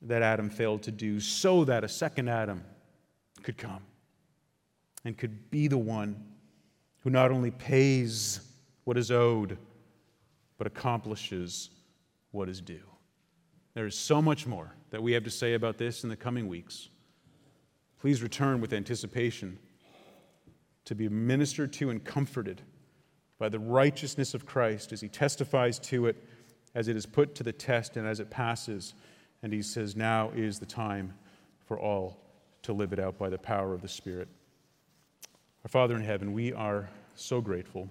that 0.00 0.22
Adam 0.22 0.48
failed 0.48 0.82
to 0.84 0.90
do 0.90 1.20
so 1.20 1.64
that 1.64 1.84
a 1.84 1.88
second 1.88 2.26
Adam 2.26 2.64
could 3.42 3.58
come 3.58 3.82
and 5.04 5.16
could 5.16 5.50
be 5.50 5.68
the 5.68 5.78
one 5.78 6.22
who 7.02 7.10
not 7.10 7.30
only 7.30 7.50
pays 7.50 8.40
what 8.84 8.96
is 8.96 9.10
owed, 9.10 9.56
but 10.58 10.66
accomplishes 10.66 11.70
what 12.32 12.48
is 12.48 12.60
due. 12.60 12.82
There 13.74 13.86
is 13.86 13.96
so 13.96 14.20
much 14.20 14.46
more 14.46 14.74
that 14.90 15.02
we 15.02 15.12
have 15.12 15.24
to 15.24 15.30
say 15.30 15.54
about 15.54 15.78
this 15.78 16.04
in 16.04 16.10
the 16.10 16.16
coming 16.16 16.48
weeks. 16.48 16.88
Please 18.00 18.22
return 18.22 18.60
with 18.60 18.72
anticipation 18.72 19.58
to 20.84 20.94
be 20.94 21.08
ministered 21.08 21.72
to 21.74 21.90
and 21.90 22.04
comforted 22.04 22.62
by 23.38 23.48
the 23.48 23.58
righteousness 23.58 24.34
of 24.34 24.44
Christ 24.44 24.92
as 24.92 25.00
he 25.00 25.08
testifies 25.08 25.78
to 25.80 26.06
it, 26.06 26.16
as 26.74 26.88
it 26.88 26.96
is 26.96 27.06
put 27.06 27.34
to 27.36 27.42
the 27.42 27.52
test, 27.52 27.96
and 27.96 28.06
as 28.06 28.20
it 28.20 28.30
passes. 28.30 28.94
And 29.42 29.52
he 29.52 29.62
says, 29.62 29.96
Now 29.96 30.30
is 30.34 30.58
the 30.58 30.66
time 30.66 31.14
for 31.66 31.78
all 31.78 32.29
to 32.62 32.72
live 32.72 32.92
it 32.92 32.98
out 32.98 33.18
by 33.18 33.28
the 33.28 33.38
power 33.38 33.72
of 33.72 33.82
the 33.82 33.88
Spirit. 33.88 34.28
Our 35.64 35.68
Father 35.68 35.96
in 35.96 36.02
heaven, 36.02 36.32
we 36.32 36.52
are 36.52 36.88
so 37.14 37.40
grateful. 37.40 37.88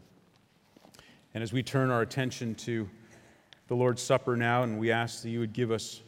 And 1.34 1.44
as 1.44 1.54
we 1.54 1.64
turn 1.64 1.90
our 1.90 2.02
attention 2.02 2.56
to 2.56 2.90
the 3.68 3.76
Lord's 3.76 4.02
Supper 4.02 4.36
now, 4.36 4.64
and 4.64 4.80
we 4.80 4.92
ask 4.92 5.22
that 5.22 5.30
you 5.30 5.40
would 5.40 5.54
give 5.54 5.72
us 5.72 6.02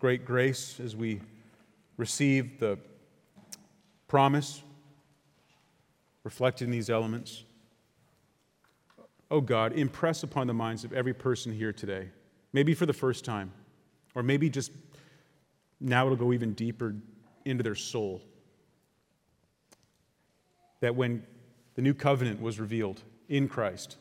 great 0.00 0.24
grace 0.24 0.80
as 0.80 0.96
we 0.96 1.20
receive 1.96 2.58
the 2.58 2.78
promise 4.08 4.62
reflected 6.24 6.64
in 6.64 6.70
these 6.70 6.90
elements 6.90 7.44
oh 9.34 9.40
God, 9.40 9.72
impress 9.72 10.22
upon 10.22 10.46
the 10.46 10.54
minds 10.54 10.84
of 10.84 10.92
every 10.92 11.12
person 11.12 11.52
here 11.52 11.72
today, 11.72 12.08
maybe 12.52 12.72
for 12.72 12.86
the 12.86 12.92
first 12.92 13.24
time, 13.24 13.52
or 14.14 14.22
maybe 14.22 14.48
just 14.48 14.70
now 15.80 16.06
it'll 16.06 16.16
go 16.16 16.32
even 16.32 16.52
deeper 16.52 16.94
into 17.44 17.62
their 17.62 17.74
soul. 17.74 18.22
That 20.80 20.96
when 20.96 21.24
the 21.74 21.82
new 21.82 21.94
covenant 21.94 22.40
was 22.40 22.60
revealed 22.60 23.02
in 23.28 23.48
Christ, 23.48 23.96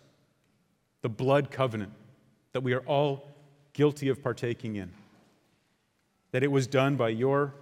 the 1.02 1.10
blood 1.10 1.52
covenant 1.52 1.94
that 2.52 2.62
we 2.62 2.74
are 2.74 2.82
all 2.82 3.32
guilty 3.74 4.10
of 4.10 4.22
partaking 4.22 4.76
in, 4.76 4.92
that 6.32 6.44
it 6.44 6.52
was 6.52 6.68
done 6.68 6.96
by 6.96 7.10
your 7.10 7.54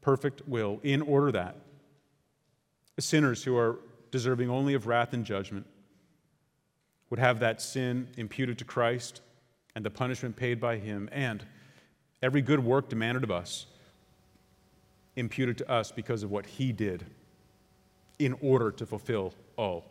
perfect 0.00 0.46
will 0.48 0.80
in 0.82 1.02
order 1.02 1.30
that 1.32 1.56
sinners 3.02 3.44
who 3.44 3.56
are 3.56 3.78
deserving 4.10 4.48
only 4.48 4.74
of 4.74 4.86
wrath 4.86 5.12
and 5.12 5.24
judgment 5.24 5.66
would 7.10 7.18
have 7.18 7.40
that 7.40 7.60
sin 7.60 8.08
imputed 8.16 8.58
to 8.58 8.64
Christ 8.64 9.20
and 9.74 9.84
the 9.84 9.90
punishment 9.90 10.36
paid 10.36 10.60
by 10.60 10.78
him, 10.78 11.08
and 11.12 11.44
every 12.22 12.42
good 12.42 12.60
work 12.60 12.88
demanded 12.88 13.24
of 13.24 13.30
us 13.30 13.66
imputed 15.16 15.58
to 15.58 15.70
us 15.70 15.92
because 15.92 16.22
of 16.22 16.30
what 16.30 16.46
he 16.46 16.72
did 16.72 17.04
in 18.18 18.34
order 18.40 18.70
to 18.70 18.86
fulfill 18.86 19.34
all 19.56 19.84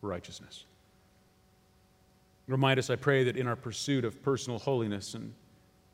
righteousness. 0.00 0.64
Remind 2.48 2.78
us, 2.78 2.90
I 2.90 2.96
pray, 2.96 3.24
that 3.24 3.36
in 3.36 3.46
our 3.46 3.56
pursuit 3.56 4.04
of 4.04 4.22
personal 4.22 4.58
holiness 4.58 5.14
and 5.14 5.32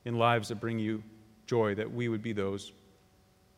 in 0.05 0.19
lives 0.19 0.49
that 0.49 0.61
bring 0.61 0.79
you 0.79 1.03
joy, 1.47 1.75
that 1.75 1.93
we 1.93 2.09
would 2.09 2.23
be 2.23 2.33
those 2.33 2.73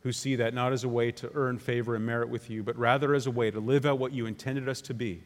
who 0.03 0.13
see 0.13 0.37
that 0.37 0.55
not 0.55 0.73
as 0.73 0.85
a 0.85 0.89
way 0.89 1.13
to 1.13 1.31
earn 1.35 1.59
favor 1.59 1.95
and 1.95 2.05
merit 2.05 2.29
with 2.29 2.51
you, 2.51 2.63
but 2.63 2.77
rather 2.77 3.15
as 3.15 3.27
a 3.27 3.31
way 3.31 3.51
to 3.51 3.61
live 3.61 3.87
out 3.87 3.99
what 3.99 4.13
you 4.13 4.27
intended 4.27 4.69
us 4.69 4.81
to 4.81 4.95
be 4.95 5.23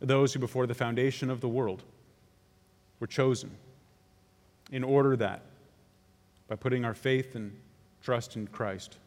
those 0.00 0.32
who 0.32 0.40
before 0.40 0.66
the 0.66 0.74
foundation 0.74 1.30
of 1.30 1.40
the 1.40 1.48
world 1.48 1.82
were 3.00 3.06
chosen 3.06 3.50
in 4.72 4.82
order 4.82 5.16
that 5.16 5.42
by 6.48 6.56
putting 6.56 6.84
our 6.84 6.94
faith 6.94 7.34
and 7.34 7.54
trust 8.02 8.36
in 8.36 8.46
Christ 8.46 8.98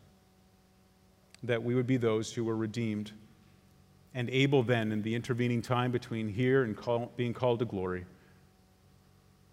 that 1.44 1.62
we 1.62 1.76
would 1.76 1.88
be 1.88 1.98
those 1.98 2.32
who 2.32 2.44
were 2.44 2.56
redeemed 2.56 3.12
and 4.14 4.30
able 4.30 4.64
then 4.64 4.92
in 4.92 5.02
the 5.02 5.14
intervening 5.16 5.62
time 5.62 5.92
between 5.92 6.28
here 6.28 6.64
and 6.64 6.78
call, 6.78 7.12
being 7.18 7.34
called 7.34 7.60
to 7.60 7.66
glory 7.66 8.06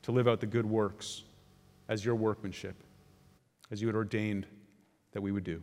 to 0.02 0.12
live 0.12 0.28
out 0.28 0.40
the 0.40 0.46
good 0.46 0.66
works 0.66 1.22
as 1.88 2.04
your 2.04 2.14
workmanship 2.14 2.76
as 3.70 3.80
you 3.80 3.88
had 3.88 3.96
ordained 3.96 4.46
that 5.12 5.20
we 5.20 5.32
would 5.32 5.44
do 5.44 5.60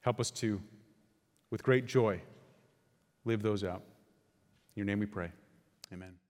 help 0.00 0.20
us 0.20 0.30
to 0.30 0.60
with 1.50 1.62
great 1.62 1.86
joy 1.86 2.20
live 3.24 3.42
those 3.42 3.64
out 3.64 3.82
In 4.74 4.80
your 4.80 4.86
name 4.86 5.00
we 5.00 5.06
pray. 5.06 5.30
Amen. 5.92 6.27